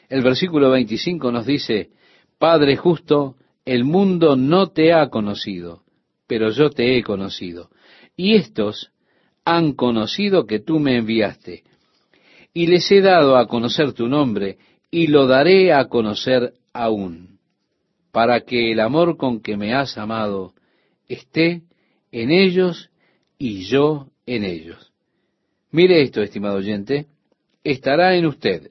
El 0.08 0.22
versículo 0.22 0.70
25 0.70 1.30
nos 1.30 1.46
dice, 1.46 1.90
Padre 2.38 2.76
justo, 2.76 3.36
el 3.64 3.84
mundo 3.84 4.36
no 4.36 4.70
te 4.70 4.92
ha 4.92 5.08
conocido, 5.08 5.82
pero 6.26 6.50
yo 6.50 6.70
te 6.70 6.96
he 6.96 7.02
conocido. 7.02 7.70
Y 8.16 8.34
estos 8.34 8.92
han 9.44 9.72
conocido 9.72 10.46
que 10.46 10.60
tú 10.60 10.78
me 10.78 10.96
enviaste. 10.96 11.64
Y 12.52 12.66
les 12.66 12.90
he 12.90 13.00
dado 13.00 13.36
a 13.36 13.46
conocer 13.46 13.92
tu 13.92 14.08
nombre, 14.08 14.58
y 14.90 15.06
lo 15.06 15.26
daré 15.26 15.72
a 15.72 15.86
conocer 15.88 16.54
aún, 16.72 17.38
para 18.12 18.40
que 18.40 18.72
el 18.72 18.80
amor 18.80 19.16
con 19.16 19.40
que 19.40 19.56
me 19.56 19.74
has 19.74 19.96
amado 19.96 20.54
esté 21.08 21.62
en 22.10 22.30
ellos 22.30 22.90
y 23.38 23.62
yo 23.62 24.08
en 24.26 24.44
ellos. 24.44 24.92
Mire 25.70 26.02
esto, 26.02 26.22
estimado 26.22 26.56
oyente, 26.56 27.06
estará 27.62 28.16
en 28.16 28.26
usted. 28.26 28.70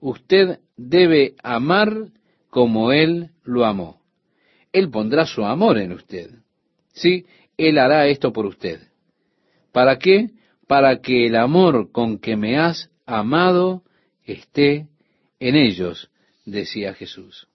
Usted 0.00 0.58
debe 0.76 1.34
amar 1.42 2.08
como 2.50 2.92
Él 2.92 3.30
lo 3.44 3.64
amó. 3.64 4.00
Él 4.72 4.90
pondrá 4.90 5.26
su 5.26 5.44
amor 5.44 5.78
en 5.78 5.92
usted. 5.92 6.30
Sí, 6.92 7.26
Él 7.56 7.78
hará 7.78 8.08
esto 8.08 8.32
por 8.32 8.46
usted. 8.46 8.80
¿Para 9.72 9.98
qué? 9.98 10.30
Para 10.66 11.00
que 11.00 11.26
el 11.26 11.36
amor 11.36 11.92
con 11.92 12.18
que 12.18 12.36
me 12.36 12.58
has 12.58 12.90
amado 13.06 13.82
esté 14.24 14.88
en 15.40 15.54
ellos, 15.56 16.10
decía 16.44 16.92
Jesús. 16.94 17.48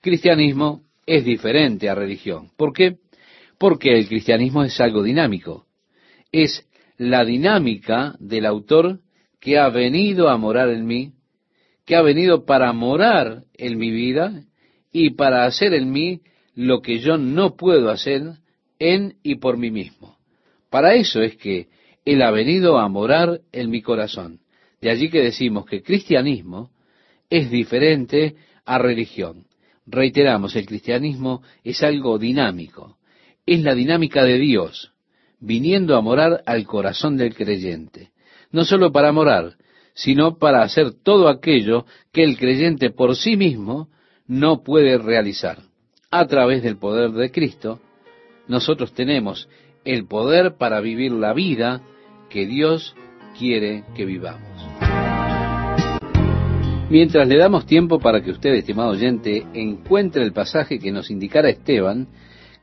Cristianismo 0.00 0.82
es 1.06 1.24
diferente 1.24 1.88
a 1.88 1.94
religión. 1.94 2.50
¿Por 2.56 2.72
qué? 2.72 2.98
porque 3.58 3.96
el 3.96 4.08
cristianismo 4.08 4.64
es 4.64 4.80
algo 4.80 5.02
dinámico. 5.02 5.66
es 6.32 6.68
la 6.98 7.24
dinámica 7.24 8.14
del 8.18 8.46
autor 8.46 9.00
que 9.40 9.58
ha 9.58 9.68
venido 9.68 10.28
a 10.28 10.36
morar 10.36 10.68
en 10.68 10.86
mí, 10.86 11.12
que 11.86 11.96
ha 11.96 12.02
venido 12.02 12.44
para 12.44 12.72
morar 12.72 13.44
en 13.54 13.78
mi 13.78 13.90
vida 13.90 14.42
y 14.92 15.10
para 15.10 15.44
hacer 15.44 15.74
en 15.74 15.90
mí 15.90 16.20
lo 16.54 16.82
que 16.82 16.98
yo 16.98 17.16
no 17.16 17.56
puedo 17.56 17.90
hacer 17.90 18.22
en 18.78 19.16
y 19.22 19.36
por 19.36 19.56
mí 19.56 19.70
mismo. 19.70 20.18
Para 20.70 20.94
eso 20.94 21.22
es 21.22 21.36
que 21.36 21.68
Él 22.04 22.22
ha 22.22 22.30
venido 22.30 22.78
a 22.78 22.88
morar 22.88 23.40
en 23.52 23.70
mi 23.70 23.82
corazón. 23.82 24.40
De 24.80 24.90
allí 24.90 25.08
que 25.08 25.22
decimos 25.22 25.64
que 25.64 25.82
cristianismo 25.82 26.70
es 27.30 27.50
diferente 27.50 28.36
a 28.64 28.78
religión. 28.78 29.46
Reiteramos, 29.86 30.54
el 30.56 30.66
cristianismo 30.66 31.42
es 31.62 31.82
algo 31.82 32.18
dinámico. 32.18 32.98
Es 33.46 33.62
la 33.62 33.74
dinámica 33.74 34.24
de 34.24 34.38
Dios, 34.38 34.92
viniendo 35.40 35.96
a 35.96 36.00
morar 36.00 36.42
al 36.46 36.64
corazón 36.64 37.16
del 37.16 37.34
creyente. 37.34 38.10
No 38.50 38.64
solo 38.64 38.92
para 38.92 39.12
morar, 39.12 39.56
sino 39.94 40.38
para 40.38 40.62
hacer 40.62 40.92
todo 40.92 41.28
aquello 41.28 41.86
que 42.12 42.24
el 42.24 42.36
creyente 42.36 42.90
por 42.90 43.16
sí 43.16 43.36
mismo 43.36 43.88
no 44.26 44.62
puede 44.62 44.98
realizar. 44.98 45.58
A 46.10 46.26
través 46.26 46.62
del 46.62 46.76
poder 46.76 47.10
de 47.12 47.30
Cristo, 47.30 47.80
nosotros 48.48 48.92
tenemos 48.92 49.48
el 49.84 50.06
poder 50.06 50.56
para 50.56 50.80
vivir 50.80 51.12
la 51.12 51.32
vida 51.32 51.82
que 52.34 52.46
Dios 52.46 52.96
quiere 53.38 53.84
que 53.94 54.04
vivamos. 54.04 54.42
Mientras 56.90 57.28
le 57.28 57.38
damos 57.38 57.64
tiempo 57.64 58.00
para 58.00 58.22
que 58.22 58.32
usted, 58.32 58.54
estimado 58.54 58.90
oyente, 58.90 59.46
encuentre 59.54 60.24
el 60.24 60.32
pasaje 60.32 60.80
que 60.80 60.90
nos 60.90 61.12
indicara 61.12 61.48
Esteban, 61.48 62.08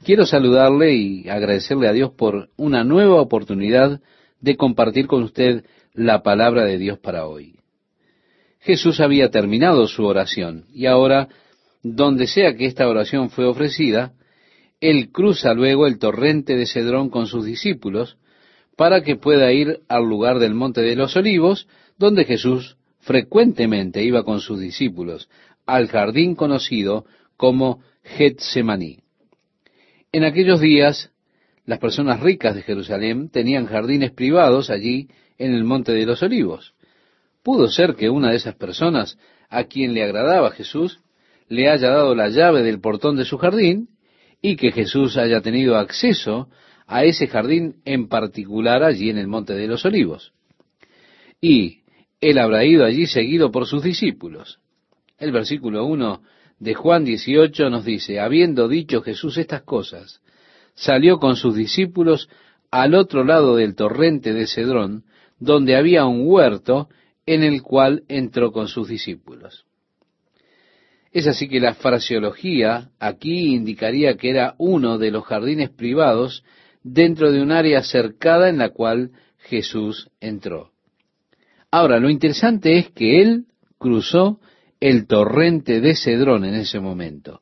quiero 0.03 0.25
saludarle 0.25 0.93
y 0.95 1.29
agradecerle 1.29 1.87
a 1.87 1.93
Dios 1.93 2.11
por 2.11 2.49
una 2.57 2.83
nueva 2.83 3.21
oportunidad 3.21 4.01
de 4.41 4.57
compartir 4.57 5.07
con 5.07 5.23
usted 5.23 5.63
la 5.93 6.21
palabra 6.21 6.65
de 6.65 6.77
Dios 6.77 6.99
para 6.99 7.25
hoy. 7.25 7.55
Jesús 8.59 8.99
había 8.99 9.29
terminado 9.29 9.87
su 9.87 10.03
oración 10.03 10.65
y 10.73 10.87
ahora, 10.87 11.29
donde 11.81 12.27
sea 12.27 12.57
que 12.57 12.65
esta 12.65 12.89
oración 12.89 13.29
fue 13.29 13.45
ofrecida, 13.45 14.11
él 14.81 15.13
cruza 15.13 15.53
luego 15.53 15.87
el 15.87 15.97
torrente 15.97 16.57
de 16.57 16.65
Cedrón 16.65 17.09
con 17.09 17.25
sus 17.27 17.45
discípulos 17.45 18.17
para 18.81 19.03
que 19.03 19.15
pueda 19.15 19.53
ir 19.53 19.81
al 19.89 20.05
lugar 20.05 20.39
del 20.39 20.55
monte 20.55 20.81
de 20.81 20.95
los 20.95 21.15
olivos, 21.15 21.67
donde 21.99 22.25
Jesús 22.25 22.77
frecuentemente 22.97 24.03
iba 24.03 24.23
con 24.23 24.39
sus 24.39 24.59
discípulos, 24.59 25.29
al 25.67 25.87
jardín 25.87 26.33
conocido 26.33 27.05
como 27.37 27.83
Getsemaní. 28.03 28.97
En 30.11 30.23
aquellos 30.23 30.59
días, 30.59 31.11
las 31.63 31.77
personas 31.77 32.21
ricas 32.21 32.55
de 32.55 32.63
Jerusalén 32.63 33.29
tenían 33.29 33.67
jardines 33.67 34.13
privados 34.13 34.71
allí 34.71 35.09
en 35.37 35.53
el 35.53 35.63
monte 35.63 35.91
de 35.91 36.07
los 36.07 36.23
olivos. 36.23 36.73
Pudo 37.43 37.67
ser 37.67 37.93
que 37.93 38.09
una 38.09 38.31
de 38.31 38.37
esas 38.37 38.55
personas 38.55 39.19
a 39.47 39.65
quien 39.65 39.93
le 39.93 40.01
agradaba 40.01 40.49
Jesús 40.49 41.01
le 41.49 41.69
haya 41.69 41.91
dado 41.91 42.15
la 42.15 42.29
llave 42.29 42.63
del 42.63 42.81
portón 42.81 43.15
de 43.15 43.25
su 43.25 43.37
jardín 43.37 43.89
y 44.41 44.55
que 44.55 44.71
Jesús 44.71 45.17
haya 45.17 45.41
tenido 45.41 45.77
acceso 45.77 46.49
a 46.91 47.05
ese 47.05 47.27
jardín 47.27 47.77
en 47.85 48.09
particular 48.09 48.83
allí 48.83 49.09
en 49.09 49.17
el 49.17 49.27
monte 49.27 49.53
de 49.53 49.65
los 49.65 49.85
olivos. 49.85 50.33
Y 51.39 51.83
él 52.19 52.37
habrá 52.37 52.65
ido 52.65 52.83
allí 52.83 53.07
seguido 53.07 53.49
por 53.49 53.65
sus 53.65 53.81
discípulos. 53.81 54.59
El 55.17 55.31
versículo 55.31 55.85
1 55.85 56.21
de 56.59 56.73
Juan 56.73 57.05
18 57.05 57.69
nos 57.69 57.85
dice, 57.85 58.19
habiendo 58.19 58.67
dicho 58.67 59.01
Jesús 59.01 59.37
estas 59.37 59.61
cosas, 59.61 60.21
salió 60.75 61.17
con 61.17 61.37
sus 61.37 61.55
discípulos 61.55 62.27
al 62.71 62.93
otro 62.93 63.23
lado 63.23 63.55
del 63.55 63.73
torrente 63.73 64.33
de 64.33 64.45
Cedrón, 64.45 65.05
donde 65.39 65.77
había 65.77 66.05
un 66.05 66.23
huerto 66.25 66.89
en 67.25 67.43
el 67.43 67.61
cual 67.61 68.03
entró 68.09 68.51
con 68.51 68.67
sus 68.67 68.89
discípulos. 68.89 69.65
Es 71.13 71.25
así 71.25 71.47
que 71.47 71.61
la 71.61 71.73
fraseología 71.73 72.89
aquí 72.99 73.55
indicaría 73.55 74.17
que 74.17 74.29
era 74.29 74.55
uno 74.57 74.97
de 74.97 75.11
los 75.11 75.23
jardines 75.23 75.69
privados 75.69 76.43
dentro 76.83 77.31
de 77.31 77.41
un 77.41 77.51
área 77.51 77.83
cercada 77.83 78.49
en 78.49 78.57
la 78.57 78.69
cual 78.69 79.11
Jesús 79.37 80.09
entró. 80.19 80.71
Ahora, 81.71 81.99
lo 81.99 82.09
interesante 82.09 82.77
es 82.77 82.89
que 82.91 83.21
él 83.21 83.45
cruzó 83.77 84.39
el 84.79 85.07
torrente 85.07 85.79
de 85.79 85.95
Cedrón 85.95 86.43
en 86.43 86.55
ese 86.55 86.79
momento. 86.79 87.41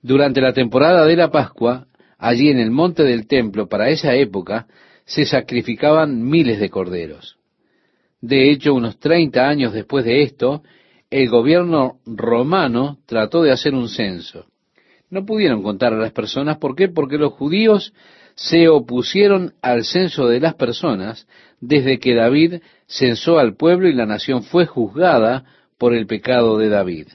Durante 0.00 0.40
la 0.40 0.52
temporada 0.52 1.04
de 1.06 1.16
la 1.16 1.30
Pascua, 1.30 1.86
allí 2.18 2.48
en 2.48 2.58
el 2.58 2.70
monte 2.70 3.02
del 3.02 3.26
templo, 3.26 3.68
para 3.68 3.88
esa 3.88 4.14
época, 4.14 4.66
se 5.04 5.26
sacrificaban 5.26 6.22
miles 6.22 6.60
de 6.60 6.70
corderos. 6.70 7.36
De 8.20 8.50
hecho, 8.50 8.74
unos 8.74 8.98
30 8.98 9.46
años 9.46 9.72
después 9.72 10.04
de 10.04 10.22
esto, 10.22 10.62
el 11.10 11.28
gobierno 11.28 11.98
romano 12.06 12.98
trató 13.06 13.42
de 13.42 13.52
hacer 13.52 13.74
un 13.74 13.88
censo. 13.88 14.46
No 15.10 15.24
pudieron 15.24 15.62
contar 15.62 15.92
a 15.92 15.98
las 15.98 16.12
personas, 16.12 16.58
¿por 16.58 16.74
qué? 16.74 16.88
Porque 16.88 17.18
los 17.18 17.32
judíos 17.32 17.92
se 18.34 18.68
opusieron 18.68 19.54
al 19.62 19.84
censo 19.84 20.26
de 20.26 20.40
las 20.40 20.54
personas 20.54 21.26
desde 21.60 21.98
que 21.98 22.14
David 22.14 22.62
censó 22.86 23.38
al 23.38 23.56
pueblo 23.56 23.88
y 23.88 23.94
la 23.94 24.06
nación 24.06 24.42
fue 24.42 24.66
juzgada 24.66 25.44
por 25.78 25.94
el 25.94 26.06
pecado 26.06 26.58
de 26.58 26.68
David. 26.68 27.08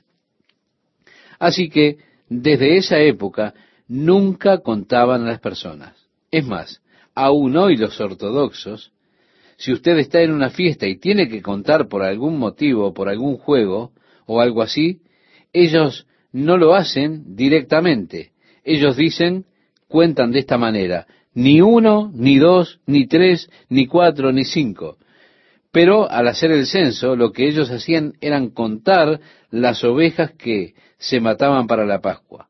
Así 1.40 1.70
que 1.70 1.98
desde 2.30 2.78
esa 2.78 3.00
época 3.00 3.54
nunca 3.88 4.60
contaban 4.60 5.24
a 5.24 5.32
las 5.32 5.40
personas. 5.40 5.96
Es 6.32 6.46
más, 6.46 6.82
aún 7.16 7.58
hoy 7.58 7.76
los 7.76 8.00
ortodoxos, 8.00 8.92
si 9.58 9.74
usted 9.74 9.98
está 9.98 10.22
en 10.22 10.32
una 10.32 10.50
fiesta 10.50 10.88
y 10.88 10.98
tiene 10.98 11.28
que 11.28 11.42
contar 11.42 11.88
por 11.88 12.04
algún 12.04 12.38
motivo, 12.38 12.94
por 12.94 13.10
algún 13.10 13.38
juego 13.38 13.92
o 14.26 14.42
algo 14.42 14.62
así, 14.62 15.02
ellos 15.52 16.06
no 16.32 16.58
lo 16.58 16.76
hacen 16.76 17.36
directamente. 17.36 18.32
Ellos 18.64 18.96
dicen, 18.96 19.46
cuentan 19.88 20.32
de 20.32 20.40
esta 20.40 20.58
manera, 20.58 21.08
ni 21.34 21.62
uno, 21.62 22.12
ni 22.14 22.38
dos, 22.38 22.80
ni 22.86 23.08
tres, 23.08 23.50
ni 23.70 23.88
cuatro, 23.88 24.32
ni 24.32 24.46
cinco. 24.46 24.98
Pero 25.72 26.10
al 26.10 26.28
hacer 26.28 26.52
el 26.52 26.66
censo, 26.66 27.16
lo 27.16 27.32
que 27.32 27.48
ellos 27.48 27.70
hacían 27.70 28.14
eran 28.22 28.50
contar 28.50 29.20
las 29.52 29.84
ovejas 29.84 30.32
que 30.32 30.74
se 30.98 31.20
mataban 31.20 31.68
para 31.68 31.86
la 31.86 32.02
Pascua, 32.02 32.50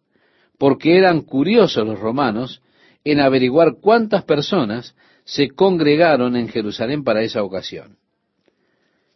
porque 0.58 0.98
eran 0.98 1.22
curiosos 1.22 1.86
los 1.86 2.00
romanos 2.00 2.62
en 3.04 3.20
averiguar 3.20 3.76
cuántas 3.82 4.24
personas 4.24 4.96
se 5.24 5.50
congregaron 5.50 6.36
en 6.36 6.48
Jerusalén 6.48 7.04
para 7.04 7.22
esa 7.22 7.44
ocasión. 7.44 7.98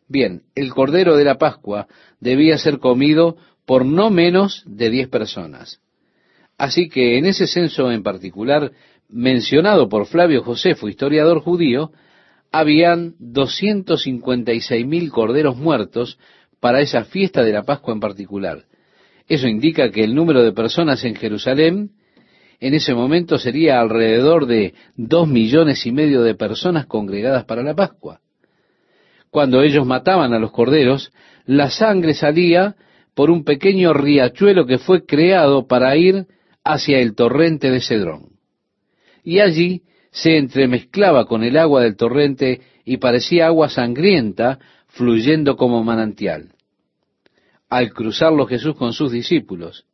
Bien, 0.08 0.44
el 0.54 0.74
cordero 0.74 1.16
de 1.18 1.24
la 1.24 1.38
Pascua 1.38 1.88
debía 2.20 2.58
ser 2.58 2.80
comido 2.80 3.38
por 3.66 3.86
no 3.86 4.10
menos 4.10 4.64
de 4.66 4.90
diez 4.90 5.08
personas. 5.08 5.80
Así 6.58 6.90
que 6.90 7.18
en 7.18 7.26
ese 7.26 7.48
censo 7.48 7.92
en 7.92 8.04
particular, 8.04 8.72
mencionado 9.10 9.90
por 9.90 10.06
Flavio 10.06 10.44
Josefo, 10.44 10.88
historiador 10.88 11.40
judío, 11.42 11.92
habían 12.52 13.16
256 13.20 14.86
mil 14.86 15.12
corderos 15.12 15.58
muertos 15.58 16.20
para 16.60 16.82
esa 16.82 17.04
fiesta 17.04 17.44
de 17.44 17.52
la 17.52 17.64
Pascua 17.64 17.94
en 17.94 18.00
particular. 18.00 18.66
Eso 19.28 19.48
indica 19.48 19.90
que 19.90 20.04
el 20.04 20.14
número 20.14 20.44
de 20.44 20.52
personas 20.52 21.04
en 21.04 21.16
Jerusalén 21.16 21.92
en 22.60 22.74
ese 22.74 22.94
momento 22.94 23.38
sería 23.38 23.82
alrededor 23.82 24.46
de 24.46 24.74
dos 24.96 25.28
millones 25.28 25.86
y 25.86 25.92
medio 25.92 26.22
de 26.22 26.36
personas 26.36 26.86
congregadas 26.86 27.44
para 27.46 27.64
la 27.64 27.76
Pascua. 27.76 28.22
Cuando 29.32 29.62
ellos 29.62 29.86
mataban 29.86 30.34
a 30.34 30.40
los 30.40 30.52
corderos, 30.52 31.12
la 31.46 31.70
sangre 31.70 32.14
salía 32.14 32.76
por 33.16 33.30
un 33.30 33.44
pequeño 33.44 33.94
riachuelo 33.94 34.66
que 34.66 34.78
fue 34.78 35.06
creado 35.06 35.68
para 35.68 35.96
ir 35.96 36.28
hacia 36.64 37.00
el 37.00 37.16
torrente 37.16 37.70
de 37.70 37.82
Cedrón. 37.82 38.30
Y 39.24 39.40
allí 39.40 39.84
se 40.12 40.38
entremezclaba 40.38 41.26
con 41.26 41.44
el 41.44 41.58
agua 41.58 41.82
del 41.82 41.96
torrente 41.96 42.62
y 42.86 42.98
parecía 42.98 43.48
agua 43.48 43.70
sangrienta 43.70 44.60
fluyendo 44.88 45.56
como 45.56 45.84
manantial. 45.84 46.54
Al 47.70 47.92
cruzarlo 47.92 48.46
Jesús 48.46 48.76
con 48.76 48.94
sus 48.94 49.12
discípulos, 49.12 49.86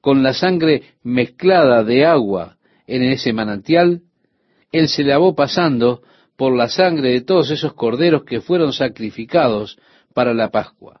con 0.00 0.22
la 0.22 0.32
sangre 0.32 0.94
mezclada 1.02 1.84
de 1.84 2.06
agua 2.06 2.56
en 2.86 3.02
ese 3.02 3.32
manantial, 3.32 4.00
Él 4.72 4.88
se 4.88 5.04
lavó 5.04 5.34
pasando 5.34 6.02
por 6.36 6.56
la 6.56 6.68
sangre 6.68 7.10
de 7.10 7.20
todos 7.20 7.50
esos 7.50 7.74
corderos 7.74 8.24
que 8.24 8.40
fueron 8.40 8.72
sacrificados 8.72 9.78
para 10.14 10.32
la 10.32 10.50
Pascua. 10.50 10.99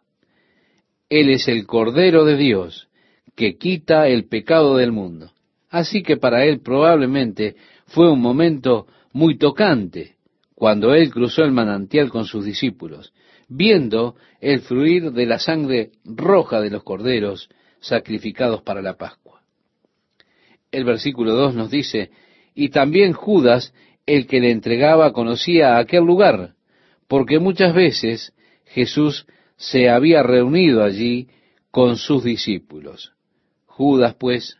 Él 1.10 1.28
es 1.28 1.48
el 1.48 1.66
Cordero 1.66 2.24
de 2.24 2.36
Dios 2.36 2.88
que 3.34 3.58
quita 3.58 4.06
el 4.06 4.28
pecado 4.28 4.76
del 4.76 4.92
mundo. 4.92 5.32
Así 5.68 6.02
que 6.02 6.16
para 6.16 6.44
Él 6.44 6.60
probablemente 6.60 7.56
fue 7.86 8.10
un 8.10 8.20
momento 8.20 8.86
muy 9.12 9.36
tocante 9.36 10.16
cuando 10.54 10.94
Él 10.94 11.10
cruzó 11.10 11.42
el 11.42 11.50
manantial 11.50 12.10
con 12.10 12.26
sus 12.26 12.44
discípulos, 12.44 13.12
viendo 13.48 14.14
el 14.40 14.60
fluir 14.60 15.10
de 15.10 15.26
la 15.26 15.40
sangre 15.40 15.90
roja 16.04 16.60
de 16.60 16.70
los 16.70 16.84
corderos 16.84 17.48
sacrificados 17.80 18.62
para 18.62 18.80
la 18.80 18.96
Pascua. 18.96 19.42
El 20.70 20.84
versículo 20.84 21.34
2 21.34 21.54
nos 21.56 21.70
dice, 21.70 22.10
y 22.54 22.68
también 22.68 23.14
Judas, 23.14 23.74
el 24.06 24.26
que 24.28 24.38
le 24.38 24.52
entregaba 24.52 25.12
conocía 25.12 25.78
aquel 25.78 26.04
lugar, 26.04 26.54
porque 27.08 27.40
muchas 27.40 27.74
veces 27.74 28.32
Jesús 28.66 29.26
se 29.60 29.90
había 29.90 30.22
reunido 30.22 30.82
allí 30.82 31.28
con 31.70 31.98
sus 31.98 32.24
discípulos. 32.24 33.12
Judas, 33.66 34.14
pues, 34.18 34.56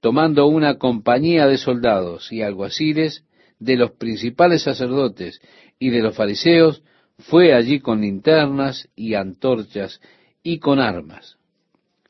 tomando 0.00 0.46
una 0.46 0.76
compañía 0.76 1.46
de 1.46 1.56
soldados 1.56 2.32
y 2.32 2.42
alguaciles, 2.42 3.24
de 3.60 3.76
los 3.76 3.92
principales 3.92 4.62
sacerdotes 4.62 5.40
y 5.78 5.90
de 5.90 6.02
los 6.02 6.16
fariseos, 6.16 6.82
fue 7.18 7.54
allí 7.54 7.78
con 7.78 8.00
linternas 8.00 8.88
y 8.96 9.14
antorchas 9.14 10.00
y 10.42 10.58
con 10.58 10.80
armas. 10.80 11.38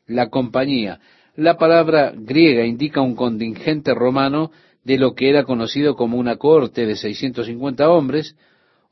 La 0.06 0.30
compañía, 0.30 1.00
la 1.36 1.58
palabra 1.58 2.14
griega 2.16 2.64
indica 2.64 3.02
un 3.02 3.14
contingente 3.14 3.92
romano 3.92 4.50
de 4.82 4.96
lo 4.96 5.14
que 5.14 5.28
era 5.28 5.44
conocido 5.44 5.94
como 5.94 6.16
una 6.16 6.36
corte 6.36 6.86
de 6.86 6.96
650 6.96 7.90
hombres, 7.90 8.34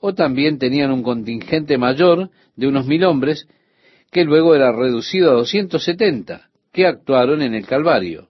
o 0.04 0.14
también 0.14 0.58
tenían 0.58 0.90
un 0.90 1.04
contingente 1.04 1.78
mayor 1.78 2.28
de 2.56 2.66
unos 2.66 2.86
mil 2.86 3.04
hombres, 3.04 3.46
que 4.10 4.24
luego 4.24 4.56
era 4.56 4.72
reducido 4.72 5.30
a 5.30 5.34
270, 5.34 6.50
que 6.72 6.86
actuaron 6.86 7.40
en 7.40 7.54
el 7.54 7.64
Calvario. 7.64 8.28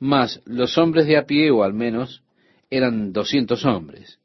Mas 0.00 0.40
los 0.46 0.78
hombres 0.78 1.06
de 1.06 1.18
a 1.18 1.26
pie, 1.26 1.50
o 1.50 1.62
al 1.62 1.74
menos, 1.74 2.22
eran 2.70 3.12
200 3.12 3.66
hombres. 3.66 4.18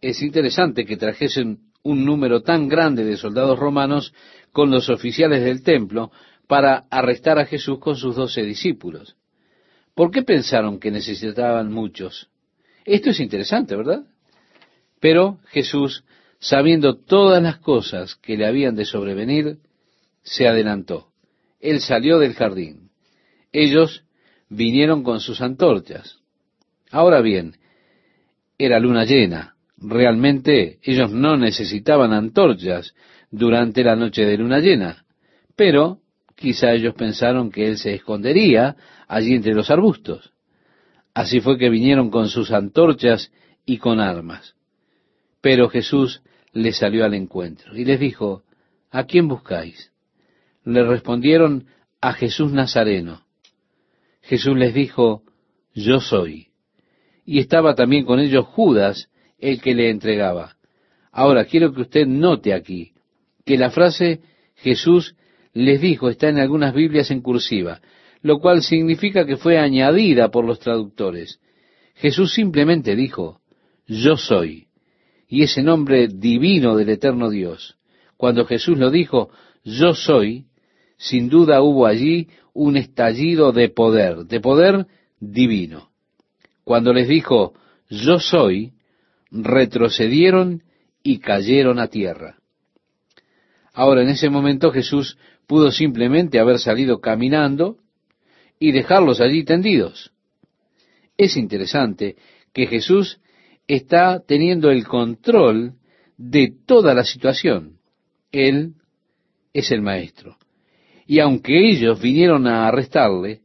Es 0.00 0.22
interesante 0.22 0.86
que 0.86 0.96
trajesen 0.96 1.58
un 1.82 2.04
número 2.04 2.42
tan 2.42 2.68
grande 2.68 3.04
de 3.04 3.16
soldados 3.16 3.58
romanos 3.58 4.14
con 4.52 4.70
los 4.70 4.88
oficiales 4.90 5.42
del 5.42 5.64
templo 5.64 6.12
para 6.46 6.84
arrestar 6.88 7.40
a 7.40 7.46
Jesús 7.46 7.80
con 7.80 7.96
sus 7.96 8.14
doce 8.14 8.42
discípulos. 8.42 9.16
¿Por 9.96 10.12
qué 10.12 10.22
pensaron 10.22 10.78
que 10.78 10.92
necesitaban 10.92 11.72
muchos? 11.72 12.30
Esto 12.84 13.10
es 13.10 13.18
interesante, 13.18 13.74
¿verdad? 13.74 14.04
Pero 15.00 15.38
Jesús, 15.46 16.04
sabiendo 16.38 16.96
todas 16.96 17.42
las 17.42 17.58
cosas 17.58 18.14
que 18.16 18.36
le 18.36 18.46
habían 18.46 18.76
de 18.76 18.84
sobrevenir, 18.84 19.58
se 20.22 20.46
adelantó. 20.46 21.08
Él 21.58 21.80
salió 21.80 22.18
del 22.18 22.34
jardín. 22.34 22.90
Ellos 23.52 24.04
vinieron 24.48 25.02
con 25.02 25.20
sus 25.20 25.40
antorchas. 25.40 26.18
Ahora 26.90 27.20
bien, 27.20 27.56
era 28.58 28.78
luna 28.78 29.04
llena. 29.04 29.54
Realmente 29.78 30.78
ellos 30.82 31.10
no 31.10 31.36
necesitaban 31.36 32.12
antorchas 32.12 32.94
durante 33.30 33.82
la 33.82 33.96
noche 33.96 34.26
de 34.26 34.36
luna 34.36 34.58
llena, 34.58 35.04
pero 35.56 36.00
quizá 36.36 36.72
ellos 36.72 36.94
pensaron 36.94 37.50
que 37.50 37.68
él 37.68 37.78
se 37.78 37.94
escondería 37.94 38.76
allí 39.08 39.34
entre 39.34 39.54
los 39.54 39.70
arbustos. 39.70 40.32
Así 41.14 41.40
fue 41.40 41.56
que 41.56 41.70
vinieron 41.70 42.10
con 42.10 42.28
sus 42.28 42.50
antorchas 42.50 43.32
y 43.64 43.78
con 43.78 44.00
armas. 44.00 44.54
Pero 45.40 45.68
Jesús 45.68 46.22
les 46.52 46.78
salió 46.78 47.04
al 47.04 47.14
encuentro 47.14 47.76
y 47.76 47.84
les 47.84 48.00
dijo, 48.00 48.42
¿a 48.90 49.04
quién 49.04 49.28
buscáis? 49.28 49.92
Le 50.64 50.84
respondieron, 50.84 51.66
a 52.00 52.12
Jesús 52.12 52.52
Nazareno. 52.52 53.22
Jesús 54.22 54.56
les 54.56 54.74
dijo, 54.74 55.22
yo 55.74 56.00
soy. 56.00 56.48
Y 57.24 57.38
estaba 57.38 57.74
también 57.74 58.04
con 58.04 58.20
ellos 58.20 58.46
Judas, 58.46 59.10
el 59.38 59.60
que 59.60 59.74
le 59.74 59.90
entregaba. 59.90 60.56
Ahora, 61.12 61.44
quiero 61.44 61.72
que 61.72 61.82
usted 61.82 62.06
note 62.06 62.54
aquí 62.54 62.92
que 63.44 63.58
la 63.58 63.70
frase 63.70 64.20
Jesús 64.56 65.16
les 65.52 65.80
dijo 65.80 66.08
está 66.08 66.28
en 66.28 66.38
algunas 66.38 66.74
Biblias 66.74 67.10
en 67.10 67.20
cursiva, 67.20 67.80
lo 68.22 68.38
cual 68.38 68.62
significa 68.62 69.26
que 69.26 69.36
fue 69.36 69.58
añadida 69.58 70.30
por 70.30 70.44
los 70.44 70.60
traductores. 70.60 71.40
Jesús 71.94 72.32
simplemente 72.32 72.94
dijo, 72.94 73.40
yo 73.86 74.16
soy, 74.16 74.68
y 75.30 75.44
ese 75.44 75.62
nombre 75.62 76.08
divino 76.08 76.76
del 76.76 76.90
eterno 76.90 77.30
Dios. 77.30 77.76
Cuando 78.16 78.44
Jesús 78.44 78.76
lo 78.76 78.90
dijo, 78.90 79.30
yo 79.62 79.94
soy, 79.94 80.46
sin 80.98 81.28
duda 81.28 81.62
hubo 81.62 81.86
allí 81.86 82.28
un 82.52 82.76
estallido 82.76 83.52
de 83.52 83.68
poder, 83.68 84.26
de 84.26 84.40
poder 84.40 84.86
divino. 85.20 85.90
Cuando 86.64 86.92
les 86.92 87.08
dijo, 87.08 87.54
yo 87.88 88.18
soy, 88.18 88.72
retrocedieron 89.30 90.64
y 91.04 91.20
cayeron 91.20 91.78
a 91.78 91.86
tierra. 91.86 92.38
Ahora, 93.72 94.02
en 94.02 94.08
ese 94.08 94.30
momento 94.30 94.72
Jesús 94.72 95.16
pudo 95.46 95.70
simplemente 95.70 96.40
haber 96.40 96.58
salido 96.58 97.00
caminando 97.00 97.76
y 98.58 98.72
dejarlos 98.72 99.20
allí 99.20 99.44
tendidos. 99.44 100.10
Es 101.16 101.36
interesante 101.36 102.16
que 102.52 102.66
Jesús 102.66 103.20
está 103.74 104.20
teniendo 104.26 104.70
el 104.70 104.84
control 104.84 105.74
de 106.16 106.52
toda 106.66 106.92
la 106.92 107.04
situación. 107.04 107.78
Él 108.32 108.74
es 109.52 109.70
el 109.70 109.80
maestro. 109.80 110.36
Y 111.06 111.20
aunque 111.20 111.70
ellos 111.70 112.00
vinieron 112.00 112.48
a 112.48 112.66
arrestarle, 112.66 113.42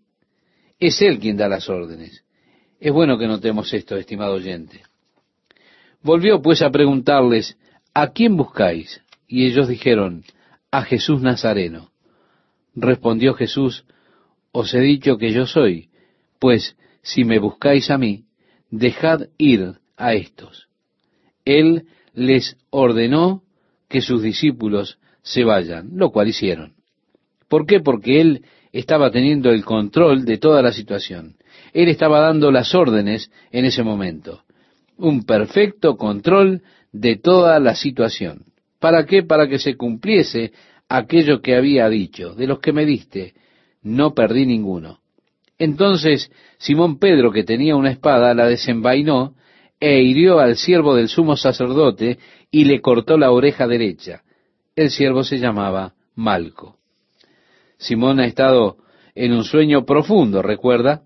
es 0.80 0.99
Él 1.03 1.19
quien 1.19 1.38
da 1.38 1.47
las 1.47 1.69
órdenes. 1.69 2.23
Es 2.80 2.91
bueno 2.91 3.19
que 3.19 3.28
notemos 3.28 3.71
esto, 3.71 3.97
estimado 3.97 4.34
oyente. 4.34 4.82
Volvió 6.01 6.41
pues 6.41 6.63
a 6.63 6.71
preguntarles, 6.71 7.57
¿a 7.93 8.11
quién 8.11 8.36
buscáis? 8.36 9.01
Y 9.28 9.45
ellos 9.45 9.67
dijeron, 9.67 10.23
a 10.71 10.82
Jesús 10.82 11.21
Nazareno. 11.21 11.91
Respondió 12.73 13.36
Jesús, 13.36 13.86
os 14.51 14.73
he 14.73 14.82
dicho 14.82 15.17
que 15.17 15.32
yo 15.32 15.45
soy, 15.45 15.89
pues 16.39 16.76
si 17.03 17.23
me 17.26 17.38
buscáis 17.38 17.91
a 17.91 17.97
mí, 17.99 18.26
dejad 18.71 19.28
ir 19.38 19.80
a 19.97 20.13
estos. 20.13 20.67
Él 21.43 21.85
les 22.13 22.57
ordenó 22.69 23.43
que 23.87 24.01
sus 24.01 24.21
discípulos 24.21 24.99
se 25.21 25.43
vayan, 25.43 25.91
lo 25.93 26.11
cual 26.11 26.27
hicieron. 26.27 26.73
¿Por 27.47 27.65
qué? 27.65 27.79
Porque 27.79 28.21
Él 28.21 28.45
estaba 28.71 29.11
teniendo 29.11 29.51
el 29.51 29.63
control 29.63 30.25
de 30.25 30.37
toda 30.37 30.61
la 30.61 30.71
situación. 30.71 31.35
Él 31.73 31.89
estaba 31.89 32.19
dando 32.19 32.51
las 32.51 32.73
órdenes 32.73 33.31
en 33.51 33.65
ese 33.65 33.83
momento 33.83 34.45
un 34.97 35.23
perfecto 35.23 35.97
control 35.97 36.61
de 36.91 37.17
toda 37.17 37.59
la 37.59 37.75
situación. 37.75 38.45
¿Para 38.79 39.05
qué? 39.05 39.23
Para 39.23 39.47
que 39.47 39.59
se 39.59 39.75
cumpliese 39.75 40.53
aquello 40.87 41.41
que 41.41 41.55
había 41.55 41.89
dicho, 41.89 42.35
de 42.35 42.47
los 42.47 42.59
que 42.59 42.73
me 42.73 42.85
diste, 42.85 43.33
no 43.81 44.13
perdí 44.13 44.45
ninguno. 44.45 44.99
Entonces 45.57 46.31
Simón 46.57 46.99
Pedro, 46.99 47.31
que 47.31 47.43
tenía 47.43 47.75
una 47.75 47.91
espada, 47.91 48.33
la 48.33 48.47
desenvainó 48.47 49.35
e 49.80 50.01
hirió 50.01 50.39
al 50.39 50.55
siervo 50.55 50.95
del 50.95 51.09
sumo 51.09 51.36
sacerdote 51.36 52.17
y 52.51 52.65
le 52.65 52.82
cortó 52.82 53.17
la 53.17 53.32
oreja 53.32 53.67
derecha. 53.67 54.23
El 54.76 54.89
siervo 54.89 55.23
se 55.23 55.38
llamaba 55.38 55.93
Malco. 56.15 56.78
Simón 57.78 58.19
ha 58.19 58.26
estado 58.26 58.78
en 59.13 59.34
un 59.34 59.43
sueño 59.43 59.86
profundo, 59.86 60.41
recuerda, 60.41 61.03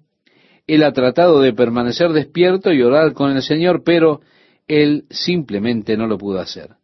él 0.68 0.84
ha 0.84 0.94
tratado 0.94 1.42
de 1.42 1.54
permanecer 1.54 2.12
despierto 2.12 2.72
y 2.72 2.82
orar 2.84 3.14
con 3.14 3.32
el 3.32 3.42
Señor, 3.42 3.84
pero 3.84 4.22
él 4.68 5.06
simplemente 5.10 5.98
no 5.98 6.06
lo 6.06 6.18
pudo 6.18 6.40
hacer. 6.40 6.76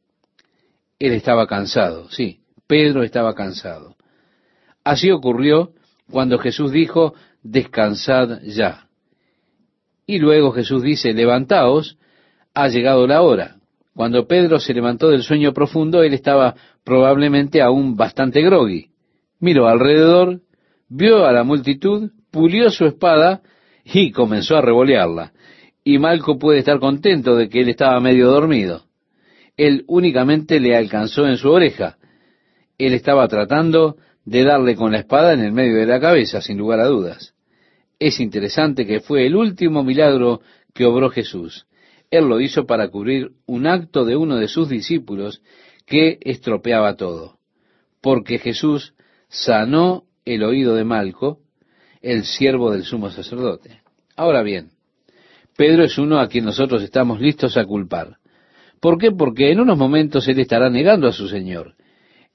Él 0.98 1.14
estaba 1.14 1.46
cansado, 1.46 2.10
sí, 2.10 2.40
Pedro 2.68 3.04
estaba 3.04 3.36
cansado. 3.36 3.96
Así 4.84 5.12
ocurrió 5.12 5.74
cuando 6.10 6.40
Jesús 6.40 6.72
dijo, 6.72 7.14
descansad 7.44 8.42
ya. 8.44 8.85
Y 10.08 10.20
luego 10.20 10.52
Jesús 10.52 10.84
dice, 10.84 11.14
levantaos, 11.14 11.98
ha 12.54 12.68
llegado 12.68 13.08
la 13.08 13.22
hora. 13.22 13.58
Cuando 13.96 14.28
Pedro 14.28 14.60
se 14.60 14.74
levantó 14.74 15.10
del 15.10 15.24
sueño 15.24 15.54
profundo, 15.54 16.04
él 16.04 16.14
estaba 16.14 16.56
probablemente 16.84 17.62
aún 17.62 17.96
bastante 17.96 18.42
groggy. 18.42 18.88
Miró 19.40 19.68
alrededor, 19.68 20.42
vio 20.90 21.26
a 21.26 21.32
la 21.32 21.44
multitud, 21.44 22.12
pulió 22.32 22.70
su 22.70 22.86
espada 22.86 23.42
y 23.86 24.12
comenzó 24.12 24.58
a 24.58 24.62
revolearla. 24.62 25.32
Y 25.84 25.98
Malco 25.98 26.38
puede 26.38 26.60
estar 26.60 26.80
contento 26.80 27.36
de 27.36 27.48
que 27.48 27.62
él 27.62 27.70
estaba 27.70 28.00
medio 28.00 28.30
dormido. 28.30 28.84
Él 29.56 29.86
únicamente 29.88 30.60
le 30.60 30.76
alcanzó 30.76 31.28
en 31.28 31.38
su 31.38 31.50
oreja. 31.50 31.98
Él 32.78 32.94
estaba 32.94 33.28
tratando 33.28 33.96
de 34.26 34.44
darle 34.44 34.76
con 34.76 34.92
la 34.92 35.00
espada 35.00 35.34
en 35.34 35.42
el 35.42 35.54
medio 35.54 35.78
de 35.78 35.86
la 35.86 36.00
cabeza, 36.00 36.42
sin 36.42 36.58
lugar 36.58 36.80
a 36.80 36.88
dudas. 36.88 37.35
Es 38.00 38.20
interesante 38.20 38.86
que 38.86 39.00
fue 39.00 39.26
el 39.26 39.36
último 39.36 39.84
milagro 39.84 40.42
que 40.74 40.86
obró 40.86 41.10
Jesús. 41.10 41.66
Él 42.12 42.26
lo 42.26 42.40
hizo 42.40 42.66
para 42.66 42.90
cubrir 42.90 43.32
un 43.46 43.68
acto 43.68 44.06
de 44.06 44.16
uno 44.16 44.38
de 44.38 44.48
sus 44.48 44.70
discípulos 44.70 45.42
que 45.86 46.18
estropeaba 46.22 46.96
todo. 46.96 47.38
Porque 48.02 48.38
Jesús 48.38 48.94
sanó 49.28 50.04
el 50.26 50.44
oído 50.44 50.76
de 50.76 50.84
Malco 50.84 51.40
el 52.02 52.24
siervo 52.24 52.72
del 52.72 52.84
sumo 52.84 53.10
sacerdote. 53.10 53.82
Ahora 54.16 54.44
bien, 54.44 54.70
Pedro 55.58 55.84
es 55.84 55.98
uno 55.98 56.20
a 56.20 56.28
quien 56.28 56.46
nosotros 56.46 56.84
estamos 56.84 57.20
listos 57.20 57.58
a 57.58 57.66
culpar. 57.66 58.18
¿Por 58.80 59.00
qué? 59.00 59.12
Porque 59.12 59.52
en 59.52 59.60
unos 59.60 59.78
momentos 59.78 60.28
él 60.28 60.40
estará 60.40 60.70
negando 60.70 61.08
a 61.08 61.14
su 61.14 61.28
Señor, 61.28 61.74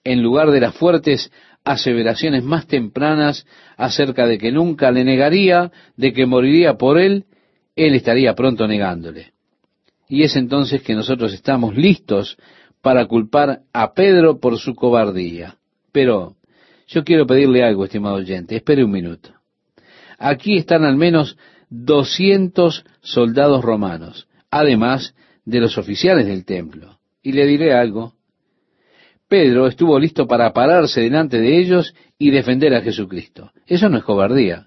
en 0.02 0.22
lugar 0.22 0.50
de 0.50 0.61
las 0.61 0.74
fuertes 0.74 1.30
aseveraciones 1.72 2.42
más 2.42 2.66
tempranas 2.66 3.46
acerca 3.76 4.26
de 4.26 4.38
que 4.38 4.50
nunca 4.50 4.90
le 4.90 5.04
negaría, 5.04 5.70
de 5.96 6.12
que 6.12 6.26
moriría 6.26 6.74
por 6.74 6.98
él, 6.98 7.26
él 7.76 7.94
estaría 7.94 8.34
pronto 8.34 8.66
negándole. 8.66 9.32
Y 10.08 10.24
es 10.24 10.34
entonces 10.36 10.82
que 10.82 10.94
nosotros 10.94 11.32
estamos 11.32 11.76
listos 11.76 12.36
para 12.82 13.06
culpar 13.06 13.60
a 13.72 13.92
Pedro 13.92 14.40
por 14.40 14.58
su 14.58 14.74
cobardía. 14.74 15.56
Pero 15.92 16.34
yo 16.88 17.04
quiero 17.04 17.26
pedirle 17.26 17.62
algo, 17.62 17.84
estimado 17.84 18.16
oyente, 18.16 18.56
espere 18.56 18.84
un 18.84 18.90
minuto. 18.90 19.30
Aquí 20.18 20.56
están 20.56 20.84
al 20.84 20.96
menos 20.96 21.36
200 21.70 22.84
soldados 23.00 23.62
romanos, 23.62 24.26
además 24.50 25.14
de 25.44 25.60
los 25.60 25.78
oficiales 25.78 26.26
del 26.26 26.44
templo. 26.44 26.98
Y 27.22 27.32
le 27.32 27.46
diré 27.46 27.74
algo. 27.74 28.14
Pedro 29.31 29.68
estuvo 29.68 29.97
listo 29.97 30.26
para 30.26 30.53
pararse 30.53 31.03
delante 31.03 31.39
de 31.39 31.57
ellos 31.57 31.95
y 32.18 32.31
defender 32.31 32.74
a 32.74 32.81
Jesucristo. 32.81 33.53
Eso 33.64 33.89
no 33.89 33.99
es 33.99 34.03
cobardía. 34.03 34.66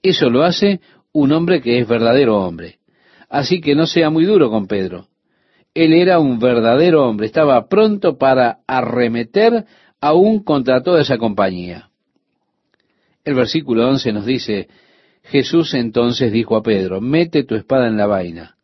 Eso 0.00 0.30
lo 0.30 0.44
hace 0.44 0.80
un 1.12 1.32
hombre 1.32 1.60
que 1.60 1.80
es 1.80 1.88
verdadero 1.88 2.36
hombre. 2.36 2.78
Así 3.28 3.60
que 3.60 3.74
no 3.74 3.88
sea 3.88 4.08
muy 4.08 4.24
duro 4.24 4.50
con 4.50 4.68
Pedro. 4.68 5.08
Él 5.74 5.92
era 5.92 6.20
un 6.20 6.38
verdadero 6.38 7.08
hombre, 7.08 7.26
estaba 7.26 7.66
pronto 7.66 8.18
para 8.18 8.58
arremeter 8.68 9.64
aún 10.00 10.44
contra 10.44 10.80
toda 10.84 11.00
esa 11.02 11.18
compañía. 11.18 11.90
El 13.24 13.34
versículo 13.34 13.88
11 13.88 14.12
nos 14.12 14.26
dice, 14.26 14.68
Jesús 15.24 15.74
entonces 15.74 16.30
dijo 16.30 16.56
a 16.56 16.62
Pedro, 16.62 17.00
mete 17.00 17.42
tu 17.42 17.56
espada 17.56 17.88
en 17.88 17.96
la 17.96 18.06
vaina. 18.06 18.58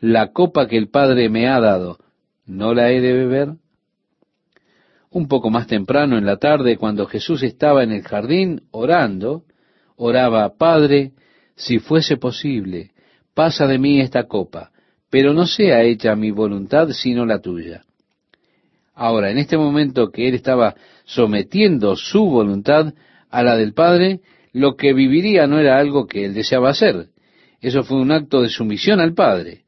La 0.00 0.32
copa 0.32 0.68
que 0.68 0.78
el 0.78 0.88
Padre 0.88 1.28
me 1.28 1.48
ha 1.48 1.60
dado, 1.60 1.98
¿no 2.46 2.72
la 2.72 2.90
he 2.90 3.02
de 3.02 3.12
beber? 3.12 3.56
Un 5.14 5.28
poco 5.28 5.48
más 5.48 5.68
temprano 5.68 6.18
en 6.18 6.26
la 6.26 6.38
tarde, 6.38 6.76
cuando 6.76 7.06
Jesús 7.06 7.44
estaba 7.44 7.84
en 7.84 7.92
el 7.92 8.02
jardín 8.02 8.62
orando, 8.72 9.44
oraba, 9.94 10.56
Padre, 10.58 11.12
si 11.54 11.78
fuese 11.78 12.16
posible, 12.16 12.90
pasa 13.32 13.68
de 13.68 13.78
mí 13.78 14.00
esta 14.00 14.24
copa, 14.24 14.72
pero 15.10 15.32
no 15.32 15.46
sea 15.46 15.84
hecha 15.84 16.16
mi 16.16 16.32
voluntad 16.32 16.88
sino 16.90 17.24
la 17.26 17.40
tuya. 17.40 17.84
Ahora, 18.92 19.30
en 19.30 19.38
este 19.38 19.56
momento 19.56 20.10
que 20.10 20.26
él 20.26 20.34
estaba 20.34 20.74
sometiendo 21.04 21.94
su 21.94 22.24
voluntad 22.24 22.92
a 23.30 23.44
la 23.44 23.56
del 23.56 23.72
Padre, 23.72 24.20
lo 24.52 24.74
que 24.74 24.92
viviría 24.94 25.46
no 25.46 25.60
era 25.60 25.78
algo 25.78 26.08
que 26.08 26.24
él 26.24 26.34
deseaba 26.34 26.70
hacer. 26.70 27.10
Eso 27.60 27.84
fue 27.84 28.00
un 28.00 28.10
acto 28.10 28.42
de 28.42 28.48
sumisión 28.48 28.98
al 28.98 29.14
Padre. 29.14 29.62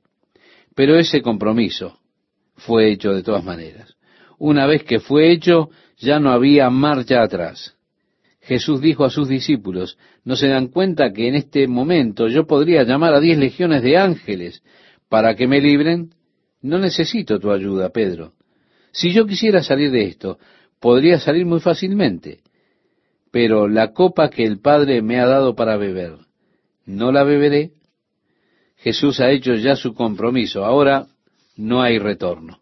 Pero 0.75 0.99
ese 0.99 1.23
compromiso 1.23 2.01
fue 2.57 2.91
hecho 2.91 3.13
de 3.13 3.23
todas 3.23 3.45
maneras. 3.45 3.96
Una 4.39 4.66
vez 4.66 4.84
que 4.84 5.01
fue 5.01 5.30
hecho, 5.32 5.70
ya 5.99 6.18
no 6.20 6.30
había 6.30 6.68
marcha 6.70 7.22
atrás. 7.22 7.74
Jesús 8.41 8.80
dijo 8.80 9.05
a 9.05 9.11
sus 9.11 9.28
discípulos, 9.28 9.99
¿no 10.24 10.37
se 10.37 10.49
dan 10.49 10.68
cuenta 10.68 11.12
que 11.12 11.26
en 11.26 11.34
este 11.34 11.66
momento 11.66 12.28
yo 12.28 12.47
podría 12.47 12.84
llamar 12.84 13.14
a 13.14 13.20
diez 13.20 13.39
legiones 13.39 13.82
de 13.82 13.97
ángeles 13.97 14.62
para 15.09 15.34
que 15.34 15.49
me 15.49 15.61
libren? 15.61 16.11
No 16.62 16.78
necesito 16.78 17.41
tu 17.41 17.51
ayuda, 17.51 17.91
Pedro. 17.91 18.34
Si 18.93 19.12
yo 19.12 19.26
quisiera 19.26 19.62
salir 19.62 19.91
de 19.91 20.05
esto, 20.05 20.39
podría 20.80 21.18
salir 21.18 21.45
muy 21.45 21.61
fácilmente. 21.61 22.41
Pero 23.32 23.68
la 23.68 23.93
copa 23.93 24.30
que 24.30 24.45
el 24.45 24.61
Padre 24.61 25.03
me 25.03 25.18
ha 25.18 25.26
dado 25.26 25.55
para 25.55 25.76
beber, 25.76 26.16
¿no 26.87 27.11
la 27.11 27.24
beberé? 27.24 27.72
Jesús 28.76 29.20
ha 29.20 29.30
hecho 29.30 29.55
ya 29.55 29.74
su 29.74 29.93
compromiso, 29.95 30.64
ahora 30.64 31.07
no 31.57 31.82
hay 31.82 31.99
retorno. 31.99 32.61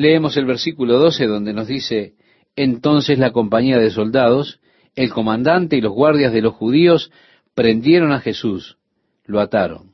Leemos 0.00 0.38
el 0.38 0.46
versículo 0.46 0.98
12 0.98 1.26
donde 1.26 1.52
nos 1.52 1.66
dice, 1.66 2.14
entonces 2.56 3.18
la 3.18 3.32
compañía 3.32 3.76
de 3.76 3.90
soldados, 3.90 4.58
el 4.94 5.12
comandante 5.12 5.76
y 5.76 5.82
los 5.82 5.92
guardias 5.92 6.32
de 6.32 6.40
los 6.40 6.54
judíos 6.54 7.12
prendieron 7.54 8.10
a 8.10 8.20
Jesús, 8.20 8.78
lo 9.26 9.40
ataron. 9.40 9.92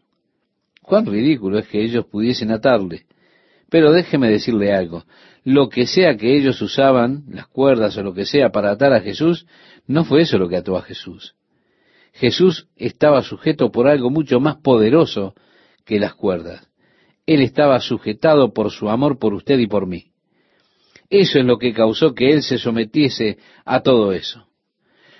Cuán 0.80 1.06
ridículo 1.06 1.58
es 1.58 1.66
que 1.66 1.82
ellos 1.82 2.06
pudiesen 2.06 2.52
atarle. 2.52 3.06
Pero 3.68 3.90
déjeme 3.90 4.30
decirle 4.30 4.72
algo. 4.72 5.02
Lo 5.42 5.68
que 5.68 5.88
sea 5.88 6.16
que 6.16 6.36
ellos 6.36 6.62
usaban, 6.62 7.24
las 7.28 7.48
cuerdas 7.48 7.98
o 7.98 8.04
lo 8.04 8.14
que 8.14 8.26
sea, 8.26 8.50
para 8.50 8.70
atar 8.70 8.92
a 8.92 9.00
Jesús, 9.00 9.44
no 9.88 10.04
fue 10.04 10.22
eso 10.22 10.38
lo 10.38 10.48
que 10.48 10.58
ató 10.58 10.76
a 10.76 10.82
Jesús. 10.82 11.34
Jesús 12.12 12.68
estaba 12.76 13.22
sujeto 13.22 13.72
por 13.72 13.88
algo 13.88 14.10
mucho 14.10 14.38
más 14.38 14.54
poderoso 14.58 15.34
que 15.84 15.98
las 15.98 16.14
cuerdas. 16.14 16.65
Él 17.26 17.42
estaba 17.42 17.80
sujetado 17.80 18.52
por 18.52 18.70
su 18.70 18.88
amor 18.88 19.18
por 19.18 19.34
usted 19.34 19.58
y 19.58 19.66
por 19.66 19.86
mí. 19.86 20.12
Eso 21.10 21.38
es 21.38 21.44
lo 21.44 21.58
que 21.58 21.72
causó 21.72 22.14
que 22.14 22.30
Él 22.30 22.42
se 22.42 22.58
sometiese 22.58 23.38
a 23.64 23.80
todo 23.80 24.12
eso. 24.12 24.46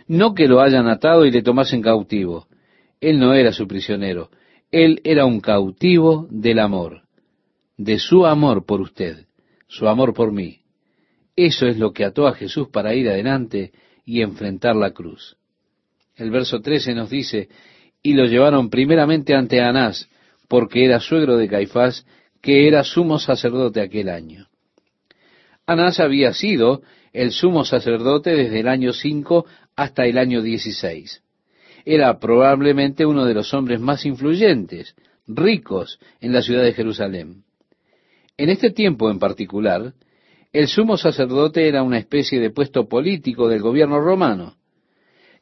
No 0.08 0.34
que 0.34 0.48
lo 0.48 0.60
hayan 0.60 0.88
atado 0.88 1.26
y 1.26 1.30
le 1.30 1.42
tomasen 1.42 1.82
cautivo. 1.82 2.46
Él 3.00 3.18
no 3.18 3.34
era 3.34 3.52
su 3.52 3.66
prisionero. 3.66 4.30
Él 4.70 5.00
era 5.04 5.26
un 5.26 5.40
cautivo 5.40 6.26
del 6.30 6.58
amor, 6.58 7.02
de 7.76 7.98
su 7.98 8.26
amor 8.26 8.64
por 8.66 8.80
usted, 8.80 9.26
su 9.68 9.88
amor 9.88 10.14
por 10.14 10.32
mí. 10.32 10.60
Eso 11.36 11.66
es 11.66 11.78
lo 11.78 11.92
que 11.92 12.04
ató 12.04 12.26
a 12.26 12.34
Jesús 12.34 12.68
para 12.68 12.94
ir 12.94 13.08
adelante 13.08 13.72
y 14.04 14.22
enfrentar 14.22 14.74
la 14.74 14.92
cruz. 14.92 15.36
El 16.14 16.30
verso 16.30 16.60
13 16.60 16.94
nos 16.94 17.10
dice, 17.10 17.48
y 18.02 18.14
lo 18.14 18.24
llevaron 18.24 18.70
primeramente 18.70 19.34
ante 19.34 19.60
Anás, 19.60 20.08
porque 20.48 20.84
era 20.84 21.00
suegro 21.00 21.36
de 21.36 21.48
Caifás, 21.48 22.06
que 22.40 22.68
era 22.68 22.84
sumo 22.84 23.18
sacerdote 23.18 23.80
aquel 23.80 24.08
año. 24.08 24.48
Anás 25.66 25.98
había 25.98 26.32
sido 26.32 26.82
el 27.12 27.32
sumo 27.32 27.64
sacerdote 27.64 28.30
desde 28.30 28.60
el 28.60 28.68
año 28.68 28.92
5 28.92 29.46
hasta 29.74 30.06
el 30.06 30.18
año 30.18 30.42
16. 30.42 31.22
Era 31.84 32.18
probablemente 32.18 33.06
uno 33.06 33.24
de 33.24 33.34
los 33.34 33.52
hombres 33.54 33.80
más 33.80 34.06
influyentes, 34.06 34.94
ricos 35.26 35.98
en 36.20 36.32
la 36.32 36.42
ciudad 36.42 36.62
de 36.62 36.72
Jerusalén. 36.72 37.44
En 38.36 38.50
este 38.50 38.70
tiempo 38.70 39.10
en 39.10 39.18
particular, 39.18 39.94
el 40.52 40.68
sumo 40.68 40.96
sacerdote 40.96 41.68
era 41.68 41.82
una 41.82 41.98
especie 41.98 42.38
de 42.38 42.50
puesto 42.50 42.88
político 42.88 43.48
del 43.48 43.60
gobierno 43.60 44.00
romano 44.00 44.56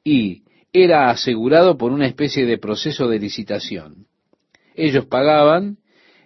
y 0.02 0.42
era 0.72 1.10
asegurado 1.10 1.76
por 1.78 1.92
una 1.92 2.06
especie 2.06 2.46
de 2.46 2.58
proceso 2.58 3.08
de 3.08 3.18
licitación. 3.18 4.06
Ellos 4.74 5.06
pagaban 5.06 5.78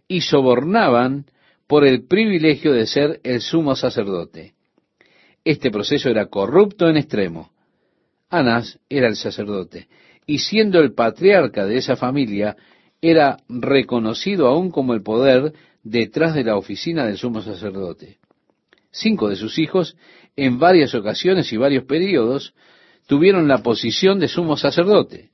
y 0.09 0.23
sobornaban 0.23 1.27
por 1.67 1.87
el 1.87 2.07
privilegio 2.07 2.73
de 2.73 2.87
ser 2.87 3.21
el 3.23 3.41
sumo 3.41 3.77
sacerdote. 3.77 4.55
Este 5.45 5.71
proceso 5.71 6.09
era 6.09 6.27
corrupto 6.27 6.89
en 6.89 6.97
extremo. 6.97 7.51
Anás 8.31 8.79
era 8.89 9.09
el 9.09 9.17
sacerdote, 9.17 9.89
y 10.27 10.39
siendo 10.39 10.81
el 10.81 10.93
patriarca 10.93 11.65
de 11.65 11.77
esa 11.79 11.97
familia, 11.97 12.57
era 13.01 13.39
reconocido 13.49 14.49
aún 14.49 14.71
como 14.71 14.93
el 14.93 15.03
poder 15.03 15.53
detrás 15.83 16.35
de 16.35 16.45
la 16.45 16.57
oficina 16.57 17.07
del 17.07 17.17
sumo 17.17 17.43
sacerdote. 17.43 18.19
Cinco 18.91 19.29
de 19.29 19.37
sus 19.37 19.59
hijos, 19.59 19.97
en 20.37 20.59
varias 20.59 20.95
ocasiones 20.95 21.53
y 21.53 21.57
varios 21.57 21.85
periodos, 21.85 22.55
tuvieron 23.07 23.49
la 23.49 23.63
posición 23.63 24.19
de 24.19 24.29
sumo 24.29 24.57
sacerdote. 24.57 25.28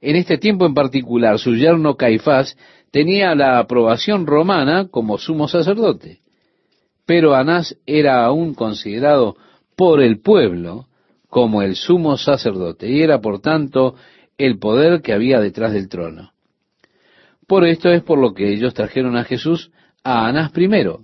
En 0.00 0.16
este 0.16 0.38
tiempo 0.38 0.66
en 0.66 0.74
particular, 0.74 1.38
su 1.38 1.54
yerno 1.54 1.96
Caifás 1.96 2.56
tenía 2.90 3.34
la 3.34 3.58
aprobación 3.58 4.26
romana 4.26 4.88
como 4.88 5.18
sumo 5.18 5.46
sacerdote, 5.46 6.20
pero 7.06 7.34
Anás 7.34 7.76
era 7.86 8.24
aún 8.24 8.54
considerado 8.54 9.36
por 9.76 10.00
el 10.00 10.20
pueblo 10.20 10.86
como 11.28 11.62
el 11.62 11.76
sumo 11.76 12.16
sacerdote 12.16 12.90
y 12.90 13.02
era 13.02 13.20
por 13.20 13.40
tanto 13.40 13.94
el 14.38 14.58
poder 14.58 15.02
que 15.02 15.12
había 15.12 15.38
detrás 15.40 15.72
del 15.72 15.88
trono. 15.88 16.32
Por 17.46 17.66
esto 17.66 17.90
es 17.90 18.02
por 18.02 18.18
lo 18.18 18.32
que 18.32 18.52
ellos 18.52 18.74
trajeron 18.74 19.16
a 19.16 19.24
Jesús 19.24 19.70
a 20.02 20.26
Anás 20.26 20.50
primero. 20.50 21.02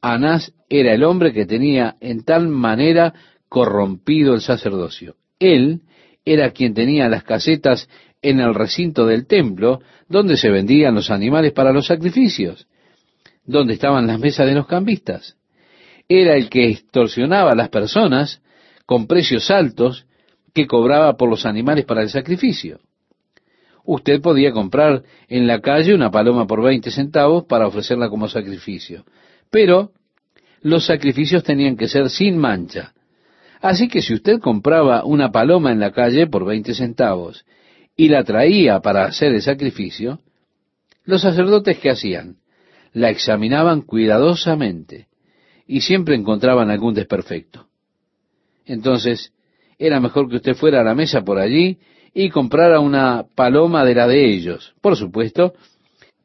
Anás 0.00 0.52
era 0.68 0.94
el 0.94 1.04
hombre 1.04 1.32
que 1.32 1.46
tenía 1.46 1.96
en 2.00 2.24
tal 2.24 2.48
manera 2.48 3.14
corrompido 3.48 4.34
el 4.34 4.40
sacerdocio. 4.40 5.16
Él 5.38 5.82
era 6.32 6.52
quien 6.52 6.74
tenía 6.74 7.08
las 7.08 7.24
casetas 7.24 7.88
en 8.22 8.38
el 8.38 8.54
recinto 8.54 9.04
del 9.04 9.26
templo 9.26 9.80
donde 10.08 10.36
se 10.36 10.48
vendían 10.48 10.94
los 10.94 11.10
animales 11.10 11.52
para 11.52 11.72
los 11.72 11.86
sacrificios, 11.86 12.68
donde 13.44 13.74
estaban 13.74 14.06
las 14.06 14.20
mesas 14.20 14.46
de 14.46 14.54
los 14.54 14.68
cambistas. 14.68 15.36
Era 16.08 16.36
el 16.36 16.48
que 16.48 16.68
extorsionaba 16.68 17.50
a 17.50 17.56
las 17.56 17.68
personas 17.68 18.42
con 18.86 19.08
precios 19.08 19.50
altos 19.50 20.06
que 20.54 20.68
cobraba 20.68 21.16
por 21.16 21.28
los 21.28 21.44
animales 21.46 21.84
para 21.84 22.02
el 22.02 22.10
sacrificio. 22.10 22.78
Usted 23.84 24.20
podía 24.20 24.52
comprar 24.52 25.02
en 25.26 25.48
la 25.48 25.60
calle 25.60 25.94
una 25.94 26.12
paloma 26.12 26.46
por 26.46 26.62
20 26.62 26.92
centavos 26.92 27.44
para 27.46 27.66
ofrecerla 27.66 28.08
como 28.08 28.28
sacrificio, 28.28 29.04
pero 29.50 29.90
los 30.62 30.86
sacrificios 30.86 31.42
tenían 31.42 31.76
que 31.76 31.88
ser 31.88 32.08
sin 32.08 32.38
mancha. 32.38 32.92
Así 33.60 33.88
que 33.88 34.00
si 34.00 34.14
usted 34.14 34.40
compraba 34.40 35.04
una 35.04 35.30
paloma 35.30 35.70
en 35.70 35.80
la 35.80 35.92
calle 35.92 36.26
por 36.26 36.44
20 36.46 36.74
centavos 36.74 37.44
y 37.96 38.08
la 38.08 38.24
traía 38.24 38.80
para 38.80 39.04
hacer 39.04 39.32
el 39.32 39.42
sacrificio, 39.42 40.20
los 41.04 41.22
sacerdotes 41.22 41.78
que 41.78 41.90
hacían, 41.90 42.36
la 42.92 43.10
examinaban 43.10 43.82
cuidadosamente 43.82 45.08
y 45.66 45.82
siempre 45.82 46.14
encontraban 46.14 46.70
algún 46.70 46.94
desperfecto. 46.94 47.66
Entonces, 48.64 49.32
era 49.78 50.00
mejor 50.00 50.28
que 50.28 50.36
usted 50.36 50.54
fuera 50.54 50.80
a 50.80 50.84
la 50.84 50.94
mesa 50.94 51.22
por 51.22 51.38
allí 51.38 51.78
y 52.14 52.30
comprara 52.30 52.80
una 52.80 53.24
paloma 53.34 53.84
de 53.84 53.94
la 53.94 54.06
de 54.08 54.32
ellos. 54.32 54.74
Por 54.80 54.96
supuesto, 54.96 55.54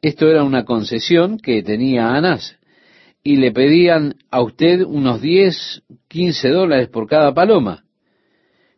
Esto 0.02 0.28
era 0.28 0.44
una 0.44 0.64
concesión 0.64 1.38
que 1.38 1.62
tenía 1.62 2.14
Anás 2.14 2.56
y 3.26 3.38
le 3.38 3.50
pedían 3.50 4.14
a 4.30 4.40
usted 4.40 4.82
unos 4.82 5.20
10, 5.20 5.82
15 6.06 6.48
dólares 6.48 6.88
por 6.88 7.08
cada 7.08 7.34
paloma. 7.34 7.82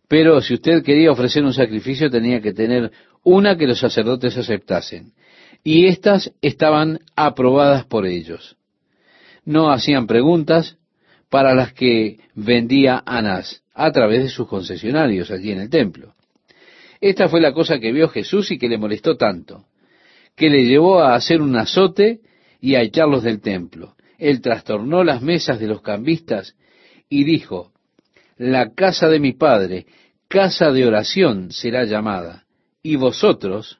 Pero 0.09 0.41
si 0.41 0.55
usted 0.55 0.83
quería 0.83 1.13
ofrecer 1.13 1.45
un 1.45 1.53
sacrificio 1.53 2.09
tenía 2.09 2.41
que 2.41 2.55
tener 2.55 2.91
una 3.23 3.59
que 3.59 3.67
los 3.67 3.79
sacerdotes 3.79 4.39
aceptasen. 4.39 5.13
Y 5.63 5.85
éstas 5.85 6.33
estaban 6.41 7.01
aprobadas 7.15 7.85
por 7.85 8.07
ellos. 8.07 8.57
No 9.45 9.71
hacían 9.71 10.07
preguntas 10.07 10.79
para 11.29 11.55
las 11.55 11.75
que 11.75 12.17
vendía 12.35 13.03
Anás 13.05 13.63
a 13.75 13.93
través 13.93 14.23
de 14.23 14.31
sus 14.31 14.49
concesionarios 14.49 15.31
allí 15.31 15.53
en 15.53 15.61
el 15.61 15.69
templo. 15.69 16.15
Esta 17.03 17.29
fue 17.29 17.43
la 17.43 17.53
cosa 17.53 17.79
que 17.79 17.93
vio 17.93 18.09
Jesús 18.09 18.51
y 18.51 18.57
que 18.57 18.71
le 18.71 18.79
molestó 18.79 19.19
tanto, 19.19 19.67
que 20.35 20.49
le 20.49 20.65
llevó 20.65 21.01
a 21.01 21.17
hacer 21.17 21.43
un 21.43 21.55
azote 21.55 22.21
y 22.63 22.77
a 22.77 22.81
echarlos 22.81 23.23
del 23.23 23.43
templo 23.43 23.98
él 24.19 24.41
trastornó 24.41 25.05
las 25.05 25.23
mesas 25.23 25.61
de 25.61 25.69
los 25.69 25.81
cambistas 25.81 26.57
y 27.09 27.25
dijo, 27.25 27.73
la 28.37 28.75
casa 28.75 29.09
de 29.09 29.21
mi 29.21 29.33
padre, 29.33 29.87
casa 30.29 30.71
de 30.71 30.87
oración 30.87 31.53
será 31.53 31.85
llamada, 31.85 32.45
y 32.83 32.97
vosotros 32.97 33.79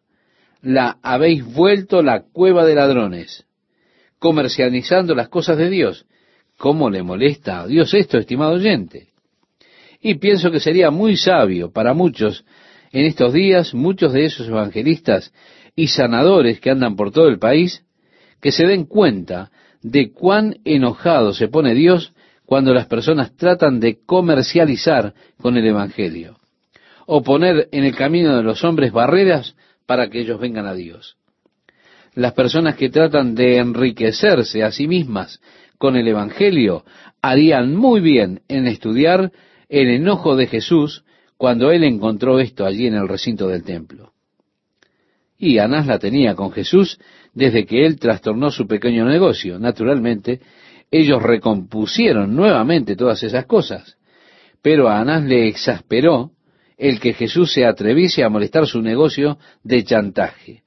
la 0.63 0.99
habéis 1.03 1.45
vuelto 1.45 2.03
la 2.03 2.23
cueva 2.23 2.65
de 2.65 2.75
ladrones, 2.75 3.45
comercializando 4.19 5.15
las 5.15 5.29
cosas 5.29 5.59
de 5.59 5.71
Dios. 5.71 6.07
¿Cómo 6.57 6.91
le 6.91 7.03
molesta 7.03 7.61
a 7.61 7.67
Dios 7.67 7.95
esto, 7.95 8.19
estimado 8.19 8.55
oyente? 8.55 9.09
Y 10.01 10.15
pienso 10.15 10.51
que 10.51 10.59
sería 10.59 10.91
muy 10.91 11.17
sabio 11.17 11.73
para 11.73 11.95
muchos 11.95 12.45
en 12.91 13.07
estos 13.07 13.33
días, 13.33 13.75
muchos 13.75 14.13
de 14.13 14.25
esos 14.25 14.49
evangelistas 14.49 15.33
y 15.77 15.89
sanadores 15.89 16.61
que 16.61 16.71
andan 16.71 16.97
por 16.97 17.13
todo 17.13 17.29
el 17.29 17.39
país, 17.39 17.85
que 18.41 18.51
se 18.51 18.67
den 18.67 18.87
cuenta 18.87 19.51
de 19.83 20.13
cuán 20.13 20.57
enojado 20.65 21.33
se 21.33 21.49
pone 21.49 21.75
Dios 21.75 22.13
cuando 22.45 22.73
las 22.73 22.87
personas 22.87 23.37
tratan 23.37 23.79
de 23.81 23.99
comercializar 24.05 25.15
con 25.41 25.57
el 25.57 25.67
Evangelio, 25.67 26.39
o 27.07 27.23
poner 27.23 27.69
en 27.73 27.85
el 27.85 27.95
camino 27.95 28.37
de 28.37 28.43
los 28.43 28.65
hombres 28.65 28.93
barreras 28.93 29.55
para 29.87 30.09
que 30.09 30.21
ellos 30.21 30.41
vengan 30.41 30.67
a 30.67 30.75
Dios. 30.75 31.17
Las 32.15 32.33
personas 32.33 32.75
que 32.77 32.89
tratan 32.89 33.35
de 33.35 33.59
enriquecerse 33.59 34.65
a 34.65 34.73
sí 34.73 34.89
mismas 34.89 35.41
con 35.77 35.97
el 35.97 36.09
Evangelio 36.09 36.85
harían 37.23 37.77
muy 37.77 38.01
bien 38.01 38.41
en 38.49 38.67
estudiar 38.67 39.31
el 39.69 39.89
enojo 39.89 40.35
de 40.35 40.47
Jesús 40.47 41.05
cuando 41.37 41.71
él 41.71 41.85
encontró 41.85 42.41
esto 42.41 42.67
allí 42.67 42.87
en 42.87 42.95
el 42.95 43.09
recinto 43.09 43.47
del 43.49 43.63
templo. 43.63 44.13
Y 45.39 45.59
Anás 45.59 45.87
la 45.87 45.99
tenía 45.99 46.35
con 46.35 46.51
Jesús 46.51 46.99
desde 47.33 47.65
que 47.65 47.87
él 47.87 47.99
trastornó 47.99 48.51
su 48.51 48.67
pequeño 48.67 49.05
negocio. 49.05 49.59
Naturalmente, 49.59 50.41
ellos 50.91 51.23
recompusieron 51.23 52.35
nuevamente 52.35 52.97
todas 52.97 53.23
esas 53.23 53.47
cosas. 53.47 53.97
Pero 54.63 54.89
a 54.89 54.99
Anás 54.99 55.25
le 55.25 55.47
exasperó 55.47 56.33
el 56.77 56.99
que 56.99 57.13
Jesús 57.13 57.53
se 57.53 57.65
atreviese 57.65 58.25
a 58.25 58.29
molestar 58.29 58.67
su 58.67 58.83
negocio 58.83 59.39
de 59.63 59.85
chantaje. 59.85 60.63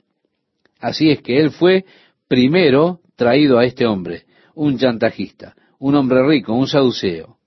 Así 0.80 1.10
es 1.10 1.22
que 1.22 1.40
él 1.40 1.52
fue 1.52 1.86
primero 2.28 3.02
traído 3.16 3.60
a 3.60 3.66
este 3.66 3.86
hombre, 3.86 4.24
un 4.56 4.78
chantajista, 4.78 5.56
un 5.80 5.96
hombre 5.96 6.26
rico, 6.26 6.54
un 6.54 6.68
saduceo. 6.68 7.38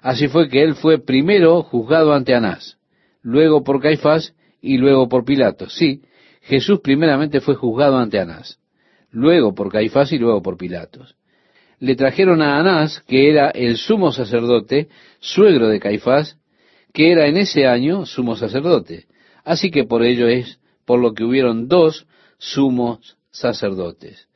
Así 0.00 0.28
fue 0.28 0.48
que 0.48 0.62
él 0.62 0.74
fue 0.74 0.98
primero 0.98 1.62
juzgado 1.62 2.12
ante 2.12 2.34
Anás, 2.34 2.78
luego 3.22 3.64
por 3.64 3.80
Caifás 3.80 4.34
y 4.60 4.78
luego 4.78 5.08
por 5.08 5.24
Pilato. 5.24 5.68
Sí, 5.68 6.02
Jesús 6.44 6.80
primeramente 6.80 7.40
fue 7.40 7.54
juzgado 7.54 7.96
ante 7.96 8.18
Anás, 8.18 8.58
luego 9.10 9.54
por 9.54 9.72
Caifás 9.72 10.12
y 10.12 10.18
luego 10.18 10.42
por 10.42 10.58
Pilatos. 10.58 11.16
Le 11.78 11.96
trajeron 11.96 12.42
a 12.42 12.58
Anás, 12.58 13.02
que 13.06 13.30
era 13.30 13.48
el 13.50 13.76
sumo 13.76 14.12
sacerdote, 14.12 14.88
suegro 15.20 15.68
de 15.68 15.80
Caifás, 15.80 16.38
que 16.92 17.12
era 17.12 17.26
en 17.26 17.38
ese 17.38 17.66
año 17.66 18.04
sumo 18.04 18.36
sacerdote. 18.36 19.06
Así 19.42 19.70
que 19.70 19.84
por 19.84 20.02
ello 20.02 20.28
es 20.28 20.60
por 20.84 21.00
lo 21.00 21.14
que 21.14 21.24
hubieron 21.24 21.66
dos 21.66 22.06
sumos 22.38 23.16
sacerdotes. 23.30 24.28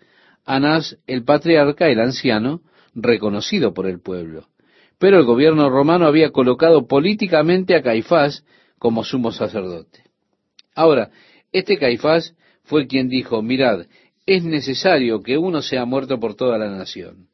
Anás, 0.46 0.98
el 1.06 1.24
patriarca, 1.24 1.88
el 1.88 2.00
anciano, 2.00 2.62
reconocido 2.94 3.74
por 3.74 3.86
el 3.86 4.00
pueblo. 4.00 4.46
Pero 4.98 5.18
el 5.18 5.24
gobierno 5.24 5.68
romano 5.68 6.06
había 6.06 6.30
colocado 6.30 6.88
políticamente 6.88 7.76
a 7.76 7.82
Caifás 7.82 8.44
como 8.78 9.04
sumo 9.04 9.30
sacerdote. 9.30 10.04
Ahora, 10.74 11.10
este 11.52 11.78
Caifás 11.78 12.34
fue 12.64 12.86
quien 12.86 13.08
dijo, 13.08 13.42
mirad, 13.42 13.86
es 14.26 14.44
necesario 14.44 15.22
que 15.22 15.38
uno 15.38 15.62
sea 15.62 15.84
muerto 15.84 16.20
por 16.20 16.34
toda 16.34 16.58
la 16.58 16.70
nación. 16.70 17.28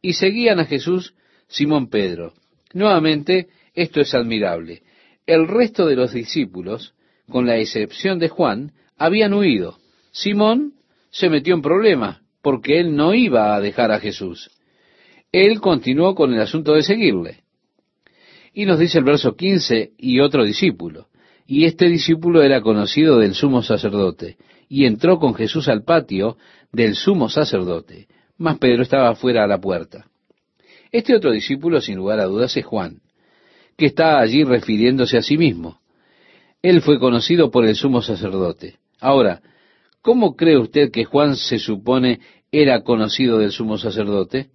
Y 0.00 0.14
seguían 0.14 0.58
a 0.58 0.64
Jesús 0.64 1.14
Simón 1.46 1.90
Pedro. 1.90 2.32
Nuevamente, 2.72 3.48
esto 3.74 4.00
es 4.00 4.14
admirable. 4.14 4.82
El 5.26 5.46
resto 5.46 5.86
de 5.86 5.96
los 5.96 6.12
discípulos, 6.12 6.94
con 7.28 7.46
la 7.46 7.58
excepción 7.58 8.18
de 8.18 8.28
Juan, 8.28 8.72
habían 8.96 9.34
huido. 9.34 9.78
Simón 10.10 10.74
se 11.10 11.28
metió 11.28 11.54
en 11.54 11.62
problemas 11.62 12.20
porque 12.42 12.80
él 12.80 12.96
no 12.96 13.14
iba 13.14 13.54
a 13.54 13.60
dejar 13.60 13.92
a 13.92 14.00
Jesús. 14.00 14.50
Él 15.32 15.60
continuó 15.60 16.14
con 16.14 16.32
el 16.32 16.40
asunto 16.40 16.72
de 16.72 16.82
seguirle. 16.82 17.42
Y 18.52 18.64
nos 18.64 18.78
dice 18.78 18.98
el 18.98 19.04
verso 19.04 19.36
15, 19.36 19.92
y 19.98 20.20
otro 20.20 20.44
discípulo. 20.44 21.09
Y 21.50 21.64
este 21.64 21.88
discípulo 21.88 22.42
era 22.42 22.60
conocido 22.60 23.18
del 23.18 23.34
sumo 23.34 23.64
sacerdote, 23.64 24.36
y 24.68 24.84
entró 24.84 25.18
con 25.18 25.34
Jesús 25.34 25.66
al 25.66 25.82
patio 25.82 26.36
del 26.70 26.94
sumo 26.94 27.28
sacerdote, 27.28 28.06
mas 28.38 28.58
Pedro 28.58 28.84
estaba 28.84 29.16
fuera 29.16 29.42
a 29.42 29.48
la 29.48 29.60
puerta. 29.60 30.06
Este 30.92 31.12
otro 31.12 31.32
discípulo, 31.32 31.80
sin 31.80 31.96
lugar 31.96 32.20
a 32.20 32.26
dudas, 32.26 32.56
es 32.56 32.64
Juan, 32.64 33.00
que 33.76 33.86
está 33.86 34.20
allí 34.20 34.44
refiriéndose 34.44 35.18
a 35.18 35.22
sí 35.22 35.36
mismo. 35.36 35.80
Él 36.62 36.82
fue 36.82 37.00
conocido 37.00 37.50
por 37.50 37.66
el 37.66 37.74
sumo 37.74 38.00
sacerdote. 38.00 38.76
Ahora, 39.00 39.42
¿cómo 40.02 40.36
cree 40.36 40.56
usted 40.56 40.92
que 40.92 41.04
Juan 41.04 41.34
se 41.34 41.58
supone 41.58 42.20
era 42.52 42.82
conocido 42.82 43.38
del 43.38 43.50
sumo 43.50 43.76
sacerdote? 43.76 44.50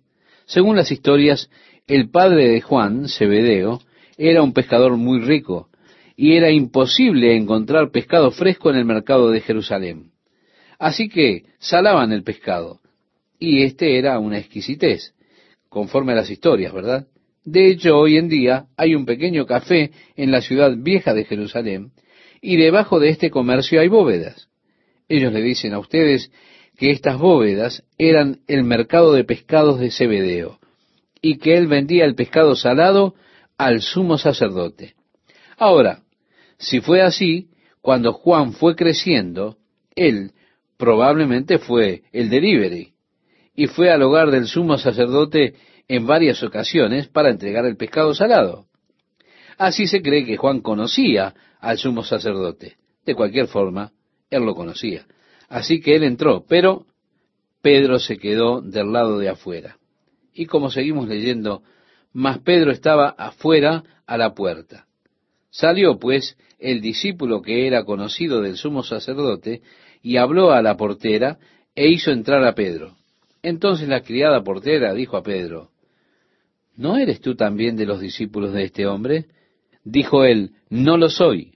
Según 0.45 0.77
las 0.77 0.93
historias, 0.93 1.49
el 1.87 2.09
padre 2.09 2.47
de 2.47 2.61
Juan, 2.61 3.09
Zebedeo, 3.09 3.81
era 4.17 4.41
un 4.41 4.53
pescador 4.53 4.95
muy 4.95 5.19
rico, 5.19 5.67
y 6.15 6.33
era 6.35 6.49
imposible 6.51 7.35
encontrar 7.35 7.91
pescado 7.91 8.31
fresco 8.31 8.69
en 8.69 8.77
el 8.77 8.85
mercado 8.85 9.31
de 9.31 9.41
Jerusalén. 9.41 10.11
Así 10.79 11.09
que 11.09 11.43
salaban 11.59 12.11
el 12.11 12.23
pescado, 12.23 12.79
y 13.39 13.63
este 13.63 13.97
era 13.97 14.19
una 14.19 14.39
exquisitez, 14.39 15.13
conforme 15.69 16.13
a 16.13 16.15
las 16.15 16.29
historias, 16.29 16.73
¿verdad? 16.73 17.07
De 17.43 17.69
hecho, 17.69 17.97
hoy 17.97 18.17
en 18.17 18.27
día 18.29 18.65
hay 18.75 18.95
un 18.95 19.05
pequeño 19.05 19.45
café 19.45 19.91
en 20.15 20.31
la 20.31 20.41
ciudad 20.41 20.73
vieja 20.77 21.13
de 21.13 21.25
Jerusalén, 21.25 21.91
y 22.41 22.57
debajo 22.57 22.99
de 22.99 23.09
este 23.09 23.29
comercio 23.29 23.81
hay 23.81 23.87
bóvedas. 23.87 24.49
Ellos 25.07 25.31
le 25.31 25.41
dicen 25.41 25.73
a 25.73 25.79
ustedes 25.79 26.31
que 26.77 26.91
estas 26.91 27.17
bóvedas 27.17 27.83
eran 27.97 28.39
el 28.47 28.63
mercado 28.63 29.13
de 29.13 29.23
pescados 29.23 29.79
de 29.79 29.91
Zebedeo, 29.91 30.59
y 31.21 31.37
que 31.37 31.57
él 31.57 31.67
vendía 31.67 32.05
el 32.05 32.15
pescado 32.15 32.55
salado 32.55 33.15
al 33.57 33.81
sumo 33.81 34.17
sacerdote. 34.17 34.95
Ahora, 35.57 36.04
si 36.57 36.81
fue 36.81 37.01
así, 37.01 37.49
cuando 37.81 38.13
Juan 38.13 38.53
fue 38.53 38.75
creciendo, 38.75 39.57
él 39.95 40.31
probablemente 40.77 41.57
fue 41.57 42.03
el 42.11 42.29
delivery 42.29 42.93
y 43.55 43.67
fue 43.67 43.91
al 43.91 44.01
hogar 44.01 44.31
del 44.31 44.47
sumo 44.47 44.77
sacerdote 44.77 45.55
en 45.87 46.05
varias 46.05 46.43
ocasiones 46.43 47.07
para 47.07 47.29
entregar 47.29 47.65
el 47.65 47.77
pescado 47.77 48.13
salado. 48.13 48.65
Así 49.57 49.87
se 49.87 50.01
cree 50.01 50.25
que 50.25 50.37
Juan 50.37 50.61
conocía 50.61 51.33
al 51.59 51.77
sumo 51.77 52.03
sacerdote. 52.03 52.75
De 53.05 53.15
cualquier 53.15 53.47
forma, 53.47 53.93
él 54.29 54.43
lo 54.43 54.55
conocía. 54.55 55.05
Así 55.47 55.79
que 55.79 55.95
él 55.95 56.03
entró, 56.03 56.45
pero 56.47 56.85
Pedro 57.61 57.99
se 57.99 58.17
quedó 58.17 58.61
del 58.61 58.91
lado 58.91 59.17
de 59.19 59.29
afuera. 59.29 59.77
Y 60.33 60.47
como 60.47 60.69
seguimos 60.69 61.07
leyendo, 61.07 61.63
más 62.11 62.39
Pedro 62.39 62.71
estaba 62.71 63.09
afuera 63.09 63.83
a 64.05 64.17
la 64.17 64.33
puerta. 64.33 64.87
Salió 65.55 65.97
pues 65.99 66.37
el 66.59 66.81
discípulo 66.81 67.41
que 67.41 67.65
era 67.65 67.85
conocido 67.85 68.41
del 68.41 68.57
sumo 68.57 68.83
sacerdote 68.83 69.61
y 70.01 70.17
habló 70.17 70.51
a 70.51 70.61
la 70.61 70.75
portera 70.75 71.39
e 71.73 71.87
hizo 71.87 72.11
entrar 72.11 72.43
a 72.43 72.55
Pedro. 72.55 72.97
Entonces 73.41 73.87
la 73.87 74.01
criada 74.01 74.43
portera 74.43 74.93
dijo 74.93 75.15
a 75.15 75.23
Pedro, 75.23 75.69
¿no 76.75 76.97
eres 76.97 77.21
tú 77.21 77.35
también 77.35 77.77
de 77.77 77.85
los 77.85 78.01
discípulos 78.01 78.51
de 78.51 78.65
este 78.65 78.85
hombre? 78.85 79.27
Dijo 79.85 80.25
él, 80.25 80.51
no 80.69 80.97
lo 80.97 81.07
soy. 81.07 81.53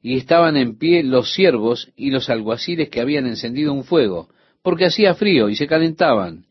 Y 0.00 0.16
estaban 0.16 0.56
en 0.56 0.78
pie 0.78 1.02
los 1.02 1.34
siervos 1.34 1.90
y 1.96 2.12
los 2.12 2.30
alguaciles 2.30 2.88
que 2.88 3.00
habían 3.00 3.26
encendido 3.26 3.72
un 3.72 3.82
fuego, 3.82 4.28
porque 4.62 4.84
hacía 4.84 5.14
frío 5.14 5.48
y 5.48 5.56
se 5.56 5.66
calentaban. 5.66 6.46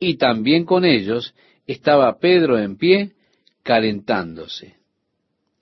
Y 0.00 0.16
también 0.16 0.64
con 0.64 0.84
ellos 0.84 1.36
estaba 1.68 2.18
Pedro 2.18 2.58
en 2.58 2.78
pie 2.78 3.12
calentándose. 3.62 4.81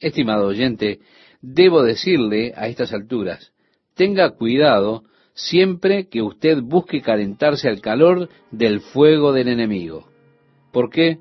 Estimado 0.00 0.46
oyente, 0.46 1.00
debo 1.42 1.82
decirle 1.82 2.52
a 2.56 2.66
estas 2.68 2.92
alturas, 2.92 3.52
tenga 3.94 4.30
cuidado 4.30 5.04
siempre 5.34 6.08
que 6.08 6.22
usted 6.22 6.58
busque 6.62 7.02
calentarse 7.02 7.68
al 7.68 7.80
calor 7.80 8.28
del 8.50 8.80
fuego 8.80 9.32
del 9.32 9.48
enemigo. 9.48 10.08
¿Por 10.72 10.90
qué? 10.90 11.18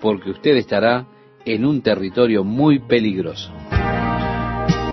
Porque 0.00 0.30
usted 0.30 0.56
estará 0.56 1.06
en 1.44 1.64
un 1.64 1.82
territorio 1.82 2.44
muy 2.44 2.78
peligroso. 2.78 3.52